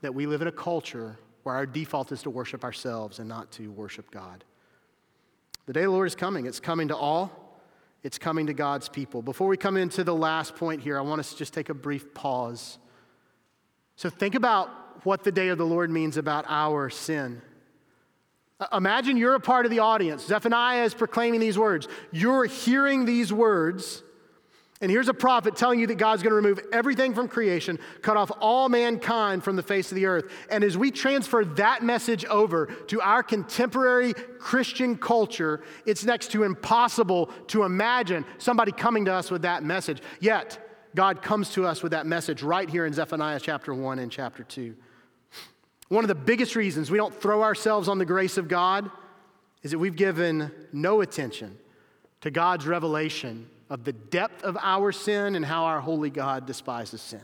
That 0.00 0.14
we 0.14 0.24
live 0.24 0.40
in 0.40 0.48
a 0.48 0.52
culture 0.52 1.18
where 1.42 1.54
our 1.54 1.66
default 1.66 2.12
is 2.12 2.22
to 2.22 2.30
worship 2.30 2.64
ourselves 2.64 3.18
and 3.18 3.28
not 3.28 3.52
to 3.52 3.70
worship 3.70 4.10
God. 4.10 4.42
The 5.66 5.74
day 5.74 5.80
of 5.80 5.88
the 5.88 5.90
Lord 5.90 6.06
is 6.06 6.14
coming. 6.14 6.46
It's 6.46 6.60
coming 6.60 6.88
to 6.88 6.96
all, 6.96 7.43
it's 8.04 8.18
coming 8.18 8.46
to 8.46 8.54
God's 8.54 8.88
people. 8.88 9.22
Before 9.22 9.48
we 9.48 9.56
come 9.56 9.76
into 9.76 10.04
the 10.04 10.14
last 10.14 10.54
point 10.54 10.82
here, 10.82 10.96
I 10.96 11.00
want 11.00 11.20
us 11.20 11.32
to 11.32 11.36
just 11.36 11.54
take 11.54 11.70
a 11.70 11.74
brief 11.74 12.14
pause. 12.14 12.78
So 13.96 14.08
think 14.10 14.36
about 14.36 14.68
what 15.04 15.24
the 15.24 15.32
day 15.32 15.48
of 15.48 15.58
the 15.58 15.66
Lord 15.66 15.90
means 15.90 16.16
about 16.16 16.44
our 16.46 16.90
sin. 16.90 17.42
Imagine 18.72 19.16
you're 19.16 19.34
a 19.34 19.40
part 19.40 19.66
of 19.66 19.70
the 19.70 19.80
audience. 19.80 20.24
Zephaniah 20.24 20.84
is 20.84 20.94
proclaiming 20.94 21.40
these 21.40 21.58
words. 21.58 21.88
You're 22.12 22.44
hearing 22.44 23.04
these 23.04 23.32
words 23.32 24.03
and 24.80 24.90
here's 24.90 25.08
a 25.08 25.14
prophet 25.14 25.54
telling 25.54 25.78
you 25.78 25.86
that 25.86 25.94
God's 25.94 26.22
going 26.22 26.32
to 26.32 26.36
remove 26.36 26.60
everything 26.72 27.14
from 27.14 27.28
creation, 27.28 27.78
cut 28.02 28.16
off 28.16 28.32
all 28.40 28.68
mankind 28.68 29.44
from 29.44 29.54
the 29.54 29.62
face 29.62 29.92
of 29.92 29.96
the 29.96 30.06
earth. 30.06 30.30
And 30.50 30.64
as 30.64 30.76
we 30.76 30.90
transfer 30.90 31.44
that 31.44 31.84
message 31.84 32.24
over 32.24 32.66
to 32.88 33.00
our 33.00 33.22
contemporary 33.22 34.14
Christian 34.14 34.96
culture, 34.96 35.62
it's 35.86 36.04
next 36.04 36.32
to 36.32 36.42
impossible 36.42 37.26
to 37.48 37.62
imagine 37.62 38.24
somebody 38.38 38.72
coming 38.72 39.04
to 39.04 39.12
us 39.12 39.30
with 39.30 39.42
that 39.42 39.62
message. 39.62 40.02
Yet, 40.18 40.60
God 40.96 41.22
comes 41.22 41.50
to 41.50 41.66
us 41.66 41.82
with 41.82 41.92
that 41.92 42.06
message 42.06 42.42
right 42.42 42.68
here 42.68 42.84
in 42.84 42.92
Zephaniah 42.92 43.40
chapter 43.40 43.72
1 43.72 44.00
and 44.00 44.10
chapter 44.10 44.42
2. 44.42 44.74
One 45.88 46.02
of 46.02 46.08
the 46.08 46.14
biggest 46.14 46.56
reasons 46.56 46.90
we 46.90 46.98
don't 46.98 47.14
throw 47.14 47.42
ourselves 47.42 47.88
on 47.88 47.98
the 47.98 48.04
grace 48.04 48.38
of 48.38 48.48
God 48.48 48.90
is 49.62 49.70
that 49.70 49.78
we've 49.78 49.96
given 49.96 50.50
no 50.72 51.00
attention 51.00 51.58
to 52.22 52.30
God's 52.30 52.66
revelation 52.66 53.48
of 53.70 53.84
the 53.84 53.92
depth 53.92 54.42
of 54.44 54.56
our 54.60 54.92
sin 54.92 55.34
and 55.34 55.44
how 55.44 55.64
our 55.64 55.80
holy 55.80 56.10
God 56.10 56.46
despises 56.46 57.00
sin. 57.00 57.22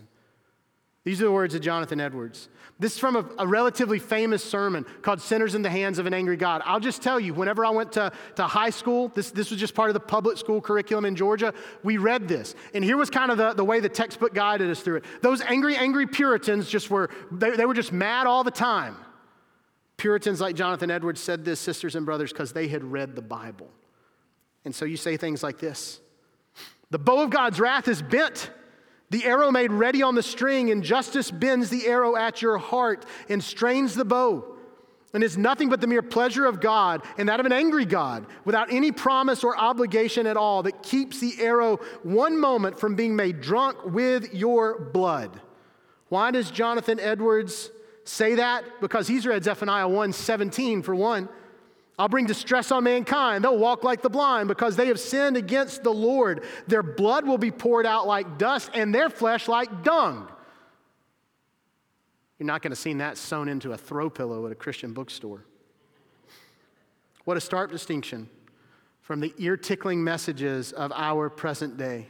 These 1.02 1.22
are 1.22 1.24
the 1.24 1.32
words 1.32 1.54
of 1.54 1.62
Jonathan 1.62 1.98
Edwards. 1.98 2.50
This 2.78 2.92
is 2.94 2.98
from 2.98 3.16
a, 3.16 3.24
a, 3.38 3.46
relatively 3.46 3.98
famous 3.98 4.44
sermon 4.44 4.84
called 5.00 5.20
Sinners 5.22 5.54
in 5.54 5.62
the 5.62 5.70
Hands 5.70 5.98
of 5.98 6.04
an 6.04 6.12
Angry 6.12 6.36
God. 6.36 6.60
I'll 6.66 6.80
just 6.80 7.00
tell 7.00 7.18
you, 7.18 7.32
whenever 7.32 7.64
I 7.64 7.70
went 7.70 7.92
to, 7.92 8.12
to 8.36 8.42
high 8.42 8.68
school, 8.68 9.08
this, 9.08 9.30
this 9.30 9.50
was 9.50 9.58
just 9.58 9.74
part 9.74 9.88
of 9.88 9.94
the 9.94 10.00
public 10.00 10.36
school 10.36 10.60
curriculum 10.60 11.06
in 11.06 11.16
Georgia, 11.16 11.54
we 11.82 11.96
read 11.96 12.28
this. 12.28 12.54
And 12.74 12.84
here 12.84 12.98
was 12.98 13.08
kind 13.08 13.30
of 13.30 13.38
the, 13.38 13.54
the 13.54 13.64
way 13.64 13.80
the 13.80 13.88
textbook 13.88 14.34
guided 14.34 14.70
us 14.70 14.80
through 14.80 14.96
it. 14.96 15.04
Those 15.22 15.40
angry, 15.40 15.74
angry 15.74 16.06
Puritans 16.06 16.68
just 16.68 16.90
were, 16.90 17.08
they, 17.32 17.56
they 17.56 17.64
were 17.64 17.74
just 17.74 17.92
mad 17.92 18.26
all 18.26 18.44
the 18.44 18.50
time. 18.50 18.96
Puritans 19.96 20.40
like 20.40 20.54
Jonathan 20.54 20.90
Edwards 20.90 21.20
said 21.20 21.46
this, 21.46 21.60
sisters 21.60 21.96
and 21.96 22.04
brothers, 22.04 22.30
because 22.30 22.52
they 22.52 22.68
had 22.68 22.84
read 22.84 23.16
the 23.16 23.22
Bible. 23.22 23.70
And 24.66 24.74
so 24.74 24.84
you 24.84 24.98
say 24.98 25.16
things 25.16 25.42
like 25.42 25.58
this 25.58 26.00
The 26.90 26.98
bow 26.98 27.22
of 27.22 27.30
God's 27.30 27.60
wrath 27.60 27.88
is 27.88 28.02
bent 28.02 28.50
the 29.10 29.24
arrow 29.24 29.50
made 29.50 29.72
ready 29.72 30.02
on 30.02 30.14
the 30.14 30.22
string, 30.22 30.70
and 30.70 30.84
justice 30.84 31.30
bends 31.30 31.68
the 31.68 31.86
arrow 31.86 32.16
at 32.16 32.40
your 32.40 32.58
heart 32.58 33.04
and 33.28 33.42
strains 33.42 33.94
the 33.94 34.04
bow. 34.04 34.44
And 35.12 35.24
is 35.24 35.36
nothing 35.36 35.68
but 35.68 35.80
the 35.80 35.88
mere 35.88 36.02
pleasure 36.02 36.46
of 36.46 36.60
God 36.60 37.02
and 37.18 37.28
that 37.28 37.40
of 37.40 37.46
an 37.46 37.52
angry 37.52 37.84
God, 37.84 38.26
without 38.44 38.72
any 38.72 38.92
promise 38.92 39.42
or 39.42 39.58
obligation 39.58 40.28
at 40.28 40.36
all, 40.36 40.62
that 40.62 40.84
keeps 40.84 41.18
the 41.18 41.34
arrow 41.40 41.78
one 42.04 42.38
moment 42.38 42.78
from 42.78 42.94
being 42.94 43.16
made 43.16 43.40
drunk 43.40 43.84
with 43.84 44.32
your 44.32 44.78
blood. 44.78 45.40
Why 46.10 46.30
does 46.30 46.52
Jonathan 46.52 47.00
Edwards 47.00 47.70
say 48.04 48.36
that? 48.36 48.80
Because 48.80 49.08
he's 49.08 49.26
read 49.26 49.42
Zephaniah 49.42 49.88
1 49.88 50.12
17 50.12 50.82
for 50.82 50.94
one. 50.94 51.28
I'll 52.00 52.08
bring 52.08 52.24
distress 52.24 52.72
on 52.72 52.84
mankind. 52.84 53.44
They'll 53.44 53.58
walk 53.58 53.84
like 53.84 54.00
the 54.00 54.08
blind 54.08 54.48
because 54.48 54.74
they 54.74 54.86
have 54.86 54.98
sinned 54.98 55.36
against 55.36 55.82
the 55.82 55.92
Lord. 55.92 56.44
Their 56.66 56.82
blood 56.82 57.26
will 57.26 57.36
be 57.36 57.50
poured 57.50 57.84
out 57.84 58.06
like 58.06 58.38
dust 58.38 58.70
and 58.72 58.94
their 58.94 59.10
flesh 59.10 59.48
like 59.48 59.84
dung. 59.84 60.26
You're 62.38 62.46
not 62.46 62.62
going 62.62 62.70
to 62.70 62.76
see 62.76 62.94
that 62.94 63.18
sewn 63.18 63.50
into 63.50 63.72
a 63.72 63.76
throw 63.76 64.08
pillow 64.08 64.46
at 64.46 64.52
a 64.52 64.54
Christian 64.54 64.94
bookstore. 64.94 65.44
What 67.26 67.36
a 67.36 67.40
stark 67.40 67.70
distinction 67.70 68.30
from 69.02 69.20
the 69.20 69.34
ear 69.36 69.58
tickling 69.58 70.02
messages 70.02 70.72
of 70.72 70.92
our 70.92 71.28
present 71.28 71.76
day 71.76 72.06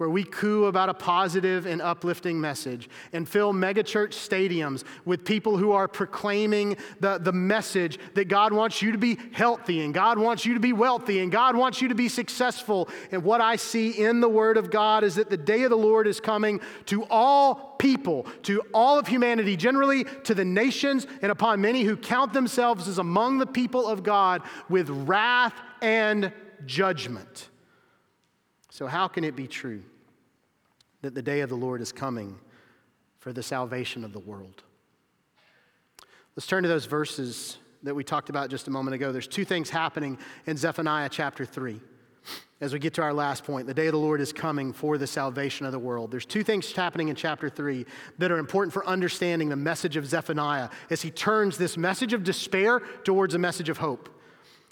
where 0.00 0.08
we 0.08 0.24
coo 0.24 0.64
about 0.64 0.88
a 0.88 0.94
positive 0.94 1.66
and 1.66 1.82
uplifting 1.82 2.40
message 2.40 2.88
and 3.12 3.28
fill 3.28 3.52
megachurch 3.52 4.14
stadiums 4.14 4.82
with 5.04 5.26
people 5.26 5.58
who 5.58 5.72
are 5.72 5.86
proclaiming 5.86 6.74
the, 7.00 7.18
the 7.18 7.34
message 7.34 7.98
that 8.14 8.26
God 8.26 8.50
wants 8.50 8.80
you 8.80 8.92
to 8.92 8.96
be 8.96 9.18
healthy 9.32 9.82
and 9.82 9.92
God 9.92 10.18
wants 10.18 10.46
you 10.46 10.54
to 10.54 10.60
be 10.60 10.72
wealthy 10.72 11.20
and 11.20 11.30
God 11.30 11.54
wants 11.54 11.82
you 11.82 11.88
to 11.88 11.94
be 11.94 12.08
successful. 12.08 12.88
And 13.12 13.22
what 13.22 13.42
I 13.42 13.56
see 13.56 13.90
in 13.90 14.22
the 14.22 14.28
Word 14.28 14.56
of 14.56 14.70
God 14.70 15.04
is 15.04 15.16
that 15.16 15.28
the 15.28 15.36
day 15.36 15.64
of 15.64 15.70
the 15.70 15.76
Lord 15.76 16.06
is 16.06 16.18
coming 16.18 16.62
to 16.86 17.04
all 17.10 17.76
people, 17.78 18.26
to 18.44 18.62
all 18.72 18.98
of 18.98 19.06
humanity, 19.06 19.54
generally 19.54 20.04
to 20.24 20.34
the 20.34 20.46
nations, 20.46 21.06
and 21.20 21.30
upon 21.30 21.60
many 21.60 21.82
who 21.82 21.98
count 21.98 22.32
themselves 22.32 22.88
as 22.88 22.96
among 22.96 23.36
the 23.36 23.46
people 23.46 23.86
of 23.86 24.02
God 24.02 24.40
with 24.70 24.88
wrath 24.88 25.52
and 25.82 26.32
judgment. 26.64 27.50
So, 28.70 28.86
how 28.86 29.08
can 29.08 29.24
it 29.24 29.36
be 29.36 29.46
true 29.46 29.82
that 31.02 31.14
the 31.14 31.22
day 31.22 31.40
of 31.40 31.48
the 31.48 31.56
Lord 31.56 31.80
is 31.80 31.92
coming 31.92 32.38
for 33.18 33.32
the 33.32 33.42
salvation 33.42 34.04
of 34.04 34.12
the 34.12 34.18
world? 34.18 34.62
Let's 36.36 36.46
turn 36.46 36.62
to 36.62 36.68
those 36.68 36.86
verses 36.86 37.58
that 37.82 37.94
we 37.94 38.04
talked 38.04 38.30
about 38.30 38.50
just 38.50 38.68
a 38.68 38.70
moment 38.70 38.94
ago. 38.94 39.12
There's 39.12 39.26
two 39.26 39.44
things 39.44 39.70
happening 39.70 40.18
in 40.46 40.56
Zephaniah 40.56 41.08
chapter 41.08 41.44
3. 41.44 41.80
As 42.60 42.74
we 42.74 42.78
get 42.78 42.92
to 42.94 43.02
our 43.02 43.14
last 43.14 43.44
point, 43.44 43.66
the 43.66 43.72
day 43.72 43.86
of 43.86 43.92
the 43.92 43.98
Lord 43.98 44.20
is 44.20 44.34
coming 44.34 44.74
for 44.74 44.98
the 44.98 45.06
salvation 45.06 45.64
of 45.64 45.72
the 45.72 45.78
world. 45.78 46.10
There's 46.10 46.26
two 46.26 46.42
things 46.42 46.70
happening 46.72 47.08
in 47.08 47.16
chapter 47.16 47.48
3 47.48 47.86
that 48.18 48.30
are 48.30 48.36
important 48.36 48.74
for 48.74 48.86
understanding 48.86 49.48
the 49.48 49.56
message 49.56 49.96
of 49.96 50.06
Zephaniah 50.06 50.68
as 50.90 51.00
he 51.00 51.10
turns 51.10 51.56
this 51.56 51.78
message 51.78 52.12
of 52.12 52.22
despair 52.22 52.80
towards 53.02 53.34
a 53.34 53.38
message 53.38 53.70
of 53.70 53.78
hope. 53.78 54.19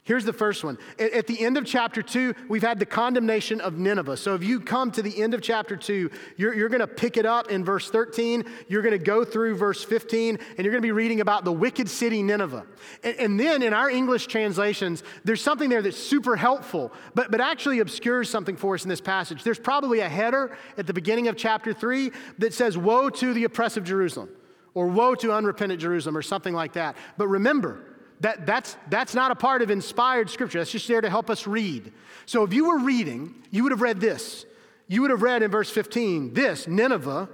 Here's 0.08 0.24
the 0.24 0.32
first 0.32 0.64
one. 0.64 0.78
At 0.98 1.26
the 1.26 1.44
end 1.44 1.58
of 1.58 1.66
chapter 1.66 2.00
2, 2.00 2.34
we've 2.48 2.62
had 2.62 2.78
the 2.78 2.86
condemnation 2.86 3.60
of 3.60 3.76
Nineveh. 3.76 4.16
So 4.16 4.34
if 4.34 4.42
you 4.42 4.58
come 4.58 4.90
to 4.92 5.02
the 5.02 5.20
end 5.20 5.34
of 5.34 5.42
chapter 5.42 5.76
2, 5.76 6.10
you're, 6.38 6.54
you're 6.54 6.70
going 6.70 6.80
to 6.80 6.86
pick 6.86 7.18
it 7.18 7.26
up 7.26 7.50
in 7.50 7.62
verse 7.62 7.90
13. 7.90 8.42
You're 8.68 8.80
going 8.80 8.98
to 8.98 9.04
go 9.04 9.22
through 9.22 9.56
verse 9.56 9.84
15, 9.84 10.38
and 10.56 10.64
you're 10.64 10.72
going 10.72 10.80
to 10.80 10.86
be 10.86 10.92
reading 10.92 11.20
about 11.20 11.44
the 11.44 11.52
wicked 11.52 11.90
city 11.90 12.22
Nineveh. 12.22 12.64
And, 13.04 13.16
and 13.16 13.38
then 13.38 13.60
in 13.60 13.74
our 13.74 13.90
English 13.90 14.28
translations, 14.28 15.02
there's 15.24 15.42
something 15.42 15.68
there 15.68 15.82
that's 15.82 15.98
super 15.98 16.36
helpful, 16.36 16.90
but, 17.14 17.30
but 17.30 17.42
actually 17.42 17.80
obscures 17.80 18.30
something 18.30 18.56
for 18.56 18.76
us 18.76 18.84
in 18.84 18.88
this 18.88 19.02
passage. 19.02 19.44
There's 19.44 19.58
probably 19.58 20.00
a 20.00 20.08
header 20.08 20.56
at 20.78 20.86
the 20.86 20.94
beginning 20.94 21.28
of 21.28 21.36
chapter 21.36 21.74
3 21.74 22.12
that 22.38 22.54
says, 22.54 22.78
Woe 22.78 23.10
to 23.10 23.34
the 23.34 23.44
oppressive 23.44 23.84
Jerusalem, 23.84 24.30
or 24.72 24.86
Woe 24.86 25.14
to 25.16 25.34
unrepentant 25.34 25.82
Jerusalem, 25.82 26.16
or 26.16 26.22
something 26.22 26.54
like 26.54 26.72
that. 26.72 26.96
But 27.18 27.28
remember, 27.28 27.87
that, 28.20 28.46
that's, 28.46 28.76
that's 28.88 29.14
not 29.14 29.30
a 29.30 29.34
part 29.34 29.62
of 29.62 29.70
inspired 29.70 30.30
scripture. 30.30 30.58
That's 30.58 30.72
just 30.72 30.88
there 30.88 31.00
to 31.00 31.10
help 31.10 31.30
us 31.30 31.46
read. 31.46 31.92
So 32.26 32.42
if 32.42 32.52
you 32.52 32.68
were 32.68 32.78
reading, 32.78 33.34
you 33.50 33.62
would 33.62 33.72
have 33.72 33.80
read 33.80 34.00
this. 34.00 34.44
You 34.88 35.02
would 35.02 35.10
have 35.10 35.22
read 35.22 35.42
in 35.42 35.50
verse 35.50 35.70
15 35.70 36.34
this 36.34 36.66
Nineveh 36.66 37.28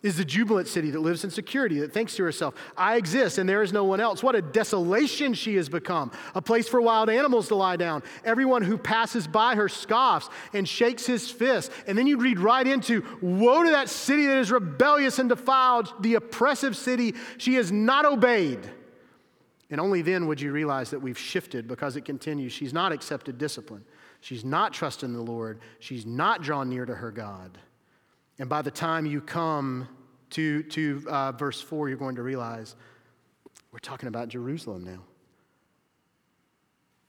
is 0.00 0.16
the 0.16 0.24
jubilant 0.24 0.68
city 0.68 0.90
that 0.90 1.00
lives 1.00 1.24
in 1.24 1.30
security, 1.30 1.80
that 1.80 1.92
thinks 1.92 2.14
to 2.14 2.22
herself, 2.22 2.54
I 2.76 2.96
exist 2.96 3.38
and 3.38 3.48
there 3.48 3.64
is 3.64 3.72
no 3.72 3.82
one 3.82 3.98
else. 3.98 4.22
What 4.22 4.36
a 4.36 4.42
desolation 4.42 5.34
she 5.34 5.56
has 5.56 5.68
become, 5.68 6.12
a 6.36 6.42
place 6.42 6.68
for 6.68 6.80
wild 6.80 7.10
animals 7.10 7.48
to 7.48 7.56
lie 7.56 7.76
down. 7.76 8.04
Everyone 8.24 8.62
who 8.62 8.78
passes 8.78 9.26
by 9.26 9.56
her 9.56 9.68
scoffs 9.68 10.28
and 10.52 10.68
shakes 10.68 11.04
his 11.04 11.28
fist. 11.28 11.72
And 11.88 11.98
then 11.98 12.06
you'd 12.06 12.22
read 12.22 12.38
right 12.38 12.66
into, 12.66 13.04
Woe 13.20 13.64
to 13.64 13.70
that 13.70 13.88
city 13.88 14.26
that 14.26 14.38
is 14.38 14.52
rebellious 14.52 15.18
and 15.18 15.28
defiled, 15.28 15.92
the 16.00 16.14
oppressive 16.14 16.76
city 16.76 17.14
she 17.38 17.54
has 17.54 17.72
not 17.72 18.04
obeyed. 18.04 18.60
And 19.70 19.80
only 19.80 20.02
then 20.02 20.26
would 20.26 20.40
you 20.40 20.52
realize 20.52 20.90
that 20.90 21.00
we've 21.00 21.18
shifted 21.18 21.68
because 21.68 21.96
it 21.96 22.04
continues. 22.04 22.52
She's 22.52 22.72
not 22.72 22.92
accepted 22.92 23.36
discipline. 23.36 23.84
She's 24.20 24.44
not 24.44 24.72
trusting 24.72 25.12
the 25.12 25.20
Lord. 25.20 25.60
She's 25.78 26.06
not 26.06 26.42
drawn 26.42 26.68
near 26.68 26.86
to 26.86 26.94
her 26.94 27.10
God. 27.10 27.58
And 28.38 28.48
by 28.48 28.62
the 28.62 28.70
time 28.70 29.04
you 29.04 29.20
come 29.20 29.88
to, 30.30 30.62
to 30.62 31.04
uh, 31.08 31.32
verse 31.32 31.60
4, 31.60 31.88
you're 31.88 31.98
going 31.98 32.16
to 32.16 32.22
realize 32.22 32.76
we're 33.72 33.78
talking 33.78 34.08
about 34.08 34.28
Jerusalem 34.28 34.84
now. 34.84 35.02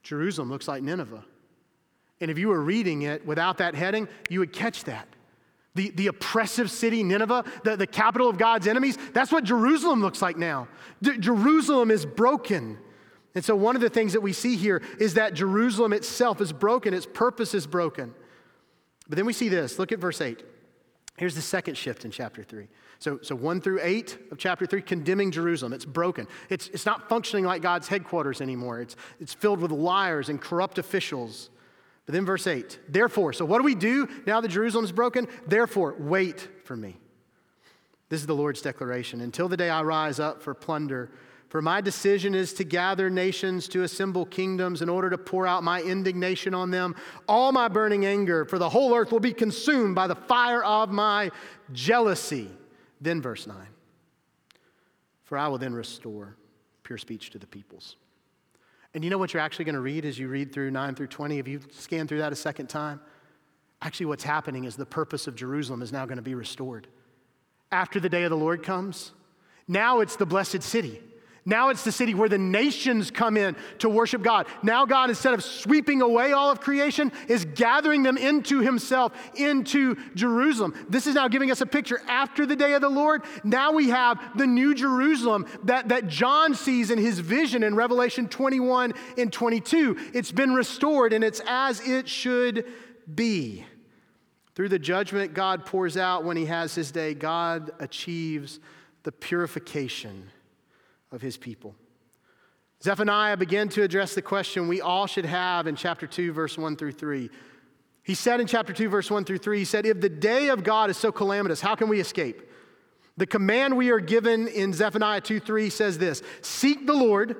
Jerusalem 0.04 0.50
looks 0.50 0.68
like 0.68 0.84
Nineveh. 0.84 1.24
And 2.22 2.30
if 2.30 2.38
you 2.38 2.50
were 2.50 2.62
reading 2.62 3.04
it 3.04 3.26
without 3.26 3.60
that 3.60 3.76
heading, 3.76 4.08
you 4.30 4.40
would 4.40 4.52
catch 4.52 4.84
that. 4.86 5.08
The, 5.80 5.92
the 5.92 6.08
oppressive 6.08 6.70
city, 6.70 7.04
Nineveh, 7.04 7.46
the, 7.64 7.78
the 7.78 7.88
capital 7.88 8.28
of 8.28 8.38
God's 8.38 8.68
enemies, 8.68 8.98
that's 9.14 9.32
what 9.32 9.46
Jerusalem 9.46 10.02
looks 10.02 10.22
like 10.22 10.36
now. 10.36 10.68
D- 11.02 11.18
Jerusalem 11.18 11.90
is 11.90 12.06
broken. 12.06 12.78
And 13.34 13.46
so, 13.46 13.56
one 13.56 13.78
of 13.78 13.82
the 13.82 13.90
things 13.90 14.12
that 14.12 14.20
we 14.20 14.34
see 14.34 14.58
here 14.58 14.82
is 15.00 15.14
that 15.14 15.36
Jerusalem 15.36 15.94
itself 15.94 16.42
is 16.42 16.52
broken, 16.52 16.94
its 16.94 17.06
purpose 17.06 17.54
is 17.54 17.66
broken. 17.66 18.14
But 19.08 19.16
then 19.16 19.26
we 19.26 19.32
see 19.32 19.48
this 19.48 19.80
look 19.80 19.94
at 19.94 20.00
verse 20.00 20.20
8. 20.20 20.44
Here's 21.16 21.36
the 21.36 21.42
second 21.42 21.78
shift 21.78 22.04
in 22.04 22.12
chapter 22.12 22.44
3. 22.44 22.68
So, 23.00 23.20
so 23.22 23.34
1 23.34 23.62
through 23.62 23.80
8 23.82 24.18
of 24.34 24.38
chapter 24.38 24.66
3, 24.66 24.82
condemning 24.82 25.32
Jerusalem. 25.32 25.72
It's 25.72 25.86
broken. 25.86 26.28
It's, 26.50 26.68
it's 26.74 26.86
not 26.86 27.08
functioning 27.08 27.46
like 27.46 27.62
God's 27.62 27.88
headquarters 27.88 28.42
anymore. 28.42 28.82
It's, 28.82 28.98
it's 29.22 29.34
filled 29.34 29.62
with 29.62 29.72
liars 29.72 30.28
and 30.28 30.42
corrupt 30.42 30.78
officials. 30.78 31.50
But 32.10 32.14
then 32.14 32.26
verse 32.26 32.48
8, 32.48 32.80
therefore, 32.90 33.34
so 33.34 33.46
what 33.46 33.60
do 33.60 33.64
we 33.64 33.76
do 33.76 34.08
now 34.26 34.42
that 34.42 34.48
Jerusalem 34.48 34.84
is 34.84 34.92
broken? 34.92 35.28
Therefore, 35.46 35.96
wait 36.00 36.48
for 36.64 36.76
me. 36.76 36.98
This 38.10 38.20
is 38.20 38.26
the 38.26 38.34
Lord's 38.34 38.64
declaration. 38.64 39.22
Until 39.22 39.48
the 39.48 39.56
day 39.56 39.70
I 39.70 39.84
rise 39.84 40.20
up 40.20 40.42
for 40.42 40.56
plunder, 40.56 41.12
for 41.50 41.62
my 41.62 41.82
decision 41.82 42.34
is 42.34 42.52
to 42.54 42.64
gather 42.64 43.12
nations, 43.12 43.68
to 43.68 43.84
assemble 43.84 44.26
kingdoms 44.26 44.82
in 44.82 44.90
order 44.90 45.12
to 45.12 45.20
pour 45.20 45.46
out 45.46 45.64
my 45.64 45.84
indignation 45.84 46.56
on 46.56 46.72
them, 46.72 46.96
all 47.28 47.52
my 47.52 47.68
burning 47.68 48.08
anger, 48.08 48.44
for 48.44 48.58
the 48.58 48.70
whole 48.70 48.96
earth 48.96 49.12
will 49.12 49.20
be 49.20 49.32
consumed 49.32 49.94
by 49.94 50.08
the 50.08 50.16
fire 50.16 50.64
of 50.64 50.90
my 50.90 51.30
jealousy. 51.74 52.50
Then, 53.00 53.22
verse 53.22 53.46
9, 53.46 53.56
for 55.26 55.38
I 55.38 55.48
will 55.48 55.60
then 55.60 55.76
restore 55.76 56.36
pure 56.82 56.98
speech 56.98 57.30
to 57.30 57.38
the 57.38 57.46
peoples. 57.46 57.98
And 58.94 59.04
you 59.04 59.10
know 59.10 59.18
what 59.18 59.34
you're 59.34 59.42
actually 59.42 59.66
going 59.66 59.76
to 59.76 59.82
read 59.82 60.06
as 60.06 60.18
you 60.18 60.28
read 60.28 60.52
through 60.52 60.72
9 60.72 60.96
through 60.96 61.08
20? 61.08 61.38
If 61.40 61.48
you 61.48 61.62
scan 61.72 62.08
through 62.08 62.20
that 62.20 62.34
a 62.34 62.36
second 62.36 62.68
time, 62.68 63.00
actually 63.82 64.08
what's 64.08 64.24
happening 64.24 64.64
is 64.64 64.76
the 64.76 64.86
purpose 64.86 65.28
of 65.28 65.36
Jerusalem 65.36 65.82
is 65.82 65.92
now 65.92 66.06
going 66.06 66.18
to 66.18 66.24
be 66.24 66.36
restored. 66.36 66.88
After 67.72 68.00
the 68.00 68.10
day 68.10 68.24
of 68.24 68.32
the 68.32 68.38
Lord 68.38 68.64
comes, 68.64 69.12
now 69.68 70.00
it's 70.00 70.16
the 70.16 70.26
blessed 70.26 70.64
city. 70.64 71.02
Now 71.46 71.70
it's 71.70 71.84
the 71.84 71.92
city 71.92 72.14
where 72.14 72.30
the 72.30 72.38
nations 72.38 73.12
come 73.12 73.38
in 73.38 73.56
to 73.80 73.90
worship 73.90 74.22
God. 74.22 74.48
Now, 74.62 74.86
God, 74.86 75.10
instead 75.10 75.34
of 75.34 75.44
sweeping 75.44 76.02
away 76.02 76.32
all 76.32 76.52
of 76.52 76.60
creation, 76.60 77.12
is 77.28 77.46
gathering 77.46 78.04
them 78.04 78.18
into 78.18 78.60
Himself, 78.60 79.14
into 79.36 79.96
Jerusalem. 80.16 80.74
This 80.90 81.08
is 81.08 81.16
now 81.16 81.28
giving 81.28 81.52
us 81.52 81.62
a 81.62 81.66
picture 81.66 82.02
after 82.08 82.46
the 82.46 82.56
day 82.56 82.74
of 82.74 82.82
the 82.82 82.90
Lord. 82.90 83.24
Now 83.44 83.72
we 83.72 83.90
have 83.90 84.38
the 84.38 84.48
new 84.48 84.76
Jerusalem 84.76 85.46
that, 85.64 85.90
that 85.90 86.08
John 86.08 86.54
sees 86.54 86.92
in 86.92 87.00
his 87.00 87.20
vision 87.20 87.64
in 87.64 87.76
Revelation 87.76 88.28
21 88.28 88.94
and 89.18 89.32
22. 89.32 89.98
It's 90.14 90.32
been 90.32 90.54
restored 90.54 91.14
and 91.14 91.24
it's 91.24 91.42
as 91.48 91.80
it 91.82 92.08
should 92.08 92.66
be. 93.14 93.66
Through 94.56 94.70
the 94.70 94.80
judgment 94.80 95.34
God 95.34 95.66
pours 95.66 95.96
out 95.96 96.26
when 96.26 96.36
He 96.36 96.46
has 96.46 96.76
His 96.76 96.92
day, 96.92 97.14
God 97.14 97.72
achieves 97.80 98.60
the 99.04 99.12
purification 99.12 100.30
of 101.12 101.22
his 101.22 101.38
people. 101.38 101.76
Zephaniah 102.82 103.36
began 103.36 103.68
to 103.70 103.84
address 103.84 104.16
the 104.16 104.22
question 104.22 104.68
we 104.68 104.80
all 104.80 105.06
should 105.06 105.26
have 105.26 105.68
in 105.68 105.76
chapter 105.76 106.08
2, 106.08 106.32
verse 106.32 106.58
1 106.58 106.78
through 106.78 106.94
3. 106.94 107.30
He 108.04 108.16
said 108.16 108.40
in 108.40 108.48
chapter 108.48 108.72
2, 108.72 108.88
verse 108.88 109.12
1 109.12 109.26
through 109.26 109.40
3, 109.40 109.60
he 109.60 109.66
said, 109.66 109.86
If 109.86 110.00
the 110.00 110.10
day 110.10 110.50
of 110.50 110.64
God 110.64 110.90
is 110.90 110.98
so 110.98 111.12
calamitous, 111.12 111.60
how 111.60 111.76
can 111.76 111.90
we 111.90 112.00
escape? 112.00 112.42
The 113.18 113.28
command 113.28 113.76
we 113.76 113.90
are 113.90 114.00
given 114.00 114.48
in 114.48 114.72
Zephaniah 114.72 115.20
2 115.20 115.42
3 115.42 115.70
says 115.70 115.98
this 115.98 116.24
Seek 116.42 116.88
the 116.88 116.94
Lord, 116.94 117.36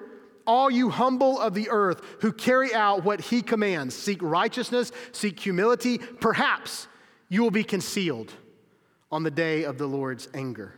all 0.46 0.70
you 0.70 0.90
humble 0.90 1.40
of 1.40 1.54
the 1.54 1.70
earth 1.70 2.02
who 2.20 2.34
carry 2.34 2.74
out 2.74 3.06
what 3.06 3.22
he 3.22 3.42
commands. 3.42 3.96
Seek 3.96 4.22
righteousness, 4.22 4.92
seek 5.14 5.40
humility. 5.40 5.98
Perhaps 5.98 6.90
you 7.30 7.44
will 7.44 7.52
be 7.52 7.64
concealed 7.64 8.34
on 9.10 9.24
the 9.24 9.32
day 9.32 9.64
of 9.64 9.78
the 9.78 9.88
Lord's 9.88 10.28
anger. 10.34 10.74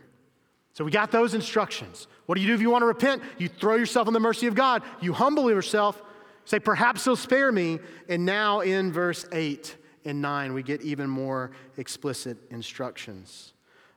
So 0.82 0.86
we 0.86 0.90
got 0.90 1.12
those 1.12 1.34
instructions. 1.34 2.08
What 2.26 2.34
do 2.34 2.40
you 2.40 2.48
do 2.48 2.54
if 2.54 2.60
you 2.60 2.68
want 2.68 2.82
to 2.82 2.86
repent? 2.86 3.22
You 3.38 3.46
throw 3.46 3.76
yourself 3.76 4.08
on 4.08 4.14
the 4.14 4.18
mercy 4.18 4.48
of 4.48 4.56
God. 4.56 4.82
You 5.00 5.12
humble 5.12 5.48
yourself, 5.48 6.02
say, 6.44 6.58
Perhaps 6.58 7.04
he'll 7.04 7.14
spare 7.14 7.52
me. 7.52 7.78
And 8.08 8.26
now 8.26 8.62
in 8.62 8.92
verse 8.92 9.24
8 9.30 9.76
and 10.04 10.20
9, 10.20 10.52
we 10.54 10.64
get 10.64 10.82
even 10.82 11.08
more 11.08 11.52
explicit 11.76 12.36
instructions 12.50 13.52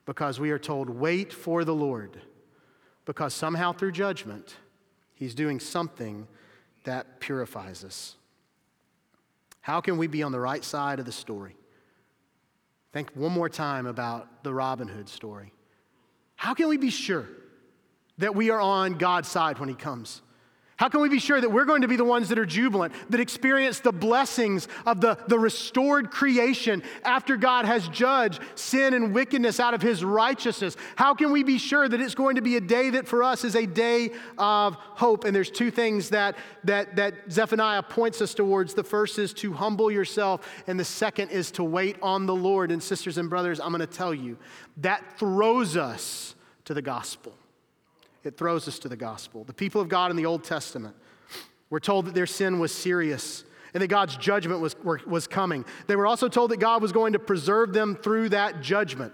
because 0.05 0.39
we 0.39 0.51
are 0.51 0.59
told, 0.59 0.91
Wait 0.91 1.33
for 1.33 1.65
the 1.65 1.73
Lord, 1.73 2.21
because 3.05 3.33
somehow 3.33 3.73
through 3.73 3.93
judgment, 3.93 4.55
he's 5.15 5.33
doing 5.33 5.59
something 5.59 6.27
that 6.83 7.19
purifies 7.19 7.83
us. 7.83 8.15
How 9.61 9.81
can 9.81 9.97
we 9.97 10.05
be 10.05 10.21
on 10.21 10.31
the 10.31 10.39
right 10.39 10.63
side 10.63 10.99
of 10.99 11.07
the 11.07 11.11
story? 11.11 11.55
Think 12.93 13.09
one 13.15 13.31
more 13.31 13.49
time 13.49 13.87
about 13.87 14.43
the 14.43 14.53
Robin 14.53 14.87
Hood 14.87 15.09
story. 15.09 15.51
How 16.45 16.53
can 16.53 16.67
we 16.67 16.77
be 16.77 16.91
sure 16.91 17.27
that 18.19 18.35
we 18.35 18.51
are 18.51 18.61
on 18.61 18.99
God's 18.99 19.27
side 19.27 19.57
when 19.57 19.67
He 19.67 19.73
comes? 19.73 20.21
How 20.77 20.89
can 20.89 20.99
we 20.99 21.07
be 21.07 21.19
sure 21.19 21.39
that 21.39 21.49
we're 21.49 21.63
going 21.63 21.83
to 21.83 21.87
be 21.87 21.95
the 21.95 22.03
ones 22.03 22.27
that 22.27 22.37
are 22.37 22.45
jubilant, 22.45 22.93
that 23.09 23.21
experience 23.21 23.79
the 23.79 23.93
blessings 23.93 24.67
of 24.85 24.99
the, 24.99 25.17
the 25.27 25.39
restored 25.39 26.11
creation 26.11 26.83
after 27.05 27.37
God 27.37 27.63
has 27.63 27.87
judged 27.87 28.41
sin 28.55 28.93
and 28.93 29.13
wickedness 29.13 29.61
out 29.61 29.73
of 29.73 29.81
his 29.81 30.03
righteousness? 30.03 30.75
How 30.97 31.13
can 31.13 31.31
we 31.31 31.43
be 31.43 31.59
sure 31.59 31.87
that 31.87 32.01
it's 32.01 32.13
going 32.13 32.35
to 32.35 32.41
be 32.41 32.57
a 32.57 32.61
day 32.61 32.89
that 32.89 33.07
for 33.07 33.23
us 33.23 33.45
is 33.45 33.55
a 33.55 33.65
day 33.65 34.11
of 34.37 34.75
hope? 34.75 35.23
And 35.23 35.33
there's 35.33 35.49
two 35.49 35.71
things 35.71 36.09
that, 36.09 36.35
that, 36.65 36.97
that 36.97 37.31
Zephaniah 37.31 37.83
points 37.83 38.19
us 38.21 38.33
towards. 38.33 38.73
The 38.73 38.83
first 38.83 39.17
is 39.17 39.33
to 39.35 39.53
humble 39.53 39.89
yourself, 39.89 40.45
and 40.67 40.77
the 40.77 40.83
second 40.83 41.29
is 41.29 41.51
to 41.51 41.63
wait 41.63 41.95
on 42.01 42.25
the 42.25 42.35
Lord. 42.35 42.69
And 42.69 42.83
sisters 42.83 43.17
and 43.17 43.29
brothers, 43.29 43.61
I'm 43.61 43.69
going 43.69 43.79
to 43.79 43.87
tell 43.87 44.13
you, 44.13 44.37
that 44.77 45.17
throws 45.17 45.77
us 45.77 46.35
to 46.65 46.73
the 46.73 46.81
gospel 46.81 47.37
it 48.25 48.37
throws 48.37 48.67
us 48.67 48.79
to 48.79 48.89
the 48.89 48.97
gospel. 48.97 49.43
The 49.43 49.53
people 49.53 49.81
of 49.81 49.89
God 49.89 50.11
in 50.11 50.17
the 50.17 50.25
Old 50.25 50.43
Testament 50.43 50.95
were 51.69 51.79
told 51.79 52.05
that 52.05 52.15
their 52.15 52.25
sin 52.25 52.59
was 52.59 52.73
serious 52.73 53.43
and 53.73 53.81
that 53.81 53.87
God's 53.87 54.15
judgment 54.15 54.61
was, 54.61 54.75
was 55.05 55.27
coming. 55.27 55.65
They 55.87 55.95
were 55.95 56.07
also 56.07 56.29
told 56.29 56.51
that 56.51 56.59
God 56.59 56.81
was 56.81 56.91
going 56.91 57.13
to 57.13 57.19
preserve 57.19 57.73
them 57.73 57.95
through 57.95 58.29
that 58.29 58.61
judgment. 58.61 59.13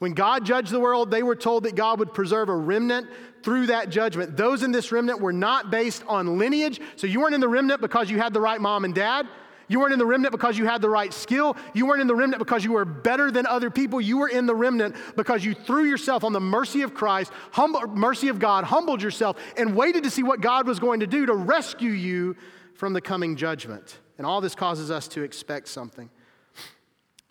When 0.00 0.14
God 0.14 0.44
judged 0.44 0.72
the 0.72 0.80
world, 0.80 1.10
they 1.10 1.22
were 1.22 1.36
told 1.36 1.64
that 1.64 1.74
God 1.74 1.98
would 1.98 2.14
preserve 2.14 2.48
a 2.48 2.56
remnant 2.56 3.06
through 3.42 3.66
that 3.66 3.90
judgment. 3.90 4.36
Those 4.36 4.62
in 4.62 4.72
this 4.72 4.92
remnant 4.92 5.20
were 5.20 5.32
not 5.32 5.70
based 5.70 6.02
on 6.08 6.38
lineage. 6.38 6.80
So 6.96 7.06
you 7.06 7.20
weren't 7.20 7.34
in 7.34 7.40
the 7.40 7.48
remnant 7.48 7.80
because 7.80 8.10
you 8.10 8.18
had 8.18 8.32
the 8.32 8.40
right 8.40 8.60
mom 8.60 8.84
and 8.84 8.94
dad. 8.94 9.28
You 9.70 9.78
weren't 9.78 9.92
in 9.92 10.00
the 10.00 10.06
remnant 10.06 10.32
because 10.32 10.58
you 10.58 10.66
had 10.66 10.82
the 10.82 10.88
right 10.88 11.14
skill. 11.14 11.56
You 11.74 11.86
weren't 11.86 12.00
in 12.00 12.08
the 12.08 12.14
remnant 12.16 12.40
because 12.40 12.64
you 12.64 12.72
were 12.72 12.84
better 12.84 13.30
than 13.30 13.46
other 13.46 13.70
people. 13.70 14.00
You 14.00 14.18
were 14.18 14.28
in 14.28 14.46
the 14.46 14.54
remnant 14.54 14.96
because 15.14 15.44
you 15.44 15.54
threw 15.54 15.84
yourself 15.84 16.24
on 16.24 16.32
the 16.32 16.40
mercy 16.40 16.82
of 16.82 16.92
Christ, 16.92 17.30
humble, 17.52 17.86
mercy 17.86 18.26
of 18.26 18.40
God, 18.40 18.64
humbled 18.64 19.00
yourself, 19.00 19.36
and 19.56 19.76
waited 19.76 20.02
to 20.02 20.10
see 20.10 20.24
what 20.24 20.40
God 20.40 20.66
was 20.66 20.80
going 20.80 20.98
to 21.00 21.06
do 21.06 21.24
to 21.24 21.34
rescue 21.34 21.92
you 21.92 22.36
from 22.74 22.94
the 22.94 23.00
coming 23.00 23.36
judgment. 23.36 24.00
And 24.18 24.26
all 24.26 24.40
this 24.40 24.56
causes 24.56 24.90
us 24.90 25.06
to 25.06 25.22
expect 25.22 25.68
something 25.68 26.10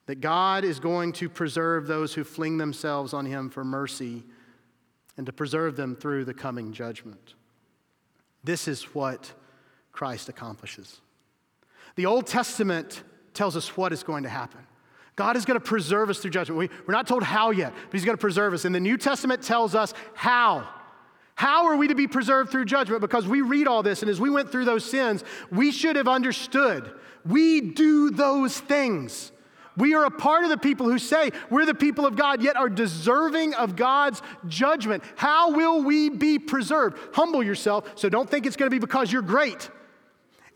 that 0.06 0.22
God 0.22 0.64
is 0.64 0.80
going 0.80 1.12
to 1.14 1.28
preserve 1.28 1.88
those 1.88 2.14
who 2.14 2.24
fling 2.24 2.58
themselves 2.58 3.14
on 3.14 3.26
Him 3.26 3.50
for 3.50 3.66
mercy 3.66 4.24
and 5.18 5.26
to 5.26 5.34
preserve 5.34 5.76
them 5.76 5.94
through 5.94 6.24
the 6.24 6.34
coming 6.34 6.72
judgment. 6.72 7.34
This 8.46 8.70
is 8.70 8.96
what 8.96 9.34
Christ 9.92 10.30
accomplishes. 10.30 11.02
The 12.00 12.06
Old 12.06 12.28
Testament 12.28 13.04
tells 13.34 13.58
us 13.58 13.76
what 13.76 13.91
is 13.91 14.04
going 14.04 14.24
to 14.24 14.30
happen. 14.30 14.62
God 15.18 15.36
is 15.36 15.43
going 15.43 15.60
to 15.60 15.66
preserve 15.66 16.10
us 16.10 16.20
through 16.20 16.32
judgment. 16.32 16.58
We, 16.58 16.70
we're 16.88 16.93
not 16.93 17.08
told 17.08 17.24
how 17.24 17.52
yet, 17.52 17.74
but 17.74 17.91
He's 17.91 18.06
going 18.06 18.16
to 18.16 18.22
preserve 18.22 18.54
us. 18.54 18.64
And 18.64 18.74
the 18.74 18.80
New 18.80 18.97
Testament 18.97 19.41
tells 19.41 19.76
us 19.76 19.93
how. 20.14 20.66
How 21.36 21.66
are 21.66 21.76
we 21.76 21.89
to 21.89 21.95
be 21.95 22.08
preserved 22.08 22.52
through 22.52 22.64
judgment? 22.64 23.02
Because 23.02 23.28
we 23.28 23.41
read 23.41 23.68
all 23.68 23.84
this, 23.84 24.02
and 24.02 24.10
as 24.10 24.18
we 24.18 24.30
went 24.30 24.50
through 24.50 24.64
those 24.64 24.86
sins, 24.86 25.26
we 25.52 25.74
should 25.74 25.97
have 25.97 26.08
understood 26.08 26.89
we 27.26 27.60
do 27.60 28.12
those 28.12 28.58
things. 28.58 29.34
We 29.76 29.93
are 29.93 30.06
a 30.06 30.10
part 30.10 30.45
of 30.45 30.52
the 30.52 30.58
people 30.58 30.89
who 30.89 31.00
say 31.00 31.32
we're 31.50 31.66
the 31.66 31.76
people 31.76 32.06
of 32.06 32.16
God, 32.16 32.41
yet 32.41 32.56
are 32.56 32.70
deserving 32.70 33.56
of 33.56 33.76
God's 33.76 34.22
judgment. 34.47 35.04
How 35.18 35.52
will 35.52 35.84
we 35.84 36.08
be 36.08 36.39
preserved? 36.39 36.97
Humble 37.14 37.43
yourself, 37.43 37.91
so 37.95 38.08
don't 38.08 38.30
think 38.30 38.45
it's 38.45 38.56
going 38.56 38.72
to 38.72 38.74
be 38.74 38.80
because 38.80 39.12
you're 39.12 39.22
great 39.22 39.70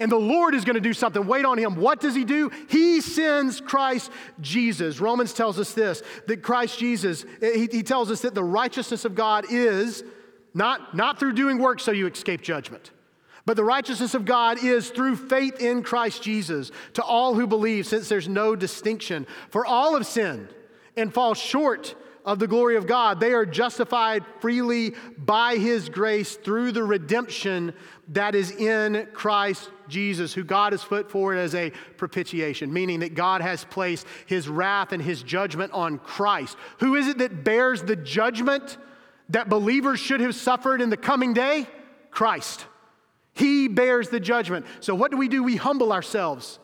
and 0.03 0.11
the 0.11 0.17
Lord 0.17 0.53
is 0.53 0.65
going 0.65 0.73
to 0.73 0.81
do 0.81 0.91
something. 0.91 1.25
Wait 1.25 1.45
on 1.45 1.57
him. 1.57 1.77
What 1.77 2.01
does 2.01 2.13
he 2.13 2.25
do? 2.25 2.51
He 2.67 2.99
sends 2.99 3.61
Christ 3.61 4.11
Jesus. 4.41 4.99
Romans 4.99 5.31
tells 5.31 5.57
us 5.57 5.73
this 5.73 6.03
that 6.27 6.43
Christ 6.43 6.77
Jesus, 6.77 7.23
eh, 7.41 7.53
he, 7.53 7.69
he 7.71 7.83
tells 7.83 8.11
us 8.11 8.19
that 8.23 8.35
the 8.35 8.43
righteousness 8.43 9.05
of 9.05 9.15
God 9.15 9.45
is 9.49 10.03
not, 10.53 10.93
not 10.93 11.19
through 11.19 11.31
doing 11.31 11.57
work 11.57 11.79
so 11.79 11.93
you 11.93 12.05
escape 12.05 12.41
judgment. 12.41 12.91
But 13.45 13.55
the 13.55 13.63
righteousness 13.63 14.13
of 14.13 14.25
God 14.25 14.61
is 14.61 14.89
through 14.89 15.15
faith 15.15 15.61
in 15.61 15.83
Christ 15.83 16.21
Jesus 16.21 16.71
to 16.95 17.01
all 17.01 17.33
who 17.33 17.47
believe, 17.47 17.87
since 17.87 18.09
there's 18.09 18.27
no 18.27 18.57
distinction. 18.57 19.25
For 19.51 19.65
all 19.65 19.93
have 19.93 20.05
sinned 20.05 20.49
and 20.97 21.13
fall 21.13 21.33
short 21.33 21.95
of 22.25 22.39
the 22.39 22.47
glory 22.47 22.75
of 22.75 22.87
God. 22.87 23.19
They 23.19 23.33
are 23.33 23.45
justified 23.45 24.23
freely 24.39 24.93
by 25.17 25.57
his 25.57 25.89
grace 25.89 26.35
through 26.35 26.71
the 26.71 26.83
redemption 26.83 27.73
that 28.09 28.35
is 28.35 28.51
in 28.51 29.07
Christ 29.13 29.69
Jesus, 29.87 30.33
who 30.33 30.43
God 30.43 30.73
has 30.73 30.83
put 30.83 31.11
forward 31.11 31.37
as 31.37 31.53
a 31.55 31.71
propitiation, 31.97 32.71
meaning 32.71 32.99
that 33.01 33.13
God 33.13 33.41
has 33.41 33.65
placed 33.65 34.07
his 34.25 34.47
wrath 34.47 34.93
and 34.93 35.01
his 35.01 35.23
judgment 35.23 35.71
on 35.73 35.99
Christ. 35.99 36.57
Who 36.79 36.95
is 36.95 37.07
it 37.07 37.17
that 37.17 37.43
bears 37.43 37.83
the 37.83 37.95
judgment 37.95 38.77
that 39.29 39.49
believers 39.49 39.99
should 39.99 40.21
have 40.21 40.35
suffered 40.35 40.81
in 40.81 40.89
the 40.89 40.97
coming 40.97 41.33
day? 41.33 41.67
Christ. 42.11 42.65
He 43.33 43.67
bears 43.67 44.09
the 44.09 44.19
judgment. 44.19 44.65
So, 44.79 44.93
what 44.93 45.11
do 45.11 45.17
we 45.17 45.27
do? 45.27 45.43
We 45.43 45.55
humble 45.55 45.91
ourselves. 45.91 46.59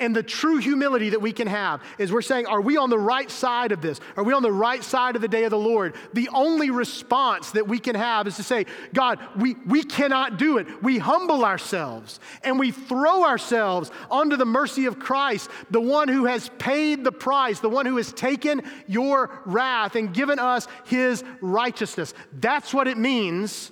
And 0.00 0.14
the 0.14 0.24
true 0.24 0.56
humility 0.56 1.10
that 1.10 1.20
we 1.20 1.30
can 1.30 1.46
have 1.46 1.80
is 1.98 2.12
we're 2.12 2.20
saying, 2.20 2.46
Are 2.46 2.60
we 2.60 2.76
on 2.76 2.90
the 2.90 2.98
right 2.98 3.30
side 3.30 3.70
of 3.70 3.80
this? 3.80 4.00
Are 4.16 4.24
we 4.24 4.32
on 4.32 4.42
the 4.42 4.50
right 4.50 4.82
side 4.82 5.14
of 5.14 5.22
the 5.22 5.28
day 5.28 5.44
of 5.44 5.52
the 5.52 5.58
Lord? 5.58 5.94
The 6.14 6.28
only 6.30 6.70
response 6.70 7.52
that 7.52 7.68
we 7.68 7.78
can 7.78 7.94
have 7.94 8.26
is 8.26 8.34
to 8.36 8.42
say, 8.42 8.66
God, 8.92 9.20
we, 9.36 9.54
we 9.66 9.84
cannot 9.84 10.36
do 10.36 10.58
it. 10.58 10.82
We 10.82 10.98
humble 10.98 11.44
ourselves 11.44 12.18
and 12.42 12.58
we 12.58 12.72
throw 12.72 13.22
ourselves 13.22 13.92
onto 14.10 14.36
the 14.36 14.44
mercy 14.44 14.86
of 14.86 14.98
Christ, 14.98 15.48
the 15.70 15.80
one 15.80 16.08
who 16.08 16.24
has 16.24 16.50
paid 16.58 17.04
the 17.04 17.12
price, 17.12 17.60
the 17.60 17.68
one 17.68 17.86
who 17.86 17.96
has 17.98 18.12
taken 18.12 18.62
your 18.88 19.42
wrath 19.46 19.94
and 19.94 20.12
given 20.12 20.40
us 20.40 20.66
his 20.86 21.22
righteousness. 21.40 22.14
That's 22.32 22.74
what 22.74 22.88
it 22.88 22.98
means 22.98 23.70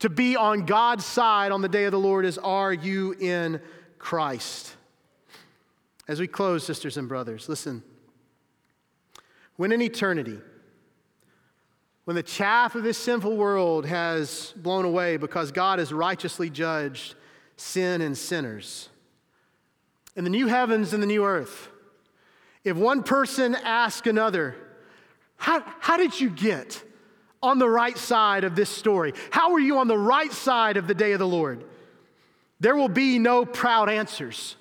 to 0.00 0.10
be 0.10 0.36
on 0.36 0.66
God's 0.66 1.06
side 1.06 1.52
on 1.52 1.62
the 1.62 1.68
day 1.70 1.84
of 1.84 1.92
the 1.92 1.98
Lord, 1.98 2.26
is 2.26 2.36
are 2.36 2.72
you 2.74 3.12
in 3.12 3.62
Christ? 3.98 4.76
As 6.06 6.20
we 6.20 6.26
close, 6.26 6.64
sisters 6.64 6.96
and 6.96 7.08
brothers, 7.08 7.48
listen. 7.48 7.82
When 9.56 9.72
in 9.72 9.80
eternity, 9.80 10.38
when 12.04 12.16
the 12.16 12.22
chaff 12.22 12.74
of 12.74 12.82
this 12.82 12.98
sinful 12.98 13.36
world 13.36 13.86
has 13.86 14.52
blown 14.56 14.84
away 14.84 15.16
because 15.16 15.52
God 15.52 15.78
has 15.78 15.92
righteously 15.92 16.50
judged 16.50 17.14
sin 17.56 18.02
and 18.02 18.16
sinners, 18.16 18.90
in 20.16 20.24
the 20.24 20.30
new 20.30 20.46
heavens 20.46 20.92
and 20.92 21.02
the 21.02 21.06
new 21.06 21.24
earth, 21.24 21.68
if 22.62 22.76
one 22.76 23.02
person 23.02 23.54
asks 23.54 24.06
another, 24.06 24.54
how, 25.36 25.62
how 25.80 25.96
did 25.96 26.20
you 26.20 26.30
get 26.30 26.82
on 27.42 27.58
the 27.58 27.68
right 27.68 27.96
side 27.96 28.44
of 28.44 28.56
this 28.56 28.70
story? 28.70 29.12
How 29.30 29.52
are 29.52 29.60
you 29.60 29.78
on 29.78 29.88
the 29.88 29.98
right 29.98 30.32
side 30.32 30.76
of 30.76 30.86
the 30.86 30.94
day 30.94 31.12
of 31.12 31.18
the 31.18 31.26
Lord? 31.26 31.64
There 32.60 32.76
will 32.76 32.88
be 32.88 33.18
no 33.18 33.44
proud 33.44 33.90
answers. 33.90 34.56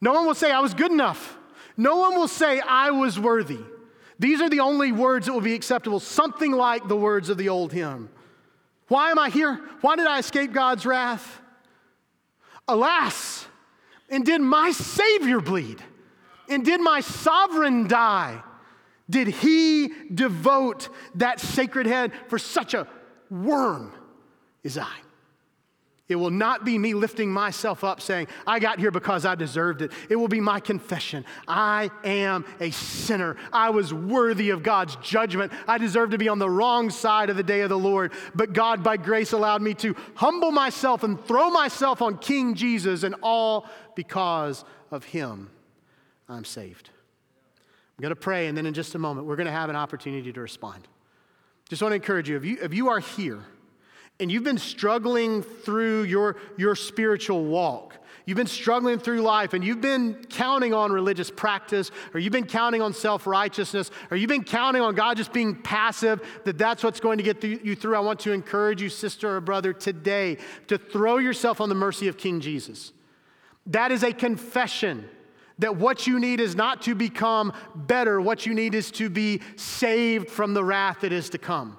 No 0.00 0.12
one 0.12 0.26
will 0.26 0.34
say, 0.34 0.50
I 0.50 0.60
was 0.60 0.74
good 0.74 0.90
enough. 0.90 1.38
No 1.76 1.96
one 1.96 2.14
will 2.14 2.28
say, 2.28 2.60
I 2.60 2.90
was 2.90 3.18
worthy. 3.18 3.60
These 4.18 4.40
are 4.40 4.48
the 4.48 4.60
only 4.60 4.92
words 4.92 5.26
that 5.26 5.32
will 5.32 5.40
be 5.40 5.54
acceptable, 5.54 6.00
something 6.00 6.52
like 6.52 6.88
the 6.88 6.96
words 6.96 7.28
of 7.28 7.36
the 7.36 7.48
old 7.48 7.72
hymn. 7.72 8.08
Why 8.88 9.10
am 9.10 9.18
I 9.18 9.30
here? 9.30 9.60
Why 9.80 9.96
did 9.96 10.06
I 10.06 10.18
escape 10.18 10.52
God's 10.52 10.86
wrath? 10.86 11.40
Alas, 12.68 13.46
and 14.08 14.24
did 14.24 14.40
my 14.40 14.70
Savior 14.72 15.40
bleed? 15.40 15.82
And 16.48 16.64
did 16.64 16.80
my 16.80 17.00
sovereign 17.00 17.88
die? 17.88 18.42
Did 19.10 19.28
he 19.28 19.92
devote 20.12 20.88
that 21.16 21.40
sacred 21.40 21.86
head 21.86 22.12
for 22.28 22.38
such 22.38 22.74
a 22.74 22.86
worm 23.30 23.92
as 24.64 24.78
I? 24.78 24.96
It 26.08 26.14
will 26.14 26.30
not 26.30 26.64
be 26.64 26.78
me 26.78 26.94
lifting 26.94 27.32
myself 27.32 27.82
up 27.82 28.00
saying, 28.00 28.28
I 28.46 28.60
got 28.60 28.78
here 28.78 28.92
because 28.92 29.26
I 29.26 29.34
deserved 29.34 29.82
it. 29.82 29.90
It 30.08 30.14
will 30.14 30.28
be 30.28 30.40
my 30.40 30.60
confession. 30.60 31.24
I 31.48 31.90
am 32.04 32.44
a 32.60 32.70
sinner. 32.70 33.36
I 33.52 33.70
was 33.70 33.92
worthy 33.92 34.50
of 34.50 34.62
God's 34.62 34.94
judgment. 34.96 35.52
I 35.66 35.78
deserve 35.78 36.10
to 36.10 36.18
be 36.18 36.28
on 36.28 36.38
the 36.38 36.48
wrong 36.48 36.90
side 36.90 37.28
of 37.28 37.36
the 37.36 37.42
day 37.42 37.62
of 37.62 37.70
the 37.70 37.78
Lord. 37.78 38.12
But 38.36 38.52
God, 38.52 38.84
by 38.84 38.98
grace, 38.98 39.32
allowed 39.32 39.62
me 39.62 39.74
to 39.74 39.96
humble 40.14 40.52
myself 40.52 41.02
and 41.02 41.20
throw 41.24 41.50
myself 41.50 42.00
on 42.00 42.18
King 42.18 42.54
Jesus, 42.54 43.02
and 43.02 43.16
all 43.20 43.66
because 43.96 44.64
of 44.92 45.04
Him, 45.04 45.50
I'm 46.28 46.44
saved. 46.44 46.90
I'm 47.98 48.02
going 48.02 48.14
to 48.14 48.20
pray, 48.20 48.46
and 48.46 48.56
then 48.56 48.66
in 48.66 48.74
just 48.74 48.94
a 48.94 48.98
moment, 48.98 49.26
we're 49.26 49.36
going 49.36 49.46
to 49.46 49.52
have 49.52 49.70
an 49.70 49.76
opportunity 49.76 50.32
to 50.32 50.40
respond. 50.40 50.86
Just 51.68 51.82
want 51.82 51.90
to 51.90 51.96
encourage 51.96 52.28
you 52.28 52.36
if 52.36 52.44
you, 52.44 52.58
if 52.62 52.72
you 52.72 52.90
are 52.90 53.00
here, 53.00 53.42
and 54.18 54.32
you've 54.32 54.44
been 54.44 54.58
struggling 54.58 55.42
through 55.42 56.04
your, 56.04 56.36
your 56.56 56.74
spiritual 56.74 57.44
walk, 57.44 57.94
you've 58.24 58.36
been 58.36 58.46
struggling 58.46 58.98
through 58.98 59.20
life, 59.20 59.52
and 59.52 59.62
you've 59.62 59.80
been 59.80 60.14
counting 60.30 60.72
on 60.72 60.90
religious 60.90 61.30
practice, 61.30 61.90
or 62.14 62.20
you've 62.20 62.32
been 62.32 62.46
counting 62.46 62.80
on 62.80 62.94
self 62.94 63.26
righteousness, 63.26 63.90
or 64.10 64.16
you've 64.16 64.28
been 64.28 64.44
counting 64.44 64.80
on 64.82 64.94
God 64.94 65.16
just 65.16 65.32
being 65.32 65.54
passive, 65.54 66.20
that 66.44 66.56
that's 66.56 66.82
what's 66.82 67.00
going 67.00 67.18
to 67.18 67.24
get 67.24 67.44
you 67.44 67.76
through, 67.76 67.94
I 67.96 68.00
want 68.00 68.20
to 68.20 68.32
encourage 68.32 68.80
you, 68.80 68.88
sister 68.88 69.36
or 69.36 69.40
brother, 69.40 69.72
today 69.72 70.38
to 70.68 70.78
throw 70.78 71.18
yourself 71.18 71.60
on 71.60 71.68
the 71.68 71.74
mercy 71.74 72.08
of 72.08 72.16
King 72.16 72.40
Jesus. 72.40 72.92
That 73.66 73.92
is 73.92 74.02
a 74.02 74.12
confession 74.12 75.08
that 75.58 75.76
what 75.76 76.06
you 76.06 76.20
need 76.20 76.40
is 76.40 76.54
not 76.54 76.82
to 76.82 76.94
become 76.94 77.52
better, 77.74 78.20
what 78.20 78.46
you 78.46 78.54
need 78.54 78.74
is 78.74 78.90
to 78.92 79.08
be 79.08 79.40
saved 79.56 80.30
from 80.30 80.54
the 80.54 80.62
wrath 80.62 81.00
that 81.00 81.12
is 81.12 81.30
to 81.30 81.38
come. 81.38 81.76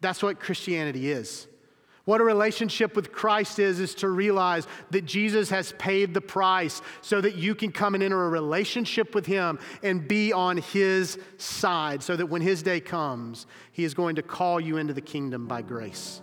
That's 0.00 0.22
what 0.22 0.40
Christianity 0.40 1.10
is. 1.10 1.46
What 2.04 2.20
a 2.20 2.24
relationship 2.24 2.96
with 2.96 3.12
Christ 3.12 3.58
is, 3.58 3.80
is 3.80 3.94
to 3.96 4.08
realize 4.10 4.66
that 4.90 5.06
Jesus 5.06 5.48
has 5.48 5.72
paid 5.78 6.12
the 6.12 6.20
price 6.20 6.82
so 7.00 7.20
that 7.22 7.36
you 7.36 7.54
can 7.54 7.72
come 7.72 7.94
and 7.94 8.02
enter 8.02 8.26
a 8.26 8.28
relationship 8.28 9.14
with 9.14 9.24
Him 9.24 9.58
and 9.82 10.06
be 10.06 10.30
on 10.32 10.58
His 10.58 11.18
side, 11.38 12.02
so 12.02 12.14
that 12.14 12.26
when 12.26 12.42
His 12.42 12.62
day 12.62 12.78
comes, 12.78 13.46
He 13.72 13.84
is 13.84 13.94
going 13.94 14.16
to 14.16 14.22
call 14.22 14.60
you 14.60 14.76
into 14.76 14.92
the 14.92 15.00
kingdom 15.00 15.46
by 15.46 15.62
grace. 15.62 16.20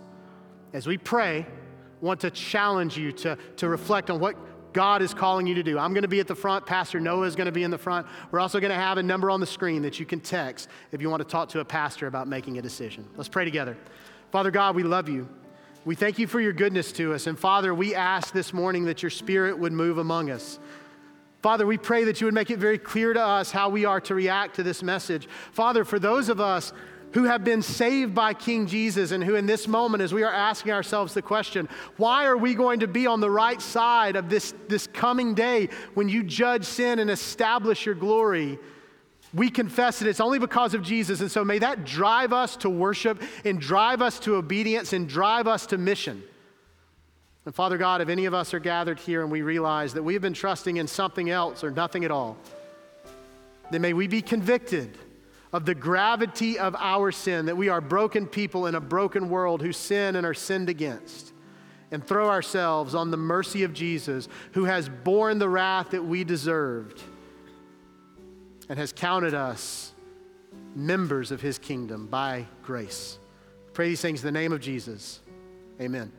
As 0.72 0.86
we 0.86 0.98
pray, 0.98 1.40
I 1.40 2.04
want 2.04 2.20
to 2.20 2.30
challenge 2.30 2.96
you 2.96 3.10
to, 3.12 3.36
to 3.56 3.68
reflect 3.68 4.08
on 4.08 4.20
what 4.20 4.36
God 4.72 5.02
is 5.02 5.12
calling 5.12 5.48
you 5.48 5.56
to 5.56 5.64
do. 5.64 5.78
I'm 5.78 5.92
going 5.92 6.02
to 6.02 6.08
be 6.08 6.20
at 6.20 6.28
the 6.28 6.34
front. 6.34 6.64
Pastor 6.64 7.00
Noah 7.00 7.26
is 7.26 7.34
going 7.36 7.46
to 7.46 7.52
be 7.52 7.64
in 7.64 7.72
the 7.72 7.76
front. 7.76 8.06
We're 8.30 8.40
also 8.40 8.60
going 8.60 8.70
to 8.70 8.76
have 8.76 8.98
a 8.98 9.02
number 9.02 9.30
on 9.30 9.40
the 9.40 9.46
screen 9.46 9.82
that 9.82 10.00
you 10.00 10.06
can 10.06 10.20
text 10.20 10.68
if 10.92 11.02
you 11.02 11.10
want 11.10 11.20
to 11.20 11.28
talk 11.28 11.48
to 11.50 11.60
a 11.60 11.64
pastor 11.64 12.06
about 12.06 12.28
making 12.28 12.56
a 12.58 12.62
decision. 12.62 13.06
Let's 13.16 13.28
pray 13.28 13.44
together. 13.44 13.76
Father 14.30 14.50
God, 14.50 14.76
we 14.76 14.84
love 14.84 15.08
you. 15.08 15.28
We 15.84 15.96
thank 15.96 16.20
you 16.20 16.28
for 16.28 16.40
your 16.40 16.52
goodness 16.52 16.92
to 16.92 17.12
us. 17.12 17.26
And 17.26 17.36
Father, 17.36 17.74
we 17.74 17.92
ask 17.92 18.32
this 18.32 18.52
morning 18.52 18.84
that 18.84 19.02
your 19.02 19.10
spirit 19.10 19.58
would 19.58 19.72
move 19.72 19.98
among 19.98 20.30
us. 20.30 20.60
Father, 21.42 21.66
we 21.66 21.76
pray 21.76 22.04
that 22.04 22.20
you 22.20 22.26
would 22.28 22.34
make 22.34 22.50
it 22.50 22.60
very 22.60 22.78
clear 22.78 23.12
to 23.12 23.20
us 23.20 23.50
how 23.50 23.68
we 23.68 23.84
are 23.84 24.00
to 24.02 24.14
react 24.14 24.54
to 24.56 24.62
this 24.62 24.80
message. 24.80 25.28
Father, 25.50 25.84
for 25.84 25.98
those 25.98 26.28
of 26.28 26.40
us 26.40 26.72
who 27.14 27.24
have 27.24 27.42
been 27.42 27.62
saved 27.62 28.14
by 28.14 28.32
King 28.32 28.68
Jesus 28.68 29.10
and 29.10 29.24
who, 29.24 29.34
in 29.34 29.46
this 29.46 29.66
moment, 29.66 30.04
as 30.04 30.14
we 30.14 30.22
are 30.22 30.32
asking 30.32 30.70
ourselves 30.70 31.14
the 31.14 31.20
question, 31.20 31.68
why 31.96 32.26
are 32.26 32.36
we 32.36 32.54
going 32.54 32.78
to 32.78 32.86
be 32.86 33.08
on 33.08 33.18
the 33.18 33.28
right 33.28 33.60
side 33.60 34.14
of 34.14 34.28
this, 34.28 34.54
this 34.68 34.86
coming 34.86 35.34
day 35.34 35.68
when 35.94 36.08
you 36.08 36.22
judge 36.22 36.64
sin 36.64 37.00
and 37.00 37.10
establish 37.10 37.84
your 37.84 37.96
glory? 37.96 38.56
We 39.34 39.48
confess 39.48 39.98
that 39.98 40.08
it's 40.08 40.20
only 40.20 40.38
because 40.38 40.74
of 40.74 40.82
Jesus. 40.82 41.20
And 41.20 41.30
so 41.30 41.44
may 41.44 41.58
that 41.60 41.84
drive 41.84 42.32
us 42.32 42.56
to 42.56 42.70
worship 42.70 43.22
and 43.44 43.60
drive 43.60 44.02
us 44.02 44.18
to 44.20 44.36
obedience 44.36 44.92
and 44.92 45.08
drive 45.08 45.46
us 45.46 45.66
to 45.66 45.78
mission. 45.78 46.22
And 47.44 47.54
Father 47.54 47.78
God, 47.78 48.00
if 48.02 48.08
any 48.08 48.26
of 48.26 48.34
us 48.34 48.52
are 48.54 48.60
gathered 48.60 49.00
here 49.00 49.22
and 49.22 49.30
we 49.30 49.42
realize 49.42 49.94
that 49.94 50.02
we've 50.02 50.20
been 50.20 50.34
trusting 50.34 50.76
in 50.76 50.86
something 50.86 51.30
else 51.30 51.64
or 51.64 51.70
nothing 51.70 52.04
at 52.04 52.10
all, 52.10 52.36
then 53.70 53.80
may 53.80 53.94
we 53.94 54.06
be 54.06 54.20
convicted 54.20 54.98
of 55.52 55.64
the 55.64 55.74
gravity 55.74 56.58
of 56.58 56.76
our 56.78 57.10
sin, 57.10 57.46
that 57.46 57.56
we 57.56 57.68
are 57.68 57.80
broken 57.80 58.26
people 58.26 58.66
in 58.66 58.74
a 58.74 58.80
broken 58.80 59.28
world 59.28 59.60
who 59.60 59.72
sin 59.72 60.16
and 60.16 60.26
are 60.26 60.34
sinned 60.34 60.68
against, 60.68 61.32
and 61.90 62.06
throw 62.06 62.28
ourselves 62.28 62.94
on 62.94 63.10
the 63.10 63.16
mercy 63.16 63.62
of 63.62 63.72
Jesus, 63.72 64.28
who 64.52 64.64
has 64.64 64.88
borne 64.88 65.38
the 65.38 65.48
wrath 65.48 65.90
that 65.90 66.04
we 66.04 66.24
deserved 66.24 67.02
and 68.72 68.78
has 68.78 68.90
counted 68.90 69.34
us 69.34 69.92
members 70.74 71.30
of 71.30 71.42
his 71.42 71.58
kingdom 71.58 72.06
by 72.06 72.46
grace. 72.62 73.18
Pray 73.74 73.90
these 73.90 74.00
things 74.00 74.20
in 74.20 74.32
the 74.32 74.32
name 74.32 74.50
of 74.50 74.62
Jesus. 74.62 75.20
Amen. 75.78 76.10